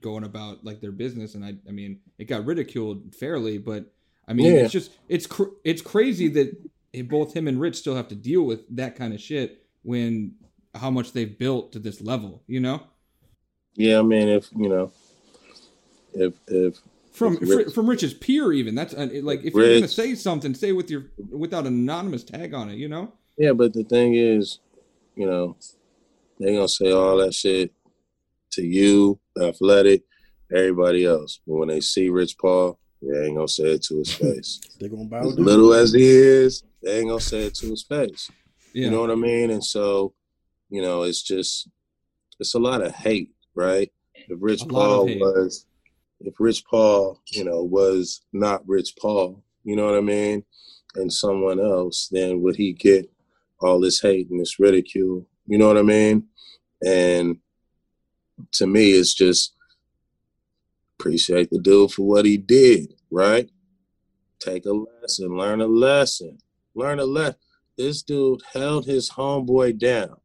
going 0.00 0.24
about 0.24 0.64
like 0.64 0.80
their 0.80 0.92
business." 0.92 1.34
And 1.34 1.44
I 1.44 1.54
I 1.68 1.72
mean, 1.72 2.00
it 2.18 2.24
got 2.24 2.44
ridiculed 2.44 3.14
fairly, 3.14 3.58
but 3.58 3.92
I 4.26 4.32
mean, 4.34 4.46
Yeah. 4.54 4.62
it's 4.62 4.72
just 4.72 4.92
it's 5.08 5.26
cr- 5.26 5.54
it's 5.64 5.82
crazy 5.82 6.28
that 6.28 6.56
it, 6.92 7.08
both 7.08 7.34
him 7.34 7.48
and 7.48 7.60
Rich 7.60 7.76
still 7.76 7.96
have 7.96 8.08
to 8.08 8.14
deal 8.14 8.42
with 8.42 8.60
that 8.76 8.96
kind 8.96 9.12
of 9.14 9.20
shit 9.20 9.64
when 9.82 10.34
how 10.74 10.90
much 10.90 11.12
they've 11.12 11.38
built 11.38 11.72
to 11.72 11.78
this 11.78 12.00
level. 12.00 12.42
You 12.46 12.60
know, 12.60 12.82
yeah, 13.74 13.98
I 13.98 14.02
mean, 14.02 14.28
if 14.28 14.48
you 14.56 14.68
know, 14.68 14.92
if 16.14 16.34
if 16.46 16.78
from 17.12 17.34
If 17.34 17.48
Rich- 17.48 17.66
fr- 17.68 17.70
from 17.72 17.90
Rich's 17.90 18.14
peer 18.14 18.52
even 18.52 18.74
that's 18.74 18.94
uh, 18.94 19.08
like 19.22 19.42
if 19.44 19.54
you're 19.54 19.74
gonna 19.74 19.88
say 19.88 20.14
something, 20.14 20.54
say 20.54 20.72
with 20.72 20.90
your 20.90 21.06
without 21.30 21.66
an 21.66 21.74
anonymous 21.74 22.22
tag 22.24 22.54
on 22.54 22.70
it. 22.70 22.76
You 22.76 22.88
know. 22.88 23.12
Yeah, 23.36 23.52
but 23.52 23.72
the 23.72 23.84
thing 23.84 24.14
is, 24.14 24.58
you 25.16 25.26
know, 25.26 25.56
they're 26.38 26.52
gonna 26.54 26.68
say 26.68 26.90
all 26.92 27.16
that 27.18 27.34
shit 27.34 27.72
to 28.52 28.62
you, 28.62 29.18
athletic, 29.40 30.02
everybody 30.54 31.04
else. 31.04 31.40
But 31.46 31.56
when 31.56 31.68
they 31.68 31.80
see 31.80 32.08
Rich 32.08 32.36
Paul, 32.38 32.78
they 33.02 33.26
ain't 33.26 33.36
gonna 33.36 33.48
say 33.48 33.72
it 33.72 33.82
to 33.84 33.98
his 33.98 34.12
face. 34.14 34.60
They're 34.78 34.88
gonna 34.88 35.04
bow 35.04 35.28
as 35.28 35.36
down. 35.36 35.44
little 35.44 35.74
as 35.74 35.92
he 35.92 36.06
is, 36.06 36.64
they 36.82 36.98
ain't 36.98 37.08
gonna 37.08 37.20
say 37.20 37.44
it 37.44 37.54
to 37.56 37.70
his 37.70 37.82
face. 37.82 38.30
Yeah. 38.72 38.86
You 38.86 38.90
know 38.90 39.00
what 39.00 39.10
I 39.10 39.16
mean? 39.16 39.50
And 39.50 39.64
so, 39.64 40.14
you 40.70 40.82
know, 40.82 41.02
it's 41.02 41.22
just 41.22 41.68
it's 42.40 42.54
a 42.54 42.58
lot 42.58 42.82
of 42.82 42.94
hate, 42.94 43.30
right? 43.54 43.90
If 44.14 44.38
Rich 44.40 44.62
A 44.62 44.66
Paul 44.66 45.06
was 45.06 45.66
if 46.20 46.34
Rich 46.38 46.64
Paul, 46.68 47.20
you 47.28 47.44
know, 47.44 47.62
was 47.62 48.22
not 48.32 48.66
Rich 48.66 48.94
Paul, 49.00 49.42
you 49.64 49.76
know 49.76 49.86
what 49.86 49.96
I 49.96 50.00
mean? 50.00 50.44
And 50.96 51.12
someone 51.12 51.60
else, 51.60 52.08
then 52.10 52.40
would 52.42 52.56
he 52.56 52.72
get 52.72 53.10
all 53.60 53.80
this 53.80 54.00
hate 54.00 54.30
and 54.30 54.40
this 54.40 54.58
ridicule? 54.58 55.26
You 55.46 55.58
know 55.58 55.68
what 55.68 55.78
I 55.78 55.82
mean? 55.82 56.24
And 56.84 57.38
to 58.52 58.66
me, 58.66 58.90
it's 58.90 59.14
just 59.14 59.54
appreciate 60.98 61.50
the 61.50 61.58
dude 61.60 61.92
for 61.92 62.02
what 62.02 62.24
he 62.24 62.36
did, 62.36 62.94
right? 63.10 63.48
Take 64.40 64.66
a 64.66 64.72
lesson, 64.72 65.36
learn 65.36 65.60
a 65.60 65.66
lesson, 65.66 66.38
learn 66.74 66.98
a 67.00 67.04
lesson. 67.04 67.36
This 67.76 68.02
dude 68.02 68.42
held 68.52 68.86
his 68.86 69.10
homeboy 69.10 69.78
down. 69.78 70.16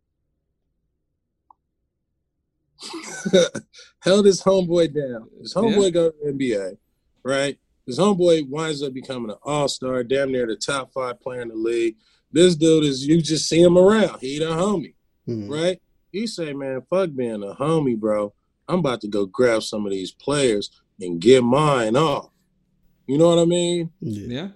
held 3.99 4.26
his 4.26 4.41
homeboy 4.41 4.93
down. 4.93 5.30
His 5.39 5.53
homeboy 5.53 5.93
go 5.93 6.09
to 6.09 6.16
the 6.24 6.32
NBA, 6.32 6.78
right? 7.24 7.57
His 7.86 7.99
homeboy 7.99 8.49
winds 8.49 8.82
up 8.82 8.93
becoming 8.93 9.32
an 9.32 9.38
all-star, 9.43 10.03
damn 10.03 10.32
near 10.32 10.47
the 10.47 10.55
top 10.55 10.91
five 10.93 11.20
player 11.22 11.41
in 11.41 11.49
the 11.49 11.55
league. 11.55 11.95
This 12.32 12.55
dude 12.55 12.86
is 12.86 13.05
you 13.05 13.22
just 13.22 13.47
see 13.47 13.61
him 13.61 13.78
around. 13.78 14.20
He 14.20 14.39
the 14.39 14.45
homie, 14.45 14.95
Mhm. 15.28 15.49
right? 15.49 15.82
He 16.14 16.28
say, 16.28 16.53
man, 16.53 16.84
fuck 16.91 17.09
being 17.16 17.41
a 17.43 17.55
homie, 17.55 17.99
bro. 17.99 18.34
I'm 18.68 18.80
about 18.80 19.01
to 19.01 19.07
go 19.07 19.26
grab 19.26 19.64
some 19.64 19.84
of 19.86 19.91
these 19.91 20.11
players 20.11 20.70
and 21.01 21.20
get 21.20 21.43
mine 21.43 21.97
off. 21.97 22.30
You 23.07 23.18
know 23.18 23.30
what 23.30 23.39
I 23.39 23.45
mean? 23.45 23.91
Yeah. 23.99 24.28
Yeah. 24.28 24.47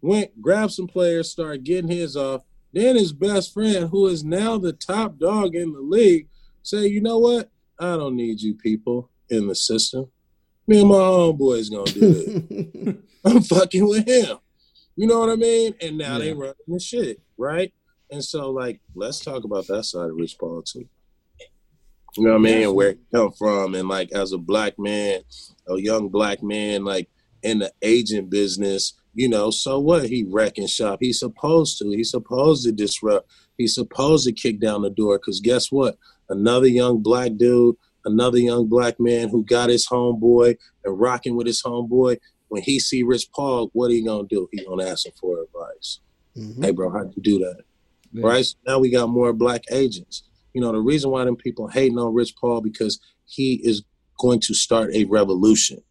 Went, 0.00 0.40
grabbed 0.40 0.72
some 0.72 0.86
players, 0.86 1.32
started 1.32 1.64
getting 1.64 1.90
his 1.90 2.16
off. 2.16 2.42
Then 2.72 2.94
his 2.94 3.12
best 3.12 3.52
friend, 3.52 3.90
who 3.90 4.06
is 4.06 4.22
now 4.22 4.56
the 4.56 4.72
top 4.72 5.18
dog 5.18 5.56
in 5.56 5.72
the 5.72 5.80
league, 5.80 6.28
say, 6.62 6.86
you 6.86 7.00
know 7.00 7.18
what? 7.18 7.50
I 7.80 7.96
don't 7.96 8.14
need 8.14 8.40
you 8.40 8.54
people 8.54 9.10
in 9.28 9.48
the 9.48 9.56
system. 9.56 10.06
Me 10.68 10.78
and 10.78 10.88
my 10.88 10.94
homeboys 10.94 11.72
gonna 11.72 11.90
do 11.90 12.24
it. 12.40 12.98
I'm 13.24 13.42
fucking 13.42 13.88
with 13.88 14.06
him. 14.06 14.38
You 14.94 15.08
know 15.08 15.18
what 15.18 15.30
I 15.30 15.36
mean? 15.36 15.74
And 15.80 15.98
now 15.98 16.18
they 16.18 16.32
running 16.32 16.54
the 16.68 16.78
shit, 16.78 17.20
right? 17.36 17.72
And 18.10 18.24
so, 18.24 18.50
like, 18.50 18.80
let's 18.94 19.20
talk 19.20 19.44
about 19.44 19.66
that 19.66 19.84
side 19.84 20.10
of 20.10 20.16
Rich 20.16 20.38
Paul 20.38 20.62
too. 20.62 20.88
You 22.16 22.24
know 22.24 22.32
what 22.32 22.38
I 22.38 22.42
mean? 22.42 22.74
Where 22.74 22.90
it 22.90 22.98
come 23.14 23.32
from, 23.32 23.74
and 23.74 23.88
like 23.88 24.10
as 24.12 24.32
a 24.32 24.38
black 24.38 24.78
man, 24.78 25.20
a 25.68 25.78
young 25.78 26.08
black 26.08 26.42
man, 26.42 26.84
like 26.84 27.08
in 27.42 27.58
the 27.58 27.72
agent 27.82 28.30
business, 28.30 28.94
you 29.14 29.28
know, 29.28 29.50
so 29.50 29.78
what? 29.78 30.08
He 30.08 30.24
wrecking 30.28 30.66
shop. 30.66 30.98
He's 31.00 31.18
supposed 31.18 31.78
to. 31.78 31.90
He's 31.90 32.10
supposed 32.10 32.64
to 32.64 32.72
disrupt. 32.72 33.30
He's 33.56 33.74
supposed 33.74 34.26
to 34.26 34.32
kick 34.32 34.58
down 34.58 34.82
the 34.82 34.90
door. 34.90 35.18
Cause 35.18 35.40
guess 35.40 35.70
what? 35.70 35.98
Another 36.28 36.66
young 36.66 37.02
black 37.02 37.36
dude, 37.36 37.76
another 38.04 38.38
young 38.38 38.68
black 38.68 38.98
man 38.98 39.28
who 39.28 39.44
got 39.44 39.70
his 39.70 39.86
homeboy 39.86 40.56
and 40.84 40.98
rocking 40.98 41.36
with 41.36 41.46
his 41.46 41.62
homeboy. 41.62 42.18
When 42.48 42.62
he 42.62 42.80
see 42.80 43.02
Rich 43.02 43.30
Paul, 43.32 43.70
what 43.74 43.90
he 43.90 44.02
gonna 44.02 44.26
do? 44.26 44.48
He 44.52 44.64
gonna 44.64 44.86
ask 44.86 45.06
him 45.06 45.12
for 45.20 45.42
advice. 45.42 46.00
Mhm. 46.36 46.64
Hey, 46.64 46.70
bro, 46.70 46.90
how'd 46.90 47.14
you 47.14 47.22
do 47.22 47.38
that? 47.40 47.64
Yeah. 48.12 48.26
right? 48.26 48.44
So 48.44 48.56
now 48.66 48.78
we 48.78 48.90
got 48.90 49.08
more 49.08 49.32
black 49.32 49.62
agents. 49.70 50.24
You 50.54 50.60
know, 50.60 50.72
the 50.72 50.80
reason 50.80 51.10
why 51.10 51.24
them 51.24 51.36
people 51.36 51.68
hating 51.68 51.98
on 51.98 52.14
Rich 52.14 52.34
Paul 52.36 52.60
because 52.60 53.00
he 53.26 53.60
is 53.64 53.82
going 54.18 54.40
to 54.40 54.54
start 54.54 54.90
a 54.94 55.04
revolution. 55.04 55.82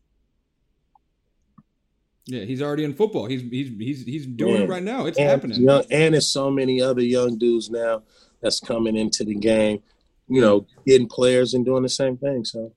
Yeah, 2.26 2.44
he's 2.44 2.62
already 2.62 2.84
in 2.84 2.94
football. 2.94 3.26
He's 3.26 3.42
he's 3.44 3.70
he's 3.78 4.04
he's 4.04 4.26
doing 4.26 4.56
Yeah. 4.56 4.62
it 4.64 4.70
right 4.70 4.84
now. 4.84 5.06
It's 5.06 5.18
and, 5.18 5.30
happening. 5.30 5.62
Young, 5.62 5.84
and 5.90 6.14
there's 6.14 6.30
so 6.30 6.52
many 6.52 6.82
other 6.82 7.02
young 7.02 7.38
dudes 7.38 7.70
now 7.70 8.04
that's 8.42 8.60
coming 8.60 8.98
into 8.98 9.24
the 9.24 9.36
game, 9.36 9.82
you 10.28 10.42
know, 10.42 10.68
getting 10.86 11.08
players 11.08 11.54
and 11.54 11.66
doing 11.66 11.84
the 11.84 11.90
same 11.90 12.18
thing. 12.18 12.44
So 12.44 12.74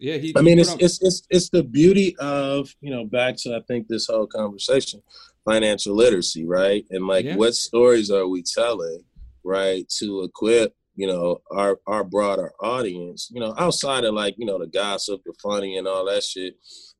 Yeah, 0.00 0.16
he. 0.16 0.34
I 0.36 0.42
mean, 0.42 0.58
it's 0.58 0.74
it's 0.80 1.00
it's 1.00 1.22
it's 1.30 1.48
the 1.50 1.62
beauty 1.62 2.16
of 2.18 2.74
you 2.80 2.90
know 2.90 3.04
back 3.04 3.36
to 3.38 3.54
I 3.54 3.60
think 3.68 3.86
this 3.86 4.08
whole 4.08 4.26
conversation, 4.26 5.00
financial 5.44 5.94
literacy, 5.94 6.44
right? 6.44 6.84
And 6.90 7.06
like, 7.06 7.24
Yeah. 7.24 7.36
what 7.36 7.54
stories 7.54 8.10
are 8.10 8.26
we 8.28 8.42
telling, 8.42 9.04
right, 9.44 9.88
to 9.98 10.22
equip 10.22 10.74
you 10.94 11.06
know 11.06 11.40
our 11.50 11.80
our 11.86 12.04
broader 12.04 12.52
audience, 12.60 13.30
you 13.32 13.40
know, 13.40 13.54
outside 13.58 14.04
of 14.04 14.14
like 14.14 14.34
you 14.36 14.44
know 14.46 14.58
the 14.58 14.66
gossip, 14.66 15.22
the 15.24 15.32
funny, 15.42 15.76
and 15.78 15.88
all 15.88 16.04
that 16.06 16.22
shit, 16.22 16.56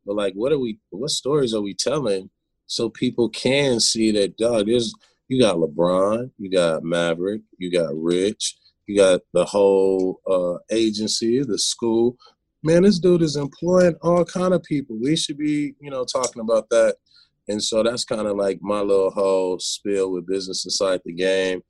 but 0.06 0.16
like, 0.16 0.34
what 0.34 0.52
are 0.52 0.58
we? 0.58 0.78
What 0.90 1.10
stories 1.10 1.54
are 1.54 1.60
we 1.60 1.74
telling 1.74 2.30
so 2.66 2.88
people 2.88 3.28
can 3.28 3.80
see 3.80 4.10
that 4.12 4.36
dog? 4.38 4.66
There's 4.66 4.94
you 5.28 5.40
got 5.40 5.56
LeBron, 5.56 6.30
you 6.38 6.50
got 6.50 6.82
Maverick, 6.82 7.42
you 7.58 7.70
got 7.70 7.94
Rich, 7.94 8.56
you 8.86 8.96
got 8.96 9.20
the 9.34 9.44
whole 9.44 10.20
uh, 10.26 10.58
agency, 10.70 11.42
the 11.42 11.58
school 11.58 12.16
man, 12.62 12.82
this 12.82 12.98
dude 12.98 13.22
is 13.22 13.36
employing 13.36 13.96
all 14.02 14.24
kind 14.24 14.54
of 14.54 14.62
people. 14.62 14.96
We 15.00 15.16
should 15.16 15.38
be, 15.38 15.74
you 15.80 15.90
know, 15.90 16.04
talking 16.04 16.40
about 16.40 16.68
that. 16.70 16.96
And 17.48 17.62
so 17.62 17.82
that's 17.82 18.04
kind 18.04 18.26
of 18.26 18.36
like 18.36 18.58
my 18.62 18.80
little 18.80 19.10
whole 19.10 19.58
spiel 19.58 20.12
with 20.12 20.26
business 20.26 20.64
inside 20.64 21.00
the 21.04 21.12
game 21.12 21.62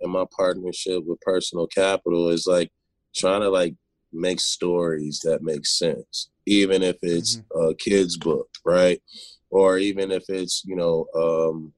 and 0.00 0.12
my 0.12 0.24
partnership 0.36 1.02
with 1.04 1.20
personal 1.20 1.66
capital 1.66 2.28
is 2.28 2.46
like 2.46 2.70
trying 3.14 3.40
to 3.40 3.48
like 3.48 3.74
make 4.12 4.40
stories 4.40 5.20
that 5.24 5.42
make 5.42 5.66
sense, 5.66 6.30
even 6.46 6.82
if 6.82 6.96
it's 7.02 7.40
a 7.54 7.74
kid's 7.74 8.16
book, 8.16 8.48
right? 8.64 9.02
Or 9.50 9.78
even 9.78 10.10
if 10.10 10.24
it's, 10.28 10.62
you 10.64 10.76
know, 10.76 11.06
um, 11.14 11.72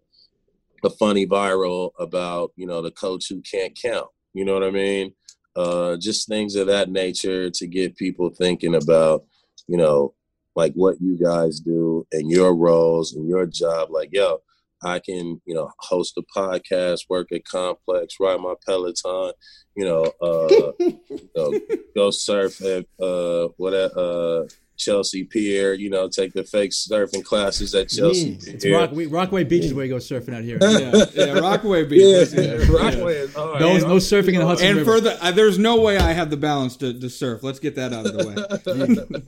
a 0.84 0.90
funny 0.90 1.26
viral 1.26 1.90
about, 1.99 2.53
you 2.57 2.66
know, 2.66 2.82
the 2.82 2.90
coach 2.90 3.26
who 3.28 3.40
can't 3.42 3.76
count. 3.80 4.09
You 4.34 4.44
know 4.44 4.55
what 4.55 4.64
I 4.64 4.70
mean? 4.70 5.14
uh, 5.59 5.96
just 5.96 6.28
things 6.28 6.55
of 6.55 6.68
that 6.68 6.88
nature 6.88 7.51
to 7.51 7.66
get 7.66 7.96
people 7.96 8.30
thinking 8.30 8.76
about, 8.76 9.24
you 9.66 9.76
know, 9.76 10.14
like 10.59 10.72
what 10.74 10.96
you 11.00 11.16
guys 11.16 11.61
do 11.61 12.04
and 12.11 12.28
your 12.28 12.52
roles 12.52 13.14
and 13.14 13.28
your 13.28 13.46
job. 13.46 13.90
Like, 13.92 14.09
yo, 14.11 14.38
I 14.82 14.98
can, 14.98 15.40
you 15.46 15.54
know, 15.54 15.70
host 15.78 16.18
a 16.18 16.22
podcast, 16.36 17.02
work 17.09 17.30
at 17.30 17.44
Complex, 17.44 18.16
ride 18.18 18.40
my 18.40 18.54
Peloton, 18.66 19.32
you 19.76 19.84
know, 19.84 20.02
uh, 20.20 20.72
you 20.80 21.30
know 21.36 21.61
go 21.94 22.11
surf 22.11 22.61
at 22.61 22.86
uh, 23.00 23.48
what 23.56 23.72
at 23.72 23.96
uh, 23.96 24.46
Chelsea 24.76 25.22
Pier, 25.24 25.74
you 25.74 25.90
know, 25.90 26.09
take 26.09 26.32
the 26.32 26.42
fake 26.42 26.72
surfing 26.72 27.24
classes 27.24 27.72
at 27.76 27.88
Chelsea 27.88 28.30
Yeah. 28.30 28.52
It's 28.54 28.64
Pier. 28.64 28.78
Rock, 28.78 28.90
Rockaway 29.11 29.44
Beach 29.44 29.64
is 29.64 29.74
where 29.74 29.84
you 29.84 29.92
go 29.92 29.98
surfing 29.98 30.34
out 30.34 30.42
here. 30.42 30.59
yeah, 30.61 31.04
yeah, 31.14 31.38
Rockaway 31.38 31.84
Beach. 31.84 32.02
Yeah, 32.02 32.18
That's 32.18 32.32
it. 32.32 32.68
Rockaway 32.82 33.14
is 33.14 33.34
hard. 33.34 33.61
No, 33.61 33.76
no 33.78 33.96
surfing 33.96 34.34
in 34.34 34.40
the 34.40 34.46
Hudson 34.46 34.66
And 34.66 34.78
River. 34.78 34.92
further, 34.92 35.18
uh, 35.20 35.30
there's 35.30 35.59
no 35.59 35.80
way 35.80 35.98
I 35.98 36.12
have 36.14 36.30
the 36.30 36.36
balance 36.36 36.76
to, 36.78 36.98
to 36.98 37.09
surf. 37.09 37.44
Let's 37.44 37.61
get 37.61 37.76
that 37.76 37.92
out 37.92 38.06
of 38.06 38.12
the 38.16 38.26
way. 38.26 39.22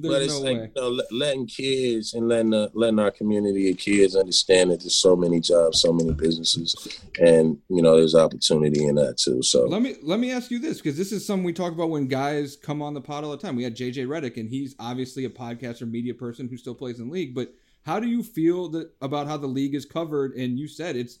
But 0.00 0.22
it's 0.22 0.40
no 0.40 0.52
like 0.52 0.70
you 0.76 0.82
know, 0.82 1.02
letting 1.10 1.46
kids 1.46 2.14
and 2.14 2.28
letting 2.28 2.54
uh, 2.54 2.68
letting 2.72 3.00
our 3.00 3.10
community 3.10 3.68
of 3.70 3.78
kids 3.78 4.14
understand 4.14 4.70
that 4.70 4.80
there's 4.80 4.94
so 4.94 5.16
many 5.16 5.40
jobs, 5.40 5.80
so 5.80 5.92
many 5.92 6.12
businesses, 6.12 7.02
and 7.18 7.58
you 7.68 7.82
know 7.82 7.96
there's 7.96 8.14
opportunity 8.14 8.84
in 8.84 8.94
that 8.94 9.18
too. 9.18 9.42
So 9.42 9.66
Let 9.66 9.82
me 9.82 9.96
let 10.02 10.20
me 10.20 10.30
ask 10.30 10.52
you 10.52 10.60
this 10.60 10.78
because 10.78 10.96
this 10.96 11.10
is 11.10 11.26
something 11.26 11.42
we 11.42 11.52
talk 11.52 11.72
about 11.72 11.90
when 11.90 12.06
guys 12.06 12.56
come 12.56 12.80
on 12.80 12.94
the 12.94 13.00
pod 13.00 13.24
all 13.24 13.32
the 13.32 13.36
time. 13.38 13.56
We 13.56 13.64
had 13.64 13.76
JJ 13.76 14.06
Redick, 14.06 14.36
and 14.36 14.48
he's 14.48 14.76
obviously 14.78 15.24
a 15.24 15.30
podcaster, 15.30 15.90
media 15.90 16.14
person 16.14 16.48
who 16.48 16.56
still 16.56 16.76
plays 16.76 17.00
in 17.00 17.08
the 17.08 17.12
league. 17.12 17.34
But 17.34 17.52
how 17.82 17.98
do 17.98 18.06
you 18.06 18.22
feel 18.22 18.68
that 18.68 18.92
about 19.00 19.26
how 19.26 19.36
the 19.36 19.48
league 19.48 19.74
is 19.74 19.84
covered? 19.84 20.32
And 20.34 20.58
you 20.58 20.68
said 20.68 20.94
it's 20.94 21.18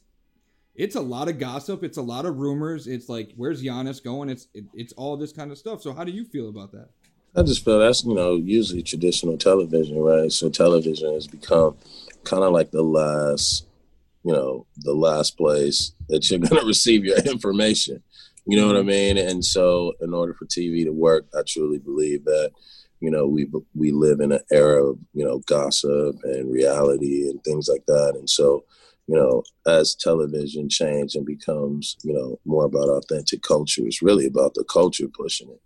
it's 0.76 0.94
a 0.94 1.00
lot 1.00 1.28
of 1.28 1.40
gossip, 1.40 1.82
it's 1.82 1.98
a 1.98 2.02
lot 2.02 2.26
of 2.26 2.36
rumors. 2.36 2.86
It's 2.86 3.08
like 3.08 3.32
where's 3.34 3.60
Giannis 3.60 4.02
going? 4.02 4.28
It's 4.28 4.46
it, 4.54 4.66
it's 4.72 4.92
all 4.92 5.16
this 5.16 5.32
kind 5.32 5.50
of 5.50 5.58
stuff. 5.58 5.82
So 5.82 5.92
how 5.92 6.04
do 6.04 6.12
you 6.12 6.24
feel 6.24 6.48
about 6.48 6.70
that? 6.72 6.90
I 7.36 7.42
just 7.42 7.64
feel 7.64 7.78
that's 7.78 8.04
you 8.04 8.14
know 8.14 8.36
usually 8.36 8.82
traditional 8.82 9.36
television, 9.38 9.98
right? 9.98 10.32
So 10.32 10.48
television 10.48 11.14
has 11.14 11.26
become 11.26 11.76
kind 12.24 12.42
of 12.42 12.52
like 12.52 12.70
the 12.70 12.82
last, 12.82 13.66
you 14.24 14.32
know, 14.32 14.66
the 14.78 14.94
last 14.94 15.36
place 15.36 15.92
that 16.08 16.30
you're 16.30 16.40
gonna 16.48 16.64
receive 16.64 17.04
your 17.04 17.18
information. 17.18 18.02
You 18.46 18.56
know 18.56 18.66
what 18.66 18.76
I 18.76 18.80
mm-hmm. 18.80 18.88
mean? 18.88 19.18
And 19.18 19.44
so, 19.44 19.92
in 20.00 20.14
order 20.14 20.32
for 20.32 20.46
TV 20.46 20.84
to 20.84 20.90
work, 20.90 21.26
I 21.36 21.42
truly 21.46 21.78
believe 21.78 22.24
that 22.24 22.50
you 23.00 23.10
know 23.10 23.26
we 23.26 23.46
we 23.74 23.92
live 23.92 24.20
in 24.20 24.32
an 24.32 24.40
era 24.50 24.84
of 24.84 24.98
you 25.12 25.24
know 25.24 25.40
gossip 25.46 26.16
and 26.24 26.50
reality 26.50 27.28
and 27.28 27.44
things 27.44 27.68
like 27.68 27.84
that. 27.86 28.14
And 28.16 28.28
so, 28.28 28.64
you 29.06 29.16
know, 29.16 29.42
as 29.66 29.94
television 29.94 30.68
changes 30.70 31.14
and 31.14 31.26
becomes 31.26 31.96
you 32.02 32.14
know 32.14 32.40
more 32.46 32.64
about 32.64 32.88
authentic 32.88 33.42
culture, 33.42 33.86
it's 33.86 34.02
really 34.02 34.26
about 34.26 34.54
the 34.54 34.64
culture 34.64 35.08
pushing 35.08 35.50
it, 35.50 35.60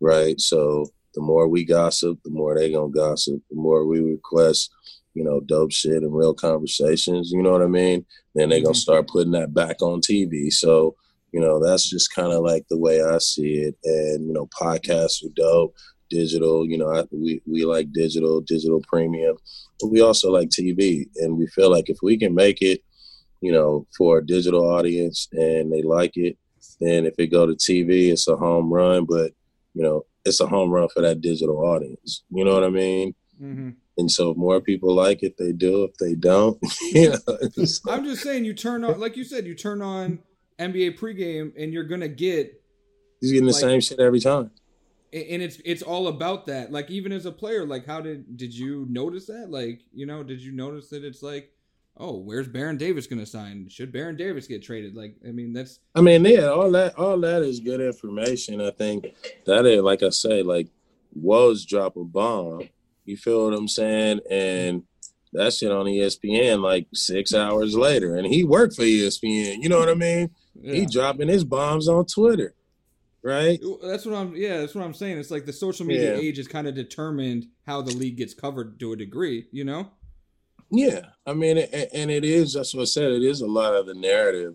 right? 0.00 0.40
So 0.40 0.86
the 1.16 1.22
more 1.22 1.48
we 1.48 1.64
gossip, 1.64 2.18
the 2.24 2.30
more 2.30 2.56
they 2.56 2.70
gonna 2.70 2.92
gossip. 2.92 3.40
The 3.50 3.56
more 3.56 3.84
we 3.86 4.00
request, 4.00 4.70
you 5.14 5.24
know, 5.24 5.40
dope 5.40 5.72
shit 5.72 6.02
and 6.02 6.14
real 6.14 6.34
conversations. 6.34 7.32
You 7.32 7.42
know 7.42 7.50
what 7.50 7.62
I 7.62 7.66
mean? 7.66 8.04
Then 8.34 8.50
they 8.50 8.60
gonna 8.60 8.74
Mhm. 8.74 8.76
start 8.76 9.08
putting 9.08 9.32
that 9.32 9.52
back 9.54 9.82
on 9.82 10.00
TV. 10.00 10.50
So 10.50 10.94
you 11.32 11.40
know, 11.40 11.62
that's 11.62 11.90
just 11.90 12.14
kind 12.14 12.32
of 12.32 12.42
like 12.42 12.64
the 12.70 12.78
way 12.78 13.02
I 13.02 13.18
see 13.18 13.54
it. 13.56 13.74
And 13.84 14.26
you 14.26 14.32
know, 14.32 14.48
podcasts 14.58 15.24
are 15.24 15.32
dope. 15.34 15.74
Digital, 16.08 16.64
you 16.64 16.78
know, 16.78 16.88
I, 16.88 17.04
we 17.10 17.42
we 17.46 17.64
like 17.64 17.92
digital, 17.92 18.40
digital 18.40 18.80
premium, 18.88 19.36
but 19.80 19.88
we 19.88 20.00
also 20.00 20.30
like 20.30 20.50
TV. 20.50 21.08
And 21.16 21.36
we 21.36 21.46
feel 21.48 21.70
like 21.70 21.90
if 21.90 21.98
we 22.02 22.16
can 22.16 22.34
make 22.34 22.62
it, 22.62 22.80
you 23.42 23.52
know, 23.52 23.86
for 23.98 24.18
a 24.18 24.26
digital 24.26 24.64
audience 24.70 25.28
and 25.32 25.72
they 25.72 25.82
like 25.82 26.16
it, 26.16 26.38
then 26.80 27.04
if 27.06 27.14
it 27.18 27.26
go 27.26 27.44
to 27.44 27.54
TV, 27.54 28.12
it's 28.12 28.28
a 28.28 28.36
home 28.36 28.72
run. 28.72 29.04
But 29.04 29.32
you 29.74 29.82
know, 29.82 30.06
it's 30.26 30.40
a 30.40 30.46
home 30.46 30.70
run 30.70 30.88
for 30.88 31.00
that 31.02 31.20
digital 31.20 31.58
audience. 31.64 32.24
You 32.30 32.44
know 32.44 32.54
what 32.54 32.64
I 32.64 32.70
mean? 32.70 33.14
Mm-hmm. 33.42 33.70
And 33.98 34.10
so 34.10 34.30
if 34.30 34.36
more 34.36 34.60
people 34.60 34.94
like 34.94 35.22
it, 35.22 35.36
they 35.38 35.52
do. 35.52 35.84
If 35.84 35.96
they 35.96 36.14
don't, 36.14 36.58
you 36.92 37.10
know, 37.10 37.18
I'm 37.88 38.04
just 38.04 38.22
saying, 38.22 38.44
you 38.44 38.52
turn 38.54 38.84
on, 38.84 39.00
like 39.00 39.16
you 39.16 39.24
said, 39.24 39.46
you 39.46 39.54
turn 39.54 39.80
on 39.80 40.18
NBA 40.58 40.98
pregame, 40.98 41.52
and 41.58 41.72
you're 41.72 41.84
gonna 41.84 42.08
get 42.08 42.60
he's 43.20 43.32
getting 43.32 43.46
the 43.46 43.52
Like- 43.52 43.60
same 43.60 43.80
shit 43.80 44.00
every 44.00 44.20
time. 44.20 44.50
and 45.12 45.40
it's 45.42 45.58
it's 45.64 45.82
all 45.82 46.08
about 46.08 46.46
that 46.46 46.72
like 46.72 46.90
even 46.90 47.12
as 47.12 47.24
a 47.26 47.32
player 47.32 47.64
like 47.64 47.86
how 47.86 48.00
did 48.00 48.36
did 48.36 48.52
you 48.52 48.86
notice 48.90 49.26
that 49.26 49.48
like 49.50 49.80
you 49.94 50.04
know 50.04 50.22
did 50.22 50.40
you 50.40 50.52
notice 50.52 50.88
that 50.90 51.04
it's 51.04 51.22
like 51.22 51.50
oh 51.98 52.16
where's 52.18 52.48
Baron 52.48 52.76
Davis 52.76 53.06
gonna 53.06 53.26
sign 53.26 53.68
should 53.68 53.92
Baron 53.92 54.16
Davis 54.16 54.46
get 54.46 54.62
traded 54.62 54.94
like 54.94 55.16
I 55.26 55.32
mean 55.32 55.52
that's 55.52 55.80
I 55.94 56.00
mean, 56.00 56.24
yeah, 56.24 56.46
all 56.48 56.70
that 56.72 56.98
all 56.98 57.18
that 57.20 57.42
is 57.42 57.60
good 57.60 57.80
information. 57.80 58.60
I 58.60 58.70
think 58.70 59.06
that 59.46 59.64
is, 59.66 59.82
like 59.82 60.02
I 60.02 60.10
say, 60.10 60.42
like 60.42 60.68
was 61.14 61.64
drop 61.64 61.96
a 61.96 62.04
bomb. 62.04 62.68
You 63.04 63.16
feel 63.16 63.44
what 63.44 63.54
I'm 63.56 63.68
saying? 63.68 64.20
And 64.30 64.82
that 65.32 65.52
shit 65.54 65.70
on 65.72 65.86
ESPN 65.86 66.60
like 66.62 66.86
six 66.92 67.34
hours 67.34 67.76
later, 67.76 68.16
and 68.16 68.26
he 68.26 68.44
worked 68.44 68.74
for 68.76 68.82
ESPN. 68.82 69.62
You 69.62 69.68
know 69.68 69.78
what 69.78 69.88
I 69.88 69.94
mean? 69.94 70.30
yeah. 70.60 70.74
He 70.74 70.86
dropping 70.86 71.28
his 71.28 71.44
bombs 71.44 71.88
on 71.88 72.04
Twitter, 72.06 72.54
right? 73.22 73.58
that's 73.82 74.04
what 74.06 74.14
I'm 74.14 74.34
yeah 74.36 74.58
that's 74.60 74.74
what 74.74 74.84
I'm 74.84 74.94
saying 74.94 75.18
it's 75.18 75.30
like 75.30 75.46
the 75.46 75.52
social 75.52 75.86
media 75.86 76.14
Yeah. 76.14 76.20
age 76.20 76.36
has 76.38 76.48
kind 76.48 76.66
of 76.66 76.74
determined 76.74 77.46
how 77.66 77.80
the 77.82 77.92
league 77.94 78.16
gets 78.16 78.34
covered 78.34 78.78
to 78.80 78.92
a 78.92 78.96
degree 78.96 79.46
you 79.52 79.64
know 79.64 79.90
Yeah, 80.70 81.06
I 81.26 81.32
mean, 81.32 81.58
a- 81.58 81.94
and 81.94 82.10
it 82.10 82.24
is. 82.24 82.54
That's 82.54 82.74
what 82.74 82.82
I 82.82 82.86
said. 82.86 83.12
It 83.12 83.22
is 83.22 83.40
a 83.40 83.46
lot 83.46 83.74
of 83.74 83.86
the 83.86 83.94
narrative 83.94 84.54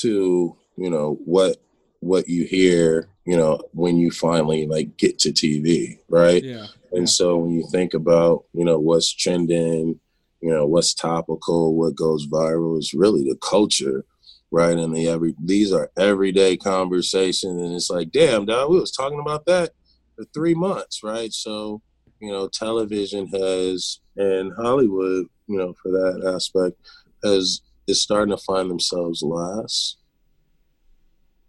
to 0.00 0.56
you 0.76 0.90
know 0.90 1.18
what 1.24 1.58
what 2.00 2.28
you 2.28 2.44
hear. 2.44 3.08
You 3.24 3.36
know 3.36 3.60
when 3.72 3.96
you 3.96 4.10
finally 4.10 4.66
like 4.66 4.96
get 4.96 5.18
to 5.20 5.30
TV, 5.32 5.98
right? 6.08 6.42
yeah 6.44 6.66
And 6.92 7.02
Yeah. 7.02 7.04
so 7.06 7.36
when 7.38 7.50
you 7.50 7.66
think 7.70 7.94
about 7.94 8.44
you 8.52 8.64
know 8.64 8.78
what's 8.78 9.12
trending, 9.12 10.00
you 10.40 10.50
know 10.50 10.66
what's 10.66 10.94
topical, 10.94 11.74
what 11.74 11.94
goes 11.94 12.26
viral 12.26 12.78
is 12.78 12.94
really 12.94 13.22
the 13.22 13.36
culture 13.36 14.04
right? 14.52 14.78
And 14.78 14.94
the 14.94 15.08
every 15.08 15.34
these 15.44 15.72
are 15.72 15.90
everyday 15.98 16.56
conversation, 16.56 17.58
and 17.58 17.74
it's 17.74 17.90
like, 17.90 18.12
damn, 18.12 18.46
dog, 18.46 18.70
we 18.70 18.78
was 18.78 18.92
talking 18.92 19.18
about 19.20 19.44
that 19.46 19.72
for 20.14 20.24
three 20.32 20.54
months, 20.54 21.02
right? 21.02 21.32
So, 21.32 21.82
you 22.26 22.32
know, 22.32 22.48
television 22.48 23.28
has 23.28 24.00
and 24.16 24.52
Hollywood, 24.56 25.26
you 25.46 25.58
know, 25.58 25.74
for 25.82 25.92
that 25.92 26.32
aspect, 26.34 26.76
has 27.22 27.60
is 27.86 28.00
starting 28.00 28.36
to 28.36 28.42
find 28.42 28.68
themselves 28.68 29.22
last. 29.22 29.98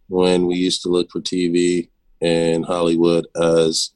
When 0.07 0.45
we 0.45 0.55
used 0.55 0.84
to 0.84 0.89
look 0.89 1.09
for 1.11 1.19
TV 1.19 1.89
and 2.21 2.63
Hollywood 2.63 3.25
as 3.36 3.91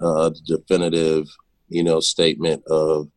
uh, 0.00 0.30
the 0.30 0.40
definitive, 0.58 1.28
you 1.68 1.84
know, 1.84 2.00
statement 2.00 2.64
of, 2.66 3.08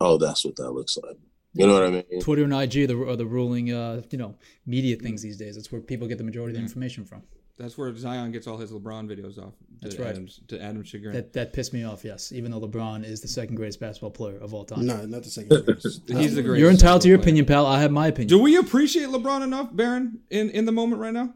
oh, 0.00 0.16
that's 0.18 0.44
what 0.44 0.56
that 0.56 0.72
looks 0.72 0.96
like. 0.96 1.16
You 1.52 1.66
know 1.66 1.74
what 1.74 1.84
I 1.84 1.90
mean? 1.90 2.20
Twitter 2.20 2.44
and 2.44 2.52
IG 2.54 2.84
are 2.84 2.86
the, 2.86 3.08
are 3.08 3.16
the 3.16 3.26
ruling, 3.26 3.72
uh, 3.72 4.02
you 4.10 4.18
know, 4.18 4.36
media 4.66 4.96
things 4.96 5.22
these 5.22 5.36
days. 5.36 5.56
That's 5.56 5.70
where 5.70 5.80
people 5.80 6.08
get 6.08 6.18
the 6.18 6.24
majority 6.24 6.52
of 6.52 6.56
the 6.56 6.62
information 6.62 7.04
from. 7.04 7.22
That's 7.60 7.76
where 7.76 7.94
Zion 7.94 8.32
gets 8.32 8.46
all 8.46 8.56
his 8.56 8.72
LeBron 8.72 9.06
videos 9.06 9.36
off. 9.38 9.52
To 9.52 9.88
That's 9.88 9.98
right. 9.98 10.08
Adam's, 10.08 10.40
to 10.48 10.62
Adam 10.62 10.82
chagrin. 10.82 11.12
That 11.12 11.34
that 11.34 11.52
pissed 11.52 11.74
me 11.74 11.84
off. 11.84 12.04
Yes, 12.04 12.32
even 12.32 12.50
though 12.50 12.60
LeBron 12.60 13.04
is 13.04 13.20
the 13.20 13.28
second 13.28 13.56
greatest 13.56 13.80
basketball 13.80 14.10
player 14.10 14.38
of 14.38 14.54
all 14.54 14.64
time. 14.64 14.86
No, 14.86 15.04
not 15.04 15.24
the 15.24 15.30
second. 15.30 15.64
greatest. 15.66 16.02
He's 16.08 16.34
the 16.34 16.42
greatest. 16.42 16.58
You're 16.58 16.70
entitled 16.70 17.02
to 17.02 17.08
your 17.08 17.18
basketball 17.18 17.22
opinion, 17.22 17.44
pal. 17.44 17.66
I 17.66 17.80
have 17.80 17.92
my 17.92 18.06
opinion. 18.06 18.28
Do 18.28 18.38
we 18.38 18.56
appreciate 18.56 19.08
LeBron 19.08 19.42
enough, 19.42 19.68
Baron, 19.72 20.20
in, 20.30 20.48
in 20.50 20.64
the 20.64 20.72
moment 20.72 21.02
right 21.02 21.12
now? 21.12 21.34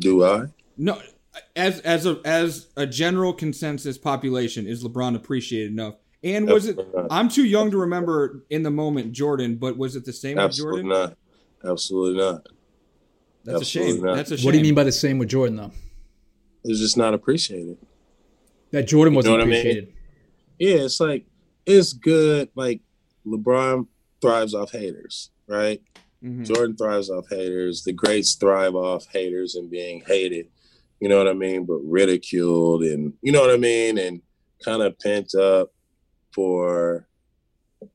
Do 0.00 0.22
I? 0.22 0.48
No, 0.76 1.00
as 1.56 1.80
as 1.80 2.04
a 2.04 2.20
as 2.26 2.68
a 2.76 2.86
general 2.86 3.32
consensus 3.32 3.96
population, 3.96 4.66
is 4.66 4.84
LeBron 4.84 5.16
appreciated 5.16 5.72
enough? 5.72 5.94
And 6.22 6.46
was 6.46 6.66
it? 6.66 6.76
Not. 6.76 7.06
I'm 7.10 7.30
too 7.30 7.44
young 7.44 7.70
to 7.70 7.78
remember 7.78 8.44
in 8.50 8.64
the 8.64 8.70
moment 8.70 9.12
Jordan, 9.12 9.56
but 9.56 9.78
was 9.78 9.96
it 9.96 10.04
the 10.04 10.12
same 10.12 10.36
with 10.36 10.52
Jordan? 10.54 10.90
Absolutely 10.90 10.90
Jordan? 10.90 11.14
not. 11.62 11.70
Absolutely 11.70 12.20
not. 12.22 12.46
That's 13.52 13.62
a 13.62 13.64
shame. 13.64 14.00
not. 14.02 14.16
That's 14.16 14.30
a 14.30 14.36
shame. 14.36 14.44
what 14.44 14.52
do 14.52 14.58
you 14.58 14.64
mean 14.64 14.74
by 14.74 14.84
the 14.84 14.92
same 14.92 15.18
with 15.18 15.28
Jordan, 15.28 15.56
though? 15.56 15.72
It's 16.64 16.80
just 16.80 16.96
not 16.96 17.14
appreciated. 17.14 17.78
That 18.72 18.86
Jordan 18.86 19.12
You 19.14 19.14
know 19.14 19.16
wasn't 19.18 19.32
what 19.34 19.40
I 19.42 19.44
mean? 19.46 19.58
appreciated. 19.60 19.92
Yeah, 20.58 20.74
it's 20.84 21.00
like 21.00 21.24
it's 21.64 21.92
good. 21.92 22.48
Like 22.54 22.80
LeBron 23.26 23.86
thrives 24.20 24.54
off 24.54 24.72
haters, 24.72 25.30
right? 25.46 25.80
Mhm. 26.22 26.44
Jordan 26.46 26.76
thrives 26.76 27.10
off 27.10 27.26
haters. 27.30 27.84
The 27.84 27.92
greats 27.92 28.34
thrive 28.34 28.74
off 28.74 29.06
haters 29.12 29.54
and 29.54 29.70
being 29.70 30.02
hated. 30.06 30.48
You 31.00 31.08
know 31.08 31.16
what 31.16 31.28
I 31.28 31.32
mean? 31.32 31.64
But 31.64 31.76
ridiculed 31.84 32.82
and 32.82 33.12
you 33.22 33.30
know 33.32 33.40
what 33.40 33.50
I 33.50 33.56
mean? 33.56 33.98
And 33.98 34.20
kind 34.64 34.82
of 34.82 34.98
pent 34.98 35.34
up 35.36 35.72
for 36.34 37.06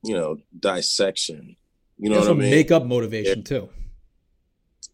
you 0.03 0.15
know 0.15 0.37
dissection. 0.57 1.57
You 1.99 2.09
know 2.09 2.15
That's 2.15 2.27
what 2.29 2.37
I 2.37 2.39
mean? 2.39 2.51
make 2.51 2.71
up 2.71 2.85
motivation 2.85 3.43
too. 3.43 3.69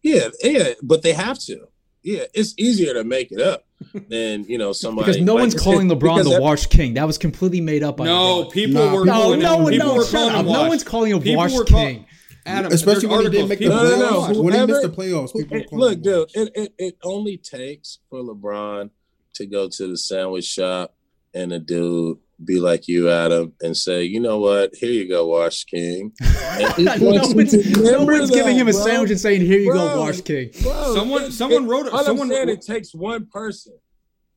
Yeah, 0.02 0.28
yeah, 0.42 0.68
but 0.82 1.02
they 1.02 1.12
have 1.12 1.38
to. 1.40 1.66
Yeah, 2.02 2.24
it's 2.32 2.54
easier 2.56 2.94
to 2.94 3.04
make 3.04 3.30
it 3.30 3.40
up 3.42 3.64
than 4.08 4.44
you 4.44 4.56
know 4.56 4.72
somebody 4.72 5.06
Because 5.12 5.22
no 5.22 5.34
like- 5.34 5.42
one's 5.42 5.54
calling 5.62 5.88
LeBron 5.88 6.24
the 6.24 6.30
ev- 6.36 6.40
Wash 6.40 6.66
King. 6.66 6.94
That 6.94 7.06
was 7.06 7.18
completely 7.18 7.60
made 7.60 7.82
up 7.82 7.98
by 7.98 8.04
No, 8.06 8.44
LeBron. 8.44 8.52
people 8.52 8.74
Nah, 8.86 8.92
were 8.94 9.04
people- 9.04 9.04
No, 9.06 9.12
calling 9.12 9.40
no 9.40 9.54
him. 9.56 9.62
one, 9.64 9.72
People 9.72 9.88
no, 9.88 9.94
were 9.96 10.04
shut 10.04 10.12
calling 10.12 10.34
up. 10.34 10.46
him 10.46 10.52
No 10.52 10.68
one's 10.68 10.84
calling 10.84 11.12
him 11.12 11.20
People 11.20 11.36
Wash 11.36 11.52
call- 11.52 11.64
King. 11.64 12.06
Adam, 12.46 12.72
Especially 12.72 13.06
there's 13.06 13.12
when 13.12 13.22
he 13.24 13.28
didn't 13.30 13.48
make 13.50 13.58
the 13.58 13.64
People 13.66 13.76
No, 13.76 13.84
no, 13.84 13.90
were 13.90 13.98
no. 14.02 14.10
calling. 14.20 14.44
When 14.44 14.54
he 14.54 14.66
missed 14.66 14.82
the 14.82 14.88
playoffs, 14.88 15.32
people 15.34 15.56
It- 15.58 15.68
calling 15.68 15.84
look, 15.90 16.02
dude, 16.02 16.30
it, 16.34 16.52
it, 16.54 16.74
it 16.78 16.96
only 17.02 17.36
takes 17.36 17.98
for 18.08 18.20
LeBron 18.22 18.88
to 19.34 19.46
go 19.46 19.68
to 19.68 19.86
the 19.86 19.96
sandwich 19.98 20.46
shop 20.46 20.94
and 21.34 21.52
a 21.52 21.58
dude 21.58 22.16
be 22.44 22.58
like 22.60 22.88
you, 22.88 23.10
Adam, 23.10 23.52
and 23.60 23.76
say, 23.76 24.04
you 24.04 24.20
know 24.20 24.38
what? 24.38 24.74
Here 24.74 24.90
you 24.90 25.08
go, 25.08 25.26
Wash 25.26 25.64
King. 25.64 26.12
And 26.60 26.72
he 26.74 26.84
no 26.84 26.94
one's, 27.00 27.34
no 27.54 27.82
remember 27.90 28.12
one's 28.12 28.30
giving 28.30 28.54
him 28.56 28.68
a 28.68 28.72
bro. 28.72 28.80
sandwich 28.84 29.10
and 29.12 29.20
saying, 29.20 29.40
"Here 29.40 29.58
you 29.60 29.70
Bro. 29.72 29.78
go, 29.94 30.00
Wash 30.00 30.20
King." 30.20 30.50
Bro, 30.62 30.94
Someone- 30.94 31.22
it- 31.24 31.32
someone 31.32 31.64
it- 31.64 31.68
wrote 31.68 31.86
it- 31.86 32.04
someone- 32.04 32.30
I'm 32.32 32.48
it 32.50 32.60
takes 32.60 32.92
one 32.94 33.26
person, 33.26 33.72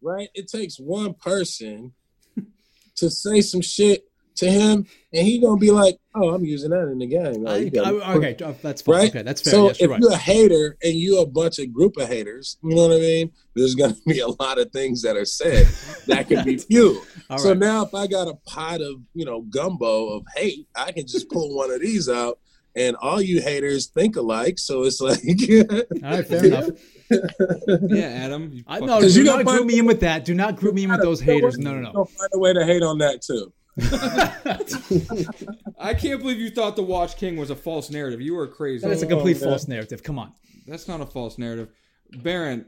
right? 0.02 0.30
It 0.34 0.48
takes 0.48 0.78
one 0.78 1.16
person 1.16 1.94
to 2.98 3.10
say 3.10 3.42
some 3.42 3.62
shit 3.62 4.06
to 4.36 4.50
him, 4.50 4.86
and 5.14 5.28
he 5.28 5.40
gonna 5.40 5.58
be 5.60 5.72
like, 5.72 5.98
"Oh, 6.16 6.34
I'm 6.34 6.44
using 6.44 6.70
that 6.72 6.88
in 6.90 6.98
the 7.00 7.08
game." 7.08 7.46
Oh, 7.48 7.52
I, 7.52 8.12
I- 8.12 8.14
okay, 8.16 8.36
uh, 8.44 8.54
that's 8.62 8.82
fine. 8.82 8.96
right? 8.96 9.10
Okay, 9.10 9.22
that's 9.22 9.42
fair. 9.42 9.52
So 9.52 9.68
yes, 9.68 9.76
if 9.76 9.82
you're 9.82 9.90
right. 9.92 10.00
you're 10.02 10.12
a 10.14 10.18
hater 10.18 10.78
and 10.84 10.94
you 10.94 11.20
a 11.22 11.26
bunch 11.26 11.60
of 11.60 11.72
group 11.74 11.98
of 11.98 12.08
haters, 12.08 12.58
you 12.64 12.76
know 12.76 12.88
what 12.88 12.96
I 12.98 13.00
mean? 13.00 13.32
There's 13.56 13.76
gonna 13.76 13.96
be 14.08 14.20
a 14.20 14.28
lot 14.28 14.60
of 14.60 14.72
things 14.72 15.02
that 15.04 15.16
are 15.18 15.26
said 15.26 15.68
that 16.08 16.28
could 16.28 16.44
be 16.46 16.58
fueled. 16.70 17.06
All 17.30 17.38
so 17.38 17.50
right. 17.50 17.58
now 17.58 17.84
if 17.86 17.94
I 17.94 18.08
got 18.08 18.28
a 18.28 18.36
pot 18.48 18.82
of, 18.82 19.02
you 19.14 19.26
know, 19.26 19.42
gumbo 19.42 20.10
of 20.10 20.26
hate, 20.36 20.68
I 20.76 20.92
can 20.92 21.06
just 21.08 21.30
pull 21.30 21.56
one 21.56 21.72
of 21.72 21.82
these 21.82 22.10
out 22.10 22.40
and 22.76 22.96
all 22.96 23.22
you 23.22 23.40
haters 23.40 23.86
think 23.88 24.16
alike. 24.16 24.58
So 24.58 24.84
it's 24.84 25.00
like 25.00 25.20
All 26.04 26.10
right, 26.12 26.26
fair 26.28 26.46
enough. 26.46 26.70
Yeah, 27.90 28.06
Adam. 28.06 28.64
I 28.68 28.80
fucking- 28.80 28.88
no, 28.88 29.00
'Cause 29.02 29.14
do 29.14 29.20
you 29.20 29.26
not 29.26 29.44
gotta 29.46 29.58
group 29.58 29.68
me 29.68 29.80
in 29.80 29.86
with 29.86 30.00
that. 30.00 30.26
Do 30.26 30.34
not 30.34 30.56
group 30.56 30.74
me 30.74 30.84
in 30.86 30.92
with 30.92 31.02
those 31.02 31.22
haters. 31.22 31.58
No, 31.58 31.74
no, 31.80 31.92
no. 31.92 32.06
Find 32.06 32.30
a 32.34 32.40
way 32.40 32.54
to 32.54 32.66
hate 32.66 32.82
on 32.82 32.98
that 33.00 33.22
too. 33.22 33.54
I 35.80 35.94
can't 35.94 36.20
believe 36.22 36.40
you 36.40 36.52
thought 36.52 36.76
the 36.76 36.84
Watch 36.84 37.18
King 37.18 37.38
was 37.38 37.50
a 37.50 37.56
false 37.56 37.90
narrative. 37.90 38.22
You 38.22 38.36
were 38.36 38.48
crazy. 38.48 38.88
That's 38.88 39.02
a 39.02 39.08
complete 39.08 39.40
man. 39.42 39.50
false 39.50 39.68
narrative. 39.68 40.04
Come 40.04 40.20
on. 40.20 40.34
That's 40.68 40.88
not 40.88 41.02
a 41.02 41.06
false 41.06 41.38
narrative. 41.38 41.70
Baron, 42.12 42.68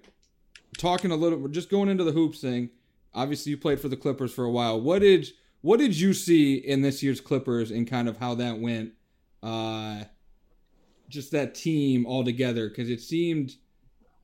talking 0.77 1.11
a 1.11 1.15
little, 1.15 1.47
just 1.47 1.69
going 1.69 1.89
into 1.89 2.03
the 2.03 2.11
hoops 2.11 2.41
thing. 2.41 2.69
Obviously, 3.13 3.51
you 3.51 3.57
played 3.57 3.79
for 3.79 3.87
the 3.87 3.95
Clippers 3.95 4.33
for 4.33 4.45
a 4.45 4.51
while. 4.51 4.81
What 4.81 4.99
did 4.99 5.27
what 5.61 5.79
did 5.79 5.97
you 5.97 6.13
see 6.13 6.55
in 6.55 6.81
this 6.81 7.01
year's 7.01 7.21
Clippers 7.21 7.71
and 7.71 7.87
kind 7.87 8.09
of 8.09 8.17
how 8.17 8.35
that 8.35 8.59
went? 8.59 8.93
Uh, 9.41 10.03
just 11.07 11.31
that 11.31 11.55
team 11.55 12.05
all 12.05 12.23
together 12.23 12.67
because 12.67 12.89
it 12.89 12.99
seemed 12.99 13.55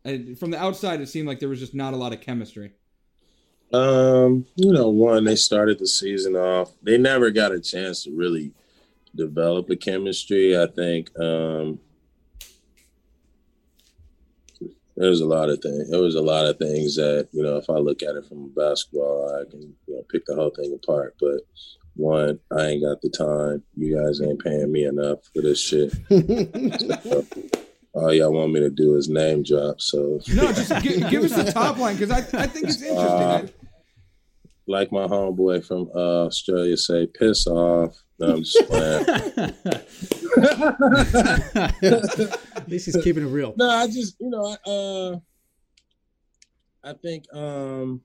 uh, 0.04 0.14
from 0.40 0.52
the 0.52 0.58
outside 0.58 1.00
it 1.00 1.08
seemed 1.08 1.28
like 1.28 1.40
there 1.40 1.50
was 1.50 1.60
just 1.60 1.76
not 1.76 1.94
a 1.94 1.98
lot 1.98 2.14
of 2.14 2.22
chemistry. 2.22 2.74
Um, 3.74 4.46
you 4.56 4.72
know, 4.74 4.90
one, 4.90 5.24
they 5.24 5.36
started 5.36 5.80
the 5.80 5.88
season 5.88 6.36
off. 6.36 6.72
They 6.84 6.98
never 6.98 7.32
got 7.32 7.54
a 7.54 7.60
chance 7.60 8.04
to 8.04 8.12
really 8.12 8.52
develop 9.16 9.70
a 9.70 9.76
chemistry. 9.76 10.58
I 10.58 10.68
think 10.68 11.10
um 11.20 11.80
there 14.98 15.10
was 15.10 15.22
a 15.22 15.26
lot 15.26 15.50
of 15.50 15.60
things. 15.62 15.90
There 15.90 16.02
was 16.02 16.16
a 16.16 16.22
lot 16.22 16.46
of 16.46 16.58
things 16.60 16.96
that, 16.98 17.30
you 17.32 17.42
know, 17.42 17.58
if 17.58 17.70
I 17.70 17.76
look 17.76 18.04
at 18.04 18.16
it 18.16 18.26
from 18.28 18.50
basketball, 18.54 19.34
I 19.40 19.50
can 19.50 19.62
you 19.88 19.96
know, 19.96 20.04
pick 20.12 20.26
the 20.26 20.36
whole 20.36 20.52
thing 20.52 20.78
apart. 20.84 21.16
But 21.20 21.40
one, 21.96 22.40
I 22.56 22.68
ain't 22.68 22.84
got 22.84 23.02
the 23.02 23.10
time. 23.10 23.64
You 23.76 23.98
guys 23.98 24.22
ain't 24.22 24.44
paying 24.44 24.72
me 24.72 24.86
enough 24.86 25.20
for 25.34 25.42
this 25.42 25.60
shit. 25.60 25.94
All 27.94 28.14
y'all 28.14 28.32
want 28.32 28.54
me 28.54 28.60
to 28.62 28.70
do 28.70 28.96
is 28.96 29.10
name 29.10 29.44
drop. 29.44 29.82
So 29.82 30.20
No, 30.34 30.52
just 30.54 30.74
gi- 30.82 31.02
give 31.10 31.24
us 31.24 31.36
the 31.36 31.52
top 31.52 31.78
line 31.78 31.98
because 31.98 32.12
I, 32.12 32.20
I 32.40 32.48
think 32.48 32.68
it's 32.70 32.82
interesting. 32.82 32.98
Uh, 32.98 33.48
like 34.72 34.92
my 34.92 35.06
homeboy 35.08 35.66
from 35.66 35.90
uh, 35.94 36.26
Australia 36.26 36.76
say, 36.78 37.06
piss 37.08 37.46
off. 37.48 37.96
No, 38.20 38.34
I'm 38.36 38.44
just 38.44 38.68
playing. 38.68 39.06
At 41.84 42.68
least 42.70 42.86
he's 42.86 42.98
keeping 43.04 43.24
it 43.24 43.28
real. 43.28 43.54
no, 43.58 43.70
I 43.70 43.88
just 43.88 44.16
you 44.20 44.30
know, 44.30 44.46
I, 44.66 44.70
uh, 44.70 45.20
I 46.84 46.94
think 46.94 47.26
um, 47.34 48.02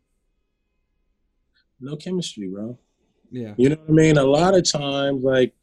no 1.81 1.97
chemistry, 1.97 2.49
bro. 2.49 2.79
yeah, 3.31 3.55
You 3.57 3.71
know 3.71 3.77
what 3.77 3.89
I 3.91 3.93
mean? 3.93 4.19
A 4.19 4.25
lot 4.25 4.55
of 4.57 4.71
times, 4.71 5.23
like, 5.23 5.55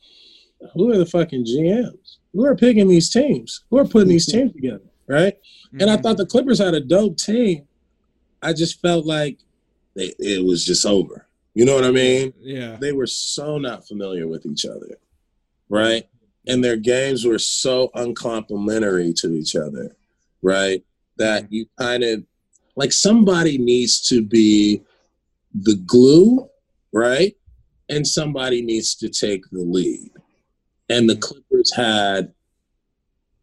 who 0.73 0.91
are 0.91 0.97
the 0.97 1.05
fucking 1.05 1.45
GMs? 1.45 2.17
Who 2.33 2.45
are 2.45 2.55
picking 2.55 2.87
these 2.87 3.09
teams? 3.11 3.63
Who 3.69 3.77
are 3.77 3.85
putting 3.85 4.09
these 4.09 4.25
teams 4.25 4.53
together? 4.53 4.81
Right? 5.07 5.35
And 5.79 5.89
I 5.89 5.97
Mhm. 5.97 6.03
thought 6.03 6.17
the 6.17 6.25
Clippers 6.25 6.59
had 6.59 6.73
a 6.73 6.79
dope 6.79 7.17
team. 7.17 7.67
I 8.41 8.53
just 8.53 8.79
felt 8.81 9.05
like 9.05 9.39
it, 9.95 10.15
it 10.19 10.45
was 10.45 10.65
just 10.65 10.85
over. 10.85 11.27
You 11.53 11.65
know 11.65 11.75
what 11.75 11.83
I 11.83 11.91
mean? 11.91 12.33
yeah, 12.39 12.77
They 12.79 12.91
were 12.93 13.07
so 13.07 13.57
not 13.57 13.87
familiar 13.87 14.27
with 14.27 14.45
each 14.45 14.65
other, 14.65 14.97
right? 15.69 16.07
And 16.47 16.63
their 16.63 16.77
games 16.77 17.25
were 17.25 17.39
so 17.39 17.91
uncomplimentary 17.93 19.13
to 19.17 19.33
each 19.33 19.55
other, 19.55 19.95
right? 20.41 20.83
That 21.17 21.51
you 21.51 21.67
kind 21.79 22.03
of 22.03 22.23
like 22.75 22.91
somebody 22.91 23.57
needs 23.57 24.01
to 24.09 24.21
be 24.23 24.81
the 25.53 25.75
glue, 25.85 26.49
right? 26.91 27.35
And 27.89 28.05
somebody 28.07 28.61
needs 28.63 28.95
to 28.95 29.09
take 29.09 29.43
the 29.51 29.59
lead. 29.61 30.11
And 30.89 31.07
the 31.07 31.17
Clippers 31.17 31.73
had 31.75 32.33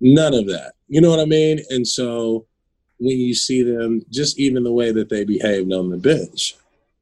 none 0.01 0.35
of 0.35 0.47
that. 0.49 0.73
You 0.89 1.01
know 1.01 1.11
what 1.11 1.21
I 1.21 1.27
mean? 1.27 1.61
And 1.71 1.87
so 1.87 2.47
when 3.01 3.19
you 3.19 3.35
see 3.35 3.63
them, 3.63 4.03
just 4.11 4.39
even 4.39 4.63
the 4.63 4.73
way 4.73 4.93
that 4.93 5.09
they 5.09 5.25
behaved 5.25 5.73
on 5.73 5.89
the 5.89 5.97
bench, 5.97 6.55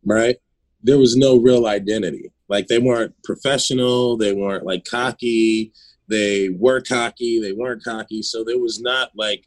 right? 0.04 0.36
There 0.82 0.98
was 0.98 1.16
no 1.16 1.36
real 1.36 1.66
identity. 1.66 2.30
Like 2.48 2.68
they 2.68 2.78
weren't 2.78 3.14
professional, 3.24 4.16
they 4.16 4.32
weren't 4.32 4.64
like 4.64 4.84
cocky, 4.84 5.72
they 6.06 6.50
were 6.50 6.80
cocky, 6.80 7.40
they 7.40 7.52
weren't 7.52 7.84
cocky. 7.84 8.22
So 8.22 8.44
there 8.44 8.58
was 8.58 8.80
not 8.80 9.10
like 9.16 9.44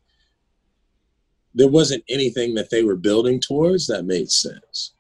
there 1.56 1.70
wasn't 1.70 2.04
anything 2.10 2.54
that 2.56 2.70
they 2.70 2.84
were 2.84 2.96
building 2.96 3.40
towards 3.40 3.88
that 3.88 4.06
made 4.06 4.30
sense. 4.30 4.94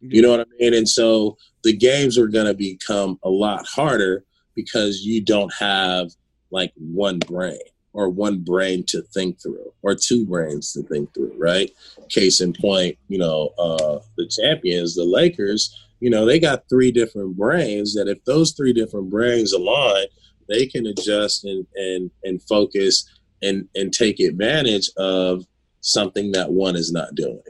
You 0.00 0.20
know 0.20 0.30
what 0.30 0.40
I 0.40 0.44
mean? 0.58 0.74
And 0.74 0.88
so 0.88 1.38
the 1.62 1.74
games 1.74 2.18
are 2.18 2.26
going 2.26 2.46
to 2.46 2.54
become 2.54 3.18
a 3.22 3.28
lot 3.28 3.66
harder 3.66 4.24
because 4.54 5.00
you 5.00 5.22
don't 5.22 5.52
have 5.54 6.10
like 6.50 6.72
one 6.76 7.18
brain. 7.20 7.58
Or 7.94 8.10
one 8.10 8.40
brain 8.40 8.84
to 8.88 9.00
think 9.00 9.40
through 9.40 9.72
or 9.82 9.94
two 9.94 10.26
brains 10.26 10.72
to 10.72 10.82
think 10.82 11.14
through, 11.14 11.32
right? 11.38 11.70
Case 12.10 12.40
in 12.40 12.52
point, 12.52 12.98
you 13.08 13.18
know, 13.18 13.50
uh, 13.58 14.00
the 14.16 14.26
champions, 14.26 14.94
the 14.94 15.04
Lakers, 15.04 15.74
you 16.00 16.10
know, 16.10 16.26
they 16.26 16.38
got 16.38 16.68
three 16.68 16.92
different 16.92 17.36
brains 17.36 17.94
that 17.94 18.08
if 18.08 18.22
those 18.24 18.52
three 18.52 18.74
different 18.74 19.08
brains 19.08 19.52
align, 19.52 20.06
they 20.48 20.66
can 20.66 20.86
adjust 20.86 21.44
and 21.44 21.66
and 21.74 22.10
and 22.24 22.42
focus 22.42 23.08
and 23.42 23.68
and 23.74 23.92
take 23.92 24.20
advantage 24.20 24.90
of 24.98 25.46
something 25.80 26.32
that 26.32 26.52
one 26.52 26.76
is 26.76 26.92
not 26.92 27.14
doing. 27.14 27.40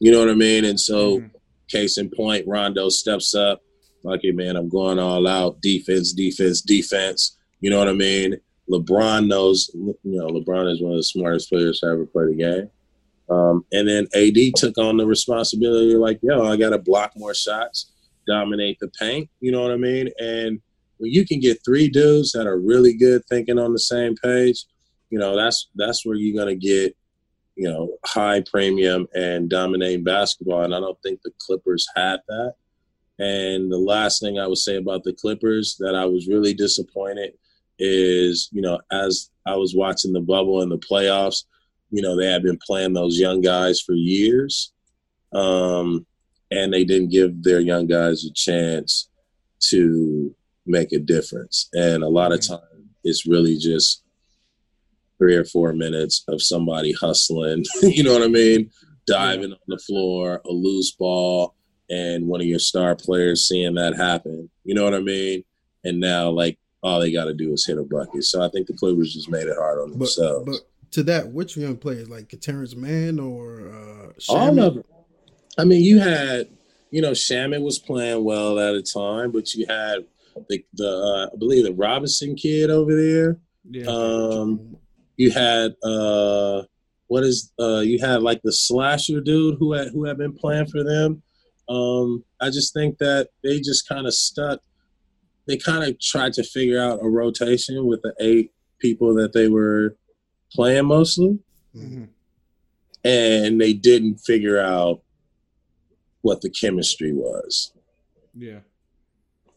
You 0.00 0.12
know 0.12 0.20
what 0.20 0.30
I 0.30 0.34
mean? 0.34 0.64
And 0.64 0.78
so, 0.78 1.18
mm-hmm. 1.18 1.26
case 1.68 1.98
in 1.98 2.10
point, 2.10 2.46
Rondo 2.46 2.88
steps 2.88 3.34
up, 3.34 3.62
like, 4.04 4.20
hey, 4.22 4.30
man, 4.30 4.56
I'm 4.56 4.68
going 4.68 4.98
all 4.98 5.26
out, 5.26 5.60
defense, 5.60 6.12
defense, 6.12 6.60
defense. 6.60 7.36
You 7.60 7.70
know 7.70 7.78
what 7.78 7.88
I 7.88 7.94
mean? 7.94 8.36
LeBron 8.70 9.26
knows, 9.26 9.70
you 9.74 9.96
know, 10.04 10.28
LeBron 10.28 10.70
is 10.70 10.82
one 10.82 10.92
of 10.92 10.98
the 10.98 11.02
smartest 11.02 11.48
players 11.48 11.80
to 11.80 11.86
ever 11.86 12.06
play 12.06 12.26
the 12.26 12.34
game. 12.34 12.70
Um, 13.30 13.64
and 13.72 13.86
then 13.86 14.06
AD 14.14 14.54
took 14.56 14.78
on 14.78 14.96
the 14.96 15.06
responsibility, 15.06 15.94
like, 15.94 16.18
yo, 16.22 16.46
I 16.46 16.56
got 16.56 16.70
to 16.70 16.78
block 16.78 17.12
more 17.16 17.34
shots, 17.34 17.92
dominate 18.26 18.78
the 18.80 18.88
paint. 18.88 19.28
You 19.40 19.52
know 19.52 19.62
what 19.62 19.72
I 19.72 19.76
mean? 19.76 20.08
And 20.18 20.60
when 20.98 21.12
you 21.12 21.26
can 21.26 21.40
get 21.40 21.64
three 21.64 21.88
dudes 21.88 22.32
that 22.32 22.46
are 22.46 22.58
really 22.58 22.94
good 22.94 23.24
thinking 23.26 23.58
on 23.58 23.72
the 23.72 23.78
same 23.78 24.14
page, 24.16 24.64
you 25.10 25.18
know, 25.18 25.36
that's 25.36 25.68
that's 25.74 26.04
where 26.04 26.16
you're 26.16 26.38
gonna 26.38 26.54
get, 26.54 26.96
you 27.56 27.68
know, 27.68 27.96
high 28.04 28.42
premium 28.50 29.06
and 29.14 29.48
dominating 29.48 30.04
basketball. 30.04 30.62
And 30.62 30.74
I 30.74 30.80
don't 30.80 31.00
think 31.02 31.20
the 31.22 31.32
Clippers 31.38 31.86
had 31.96 32.20
that. 32.28 32.54
And 33.18 33.70
the 33.70 33.78
last 33.78 34.20
thing 34.20 34.38
I 34.38 34.46
would 34.46 34.58
say 34.58 34.76
about 34.76 35.04
the 35.04 35.12
Clippers 35.12 35.76
that 35.80 35.94
I 35.94 36.04
was 36.04 36.28
really 36.28 36.54
disappointed 36.54 37.32
is, 37.78 38.48
you 38.52 38.60
know, 38.60 38.80
as 38.90 39.30
I 39.46 39.56
was 39.56 39.74
watching 39.74 40.12
the 40.12 40.20
bubble 40.20 40.62
and 40.62 40.70
the 40.70 40.78
playoffs, 40.78 41.44
you 41.90 42.02
know, 42.02 42.16
they 42.16 42.26
had 42.26 42.42
been 42.42 42.58
playing 42.66 42.92
those 42.92 43.18
young 43.18 43.40
guys 43.40 43.80
for 43.80 43.94
years. 43.94 44.72
Um, 45.32 46.06
and 46.50 46.72
they 46.72 46.84
didn't 46.84 47.10
give 47.10 47.42
their 47.42 47.60
young 47.60 47.86
guys 47.86 48.24
a 48.24 48.32
chance 48.32 49.08
to 49.70 50.34
make 50.66 50.92
a 50.92 50.98
difference. 50.98 51.68
And 51.72 52.02
a 52.02 52.08
lot 52.08 52.32
of 52.32 52.46
time 52.46 52.60
it's 53.04 53.26
really 53.26 53.56
just 53.56 54.02
three 55.18 55.34
or 55.34 55.44
four 55.44 55.72
minutes 55.72 56.24
of 56.28 56.42
somebody 56.42 56.92
hustling, 56.92 57.64
you 57.82 58.02
know 58.02 58.12
what 58.12 58.22
I 58.22 58.28
mean? 58.28 58.70
Diving 59.06 59.52
on 59.52 59.58
the 59.66 59.78
floor, 59.78 60.40
a 60.46 60.50
loose 60.50 60.92
ball, 60.92 61.54
and 61.90 62.26
one 62.26 62.40
of 62.40 62.46
your 62.46 62.58
star 62.58 62.94
players 62.94 63.48
seeing 63.48 63.74
that 63.74 63.96
happen. 63.96 64.50
You 64.64 64.74
know 64.74 64.84
what 64.84 64.94
I 64.94 65.00
mean? 65.00 65.44
And 65.84 66.00
now 66.00 66.30
like 66.30 66.58
all 66.82 67.00
they 67.00 67.12
gotta 67.12 67.34
do 67.34 67.52
is 67.52 67.66
hit 67.66 67.78
a 67.78 67.82
bucket. 67.82 68.24
So 68.24 68.42
I 68.42 68.48
think 68.48 68.66
the 68.66 68.74
Clippers 68.74 69.14
just 69.14 69.30
made 69.30 69.46
it 69.46 69.56
hard 69.56 69.80
on 69.80 69.90
themselves. 69.90 70.44
But, 70.46 70.52
but 70.52 70.90
to 70.92 71.02
that, 71.04 71.32
which 71.32 71.56
young 71.56 71.76
players 71.76 72.08
like 72.08 72.34
Terance 72.40 72.74
Mann 72.74 73.18
or 73.18 73.68
uh 73.68 74.12
All 74.28 74.58
of 74.58 74.74
them. 74.74 74.84
I 75.58 75.64
mean, 75.64 75.82
you 75.82 75.98
had, 75.98 76.48
you 76.90 77.02
know, 77.02 77.10
Shamet 77.10 77.62
was 77.62 77.78
playing 77.78 78.22
well 78.24 78.58
at 78.60 78.74
a 78.74 78.82
time, 78.82 79.32
but 79.32 79.54
you 79.54 79.66
had 79.68 80.04
the 80.48 80.64
the 80.74 80.88
uh, 80.88 81.34
I 81.34 81.36
believe 81.36 81.64
the 81.64 81.72
Robinson 81.72 82.36
kid 82.36 82.70
over 82.70 82.94
there. 82.94 83.38
Yeah. 83.70 83.86
Um, 83.86 84.76
you 85.16 85.30
had 85.30 85.74
uh, 85.82 86.62
what 87.08 87.24
is 87.24 87.52
uh, 87.58 87.80
you 87.80 87.98
had 87.98 88.22
like 88.22 88.40
the 88.42 88.52
slasher 88.52 89.20
dude 89.20 89.56
who 89.58 89.72
had 89.72 89.88
who 89.88 90.04
had 90.04 90.16
been 90.16 90.32
playing 90.32 90.66
for 90.66 90.84
them. 90.84 91.22
Um, 91.68 92.24
I 92.40 92.50
just 92.50 92.72
think 92.72 92.98
that 92.98 93.28
they 93.42 93.58
just 93.58 93.88
kind 93.88 94.06
of 94.06 94.14
stuck. 94.14 94.60
They 95.48 95.56
kind 95.56 95.82
of 95.82 95.98
tried 96.00 96.34
to 96.34 96.44
figure 96.44 96.80
out 96.80 97.02
a 97.02 97.08
rotation 97.08 97.86
with 97.86 98.02
the 98.02 98.14
eight 98.20 98.52
people 98.78 99.14
that 99.14 99.32
they 99.32 99.48
were 99.48 99.96
playing 100.52 100.86
mostly, 100.86 101.40
mm-hmm. 101.74 102.04
and 103.04 103.60
they 103.60 103.72
didn't 103.72 104.18
figure 104.18 104.60
out 104.60 105.00
what 106.20 106.42
the 106.42 106.50
chemistry 106.50 107.12
was. 107.12 107.72
Yeah 108.34 108.60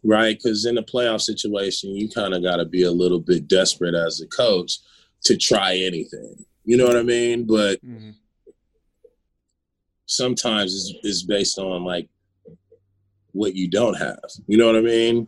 right? 0.04 0.38
Because 0.38 0.66
in 0.66 0.78
a 0.78 0.84
playoff 0.84 1.22
situation, 1.22 1.96
you 1.96 2.10
kind 2.10 2.34
of 2.34 2.44
got 2.44 2.58
to 2.58 2.66
be 2.66 2.84
a 2.84 2.92
little 2.92 3.20
bit 3.20 3.48
desperate 3.48 3.96
as 3.96 4.22
a 4.22 4.28
coach 4.28 4.78
to 5.24 5.38
try 5.38 5.76
anything. 5.76 6.46
You 6.66 6.78
know 6.78 6.88
what 6.88 6.98
I 6.98 7.04
mean? 7.04 7.46
But 7.46 7.84
mm-hmm. 7.86 8.12
sometimes 10.06 10.74
it's, 10.74 10.94
it's 11.06 11.24
based 11.24 11.58
on 11.60 11.84
like 11.84 12.10
what 13.32 13.56
you 13.56 13.70
don't 13.70 13.96
have. 13.96 14.20
You 14.48 14.58
know 14.58 14.68
what 14.68 14.76
I 14.76 14.82
mean? 14.82 15.28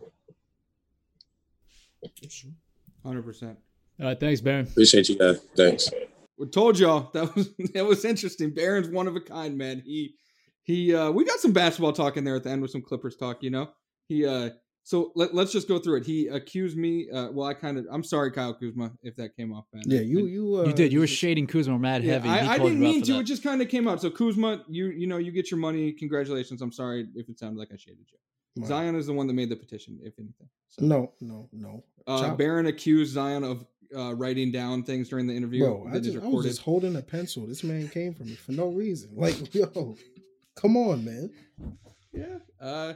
Hundred 3.04 3.22
percent. 3.22 3.58
All 4.00 4.06
right, 4.06 4.18
thanks, 4.18 4.40
Baron. 4.40 4.66
Appreciate 4.66 5.08
you 5.08 5.18
guys. 5.18 5.40
Thanks. 5.56 5.90
We 6.38 6.46
told 6.46 6.78
y'all 6.78 7.10
that 7.12 7.34
was 7.34 7.50
that 7.74 7.84
was 7.84 8.04
interesting. 8.04 8.50
Baron's 8.50 8.88
one 8.88 9.06
of 9.06 9.16
a 9.16 9.20
kind, 9.20 9.56
man. 9.56 9.82
He 9.84 10.14
he. 10.62 10.94
uh 10.94 11.10
We 11.10 11.24
got 11.24 11.40
some 11.40 11.52
basketball 11.52 11.92
talk 11.92 12.16
in 12.16 12.24
there 12.24 12.36
at 12.36 12.44
the 12.44 12.50
end 12.50 12.62
with 12.62 12.70
some 12.70 12.82
Clippers 12.82 13.16
talk. 13.16 13.42
You 13.42 13.50
know, 13.50 13.70
he 14.08 14.26
uh 14.26 14.50
so 14.86 15.12
let, 15.14 15.34
us 15.34 15.50
just 15.50 15.66
go 15.66 15.78
through 15.78 15.96
it. 15.96 16.06
He 16.06 16.28
accused 16.28 16.76
me. 16.76 17.08
Uh, 17.10 17.30
well, 17.32 17.48
I 17.48 17.54
kind 17.54 17.78
of. 17.78 17.86
I'm 17.90 18.04
sorry, 18.04 18.30
Kyle 18.30 18.52
Kuzma, 18.52 18.92
if 19.02 19.16
that 19.16 19.34
came 19.34 19.50
off 19.50 19.64
bad. 19.72 19.84
Yeah, 19.86 20.00
you 20.00 20.26
you 20.26 20.58
uh, 20.58 20.64
you 20.64 20.74
did. 20.74 20.92
You 20.92 21.00
were 21.00 21.06
shading 21.06 21.46
Kuzma 21.46 21.78
mad 21.78 22.04
yeah, 22.04 22.12
heavy. 22.12 22.28
I, 22.28 22.52
I 22.52 22.58
didn't 22.58 22.80
mean 22.80 23.02
to. 23.04 23.14
That. 23.14 23.20
It 23.20 23.24
just 23.24 23.42
kind 23.42 23.62
of 23.62 23.70
came 23.70 23.88
out. 23.88 24.02
So 24.02 24.10
Kuzma, 24.10 24.62
you 24.68 24.88
you 24.88 25.06
know 25.06 25.16
you 25.16 25.32
get 25.32 25.50
your 25.50 25.58
money. 25.58 25.92
Congratulations. 25.92 26.60
I'm 26.60 26.70
sorry 26.70 27.08
if 27.14 27.30
it 27.30 27.38
sounded 27.38 27.58
like 27.58 27.70
I 27.72 27.76
shaded 27.76 28.04
you. 28.12 28.18
Zion 28.62 28.94
is 28.94 29.06
the 29.06 29.12
one 29.12 29.26
that 29.26 29.32
made 29.32 29.48
the 29.48 29.56
petition, 29.56 29.98
if 30.02 30.18
anything. 30.18 30.48
So. 30.68 30.84
No, 30.84 31.12
no, 31.20 31.48
no. 31.52 31.84
Uh, 32.06 32.34
Baron 32.34 32.66
accused 32.66 33.14
Zion 33.14 33.42
of 33.42 33.64
uh, 33.96 34.14
writing 34.14 34.52
down 34.52 34.82
things 34.82 35.08
during 35.08 35.26
the 35.26 35.34
interview. 35.34 35.64
Bro, 35.64 35.88
I, 35.92 35.98
just, 35.98 36.18
I 36.18 36.26
was 36.26 36.46
just 36.46 36.62
holding 36.62 36.96
a 36.96 37.02
pencil. 37.02 37.46
This 37.46 37.64
man 37.64 37.88
came 37.88 38.14
for 38.14 38.24
me 38.24 38.34
for 38.34 38.52
no 38.52 38.68
reason. 38.68 39.10
Like, 39.16 39.54
yo, 39.54 39.96
come 40.54 40.76
on, 40.76 41.04
man. 41.04 41.30
Yeah. 42.12 42.38
Uh, 42.60 42.94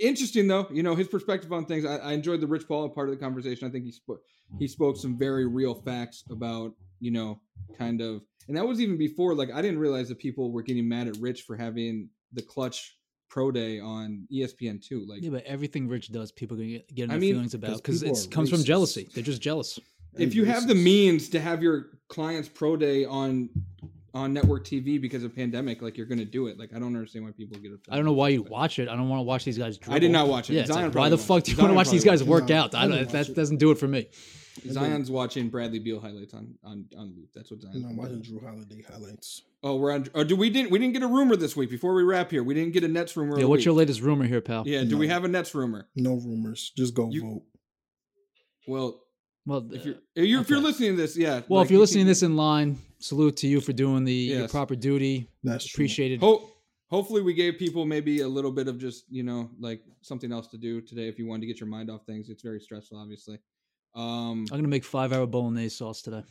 interesting 0.00 0.46
though, 0.46 0.66
you 0.70 0.82
know 0.82 0.94
his 0.94 1.08
perspective 1.08 1.52
on 1.52 1.66
things. 1.66 1.84
I, 1.84 1.96
I, 1.96 2.12
enjoyed 2.12 2.40
the 2.40 2.46
Rich 2.46 2.68
Paul 2.68 2.88
part 2.88 3.08
of 3.08 3.14
the 3.14 3.20
conversation. 3.20 3.66
I 3.66 3.70
think 3.70 3.84
he 3.84 3.92
spoke 3.92 4.20
he 4.58 4.68
spoke 4.68 4.96
some 4.96 5.18
very 5.18 5.46
real 5.46 5.74
facts 5.74 6.24
about 6.30 6.72
you 7.00 7.10
know 7.10 7.40
kind 7.76 8.00
of, 8.00 8.22
and 8.48 8.56
that 8.56 8.66
was 8.66 8.80
even 8.80 8.96
before. 8.96 9.34
Like 9.34 9.52
I 9.52 9.62
didn't 9.62 9.78
realize 9.78 10.08
that 10.08 10.18
people 10.18 10.52
were 10.52 10.62
getting 10.62 10.88
mad 10.88 11.08
at 11.08 11.16
Rich 11.18 11.42
for 11.42 11.56
having 11.56 12.08
the 12.32 12.42
Klutch 12.42 12.95
pro 13.28 13.50
day 13.50 13.80
on 13.80 14.26
ESPN 14.32 14.84
two. 14.84 15.06
Like 15.06 15.22
yeah, 15.22 15.30
but 15.30 15.44
everything 15.44 15.88
Rich 15.88 16.12
does, 16.12 16.32
people 16.32 16.56
get 16.56 16.94
get 16.94 17.10
I 17.10 17.18
mean, 17.18 17.34
feelings 17.34 17.54
about 17.54 17.76
because 17.76 18.02
it 18.02 18.30
comes 18.30 18.50
from 18.50 18.64
jealousy. 18.64 19.08
They're 19.14 19.24
just 19.24 19.42
jealous. 19.42 19.78
If 20.18 20.34
you 20.34 20.44
have 20.44 20.66
the 20.66 20.74
means 20.74 21.28
to 21.30 21.40
have 21.40 21.62
your 21.62 21.90
client's 22.08 22.48
pro 22.48 22.76
day 22.76 23.04
on 23.04 23.50
on 24.14 24.32
network 24.32 24.64
TV 24.64 25.00
because 25.00 25.22
of 25.22 25.36
pandemic, 25.36 25.82
like 25.82 25.96
you're 25.96 26.06
going 26.06 26.18
to 26.18 26.24
do 26.24 26.46
it. 26.46 26.58
Like 26.58 26.70
I 26.74 26.78
don't 26.78 26.94
understand 26.94 27.26
why 27.26 27.32
people 27.32 27.58
get 27.58 27.72
upset. 27.72 27.92
I 27.92 27.96
don't 27.96 28.06
know 28.06 28.14
why 28.14 28.30
you 28.30 28.42
watch 28.42 28.78
it. 28.78 28.88
I 28.88 28.96
don't 28.96 29.08
want 29.10 29.20
to 29.20 29.24
watch 29.24 29.44
these 29.44 29.58
guys. 29.58 29.76
Dribble. 29.76 29.94
I 29.94 29.98
did 29.98 30.10
not 30.10 30.28
watch 30.28 30.48
it. 30.48 30.54
Yeah, 30.54 30.74
like, 30.74 30.94
why 30.94 31.10
the 31.10 31.18
fuck 31.18 31.42
do 31.44 31.52
you 31.52 31.58
want 31.58 31.70
to 31.70 31.74
watch 31.74 31.90
these 31.90 32.04
guys 32.04 32.24
work 32.24 32.50
out? 32.50 32.74
I 32.74 32.88
don't, 32.88 33.08
that 33.10 33.34
doesn't 33.34 33.58
do 33.58 33.70
it 33.70 33.78
for 33.78 33.86
me. 33.86 34.08
Zion's 34.70 35.10
watching 35.10 35.48
Bradley 35.48 35.78
Beal 35.78 36.00
highlights 36.00 36.34
on 36.34 36.54
on 36.64 36.86
on 36.96 37.14
loop. 37.16 37.30
That's 37.34 37.50
what 37.50 37.60
Zion's. 37.60 37.82
No, 37.82 37.88
I'm 37.88 37.96
watching 37.96 38.22
Jrue 38.22 38.44
Holiday 38.44 38.82
highlights. 38.82 39.42
Oh, 39.62 39.76
we're 39.76 39.92
on. 39.92 40.06
Oh, 40.14 40.24
do 40.24 40.36
we 40.36 40.50
didn't 40.50 40.70
we 40.70 40.78
didn't 40.78 40.94
get 40.94 41.02
a 41.02 41.08
rumor 41.08 41.36
this 41.36 41.56
week 41.56 41.70
before 41.70 41.94
we 41.94 42.02
wrap 42.02 42.30
here? 42.30 42.42
We 42.42 42.54
didn't 42.54 42.72
get 42.72 42.84
a 42.84 42.88
Nets 42.88 43.16
rumor. 43.16 43.38
Yeah, 43.38 43.46
what's 43.46 43.64
your 43.64 43.74
latest 43.74 44.00
rumor 44.00 44.24
here, 44.24 44.40
pal? 44.40 44.64
Yeah, 44.66 44.84
do 44.84 44.90
no. 44.90 44.98
we 44.98 45.08
have 45.08 45.24
a 45.24 45.28
Nets 45.28 45.54
rumor? 45.54 45.88
No 45.96 46.14
rumors. 46.14 46.72
Just 46.76 46.94
go 46.94 47.10
you, 47.10 47.22
vote. 47.22 47.42
Well, 48.66 49.00
well, 49.46 49.66
if 49.72 49.80
uh, 49.80 49.84
you're, 49.84 49.94
if 50.14 50.24
you're, 50.26 50.38
okay. 50.38 50.42
if 50.42 50.50
you're 50.50 50.60
listening 50.60 50.90
to 50.92 50.96
this, 50.96 51.16
yeah. 51.16 51.42
Well, 51.48 51.60
like, 51.60 51.66
if 51.66 51.70
you're 51.70 51.80
listening 51.80 52.04
to 52.04 52.10
this 52.10 52.22
in 52.22 52.36
line, 52.36 52.78
salute 52.98 53.36
to 53.38 53.46
you 53.46 53.60
for 53.60 53.72
doing 53.72 54.04
the 54.04 54.12
yes. 54.12 54.50
proper 54.50 54.74
duty. 54.74 55.30
That's 55.44 55.72
appreciated. 55.72 56.20
Ho- 56.20 56.50
hopefully, 56.88 57.22
we 57.22 57.32
gave 57.32 57.58
people 57.58 57.84
maybe 57.84 58.20
a 58.20 58.28
little 58.28 58.50
bit 58.50 58.66
of 58.66 58.78
just 58.78 59.04
you 59.08 59.22
know 59.22 59.50
like 59.60 59.82
something 60.02 60.32
else 60.32 60.48
to 60.48 60.58
do 60.58 60.80
today 60.80 61.08
if 61.08 61.18
you 61.18 61.26
wanted 61.26 61.42
to 61.42 61.46
get 61.46 61.60
your 61.60 61.68
mind 61.68 61.90
off 61.90 62.04
things. 62.06 62.28
It's 62.28 62.42
very 62.42 62.60
stressful, 62.60 62.98
obviously. 62.98 63.38
Um, 63.96 64.46
I'm 64.52 64.58
gonna 64.58 64.68
make 64.68 64.84
five 64.84 65.12
hour 65.12 65.26
bolognese 65.26 65.76
sauce 65.76 66.02
today. 66.02 66.22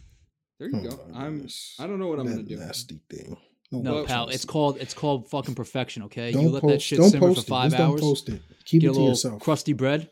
There 0.60 0.70
you 0.70 0.88
oh 0.88 0.90
go. 0.92 1.00
I'm. 1.16 1.48
I 1.80 1.88
don't 1.88 2.00
know 2.00 2.08
what 2.08 2.20
I'm 2.20 2.28
gonna 2.28 2.44
do. 2.44 2.58
Nasty 2.58 3.00
thing. 3.10 3.38
No, 3.72 3.80
no 3.80 4.06
pal. 4.06 4.30
It's 4.30 4.46
called 4.46 4.78
it's 4.80 4.94
called 4.94 5.30
fucking 5.30 5.56
perfection. 5.56 6.04
Okay, 6.04 6.32
don't 6.32 6.44
you 6.44 6.50
let 6.50 6.62
post, 6.62 6.74
that 6.74 6.82
shit 6.82 7.04
simmer 7.04 7.34
for 7.34 7.42
five 7.42 7.74
hours. 7.74 8.00
Don't 8.00 8.10
post 8.10 8.30
it. 8.30 8.42
Keep 8.66 8.82
get 8.84 8.92
it 8.92 8.94
to 8.94 9.02
yourself. 9.02 9.42
Crusty 9.42 9.74
bread. 9.74 10.10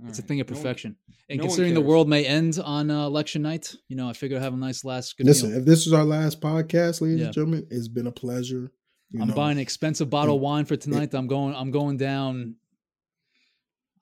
All 0.00 0.08
it's 0.08 0.18
right. 0.18 0.24
a 0.24 0.28
thing 0.28 0.40
of 0.40 0.46
perfection. 0.46 0.96
No 1.08 1.14
and 1.30 1.38
no 1.38 1.44
considering 1.44 1.74
the 1.74 1.80
world 1.80 2.08
may 2.08 2.26
end 2.26 2.60
on 2.62 2.90
uh, 2.90 3.06
election 3.06 3.42
night, 3.42 3.74
you 3.88 3.96
know, 3.96 4.08
I 4.08 4.12
figure 4.12 4.36
I 4.36 4.40
have 4.40 4.52
a 4.52 4.56
nice 4.56 4.84
last 4.84 5.16
good 5.16 5.26
Listen, 5.26 5.50
meal. 5.50 5.60
if 5.60 5.64
this 5.64 5.86
is 5.86 5.92
our 5.92 6.04
last 6.04 6.40
podcast, 6.40 7.00
ladies 7.00 7.20
yeah. 7.20 7.26
and 7.26 7.34
gentlemen, 7.34 7.66
it's 7.70 7.88
been 7.88 8.06
a 8.06 8.12
pleasure. 8.12 8.72
I'm 9.20 9.28
know. 9.28 9.34
buying 9.34 9.58
an 9.58 9.62
expensive 9.62 10.10
bottle 10.10 10.36
of 10.36 10.40
wine 10.40 10.64
for 10.64 10.76
tonight. 10.76 11.14
It, 11.14 11.14
I'm 11.14 11.26
going. 11.26 11.54
I'm 11.54 11.70
going 11.70 11.96
down. 11.96 12.56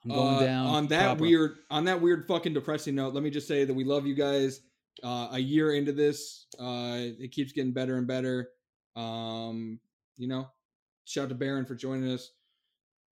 I'm 0.05 0.11
going 0.11 0.37
uh, 0.37 0.41
down 0.41 0.67
on 0.67 0.87
that 0.89 1.05
proper. 1.05 1.23
weird 1.23 1.59
on 1.71 1.85
that 1.85 2.01
weird 2.01 2.27
fucking 2.27 2.55
depressing 2.55 2.95
note. 2.95 3.15
Let 3.15 3.23
me 3.23 3.31
just 3.31 3.47
say 3.47 3.65
that 3.65 3.75
we 3.75 3.85
love 3.85 4.07
you 4.07 4.15
guys. 4.15 4.61
Uh, 5.03 5.29
a 5.33 5.39
year 5.39 5.75
into 5.75 5.93
this, 5.93 6.47
uh, 6.59 6.97
it 6.99 7.33
keeps 7.33 7.53
getting 7.53 7.73
better 7.73 7.97
and 7.97 8.07
better. 8.07 8.51
Um, 8.97 9.79
you 10.19 10.29
know, 10.29 10.49
shout 11.05 11.25
out 11.25 11.29
to 11.31 11.35
Baron 11.35 11.65
for 11.65 11.75
joining 11.75 12.11
us. 12.11 12.33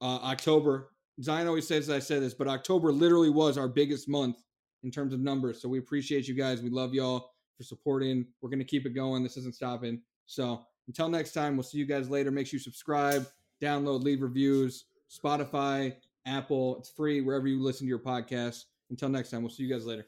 Uh, 0.01 0.19
October 0.23 0.91
Zion 1.23 1.49
always 1.49 1.67
says 1.67 1.91
I 1.91 1.99
said 1.99 2.23
this, 2.23 2.35
but 2.35 2.49
October 2.49 2.93
literally 2.93 3.31
was 3.31 3.59
our 3.59 3.69
biggest 3.69 4.09
month 4.09 4.43
in 4.85 4.91
terms 4.91 5.13
of 5.13 5.21
numbers. 5.21 5.61
So 5.61 5.69
we 5.69 5.79
appreciate 5.79 6.29
you 6.29 6.35
guys. 6.35 6.63
We 6.63 6.71
love 6.71 6.95
y'all 6.95 7.31
for 7.57 7.65
supporting. 7.65 8.27
We're 8.41 8.51
going 8.51 8.61
to 8.61 8.65
keep 8.65 8.87
it 8.87 8.95
going. 8.95 9.23
This 9.23 9.37
isn't 9.39 9.55
stopping. 9.55 10.01
So 10.27 10.65
until 10.87 11.09
next 11.09 11.33
time, 11.33 11.57
we'll 11.57 11.65
see 11.65 11.79
you 11.79 11.87
guys 11.87 12.09
later. 12.09 12.31
Make 12.31 12.47
sure 12.47 12.59
you 12.59 12.63
subscribe, 12.63 13.27
download, 13.61 14.05
leave 14.05 14.23
reviews, 14.23 14.85
Spotify, 15.11 15.95
Apple. 16.29 16.77
It's 16.79 16.91
free 16.91 17.21
wherever 17.21 17.49
you 17.49 17.63
listen 17.63 17.87
to 17.87 17.89
your 17.89 17.99
podcast. 17.99 18.65
Until 18.91 19.09
next 19.09 19.31
time, 19.31 19.43
we'll 19.43 19.51
see 19.51 19.65
you 19.65 19.73
guys 19.73 19.87
later. 19.87 20.07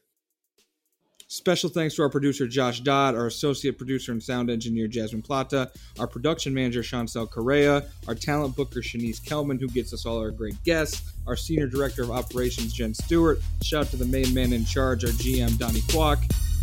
Special 1.33 1.71
thanks 1.71 1.95
to 1.95 2.03
our 2.03 2.09
producer 2.09 2.49
Josh 2.49 2.81
Dodd, 2.81 3.15
our 3.15 3.29
associate 3.29 3.79
producer 3.79 4.11
and 4.11 4.21
sound 4.21 4.51
engineer 4.51 4.89
Jasmine 4.89 5.23
Plata, 5.23 5.71
our 6.01 6.09
production 6.09 6.53
manager 6.53 6.83
Chancel 6.83 7.25
Correa, 7.25 7.85
our 8.09 8.17
talent 8.17 8.57
booker 8.57 8.81
Shanice 8.81 9.25
Kelman, 9.25 9.61
who 9.61 9.69
gets 9.69 9.93
us 9.95 10.05
all 10.05 10.19
our 10.19 10.33
great 10.33 10.61
guests, 10.65 11.13
our 11.29 11.37
senior 11.37 11.69
director 11.69 12.03
of 12.03 12.11
operations 12.11 12.73
Jen 12.73 12.95
Stewart. 12.95 13.39
Shout 13.63 13.87
out 13.87 13.91
to 13.93 13.97
the 13.97 14.07
main 14.07 14.35
man 14.35 14.53
in 14.53 14.65
charge, 14.65 15.05
our 15.05 15.13
GM 15.13 15.57
Donnie 15.57 15.83
Kwok. 15.83 16.19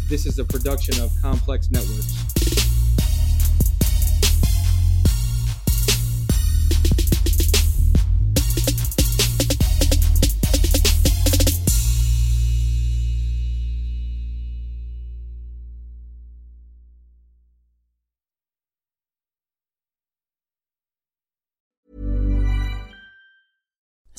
This 0.10 0.26
is 0.26 0.38
a 0.38 0.44
production 0.44 1.02
of 1.02 1.12
Complex 1.22 1.72
Networks. 1.72 2.37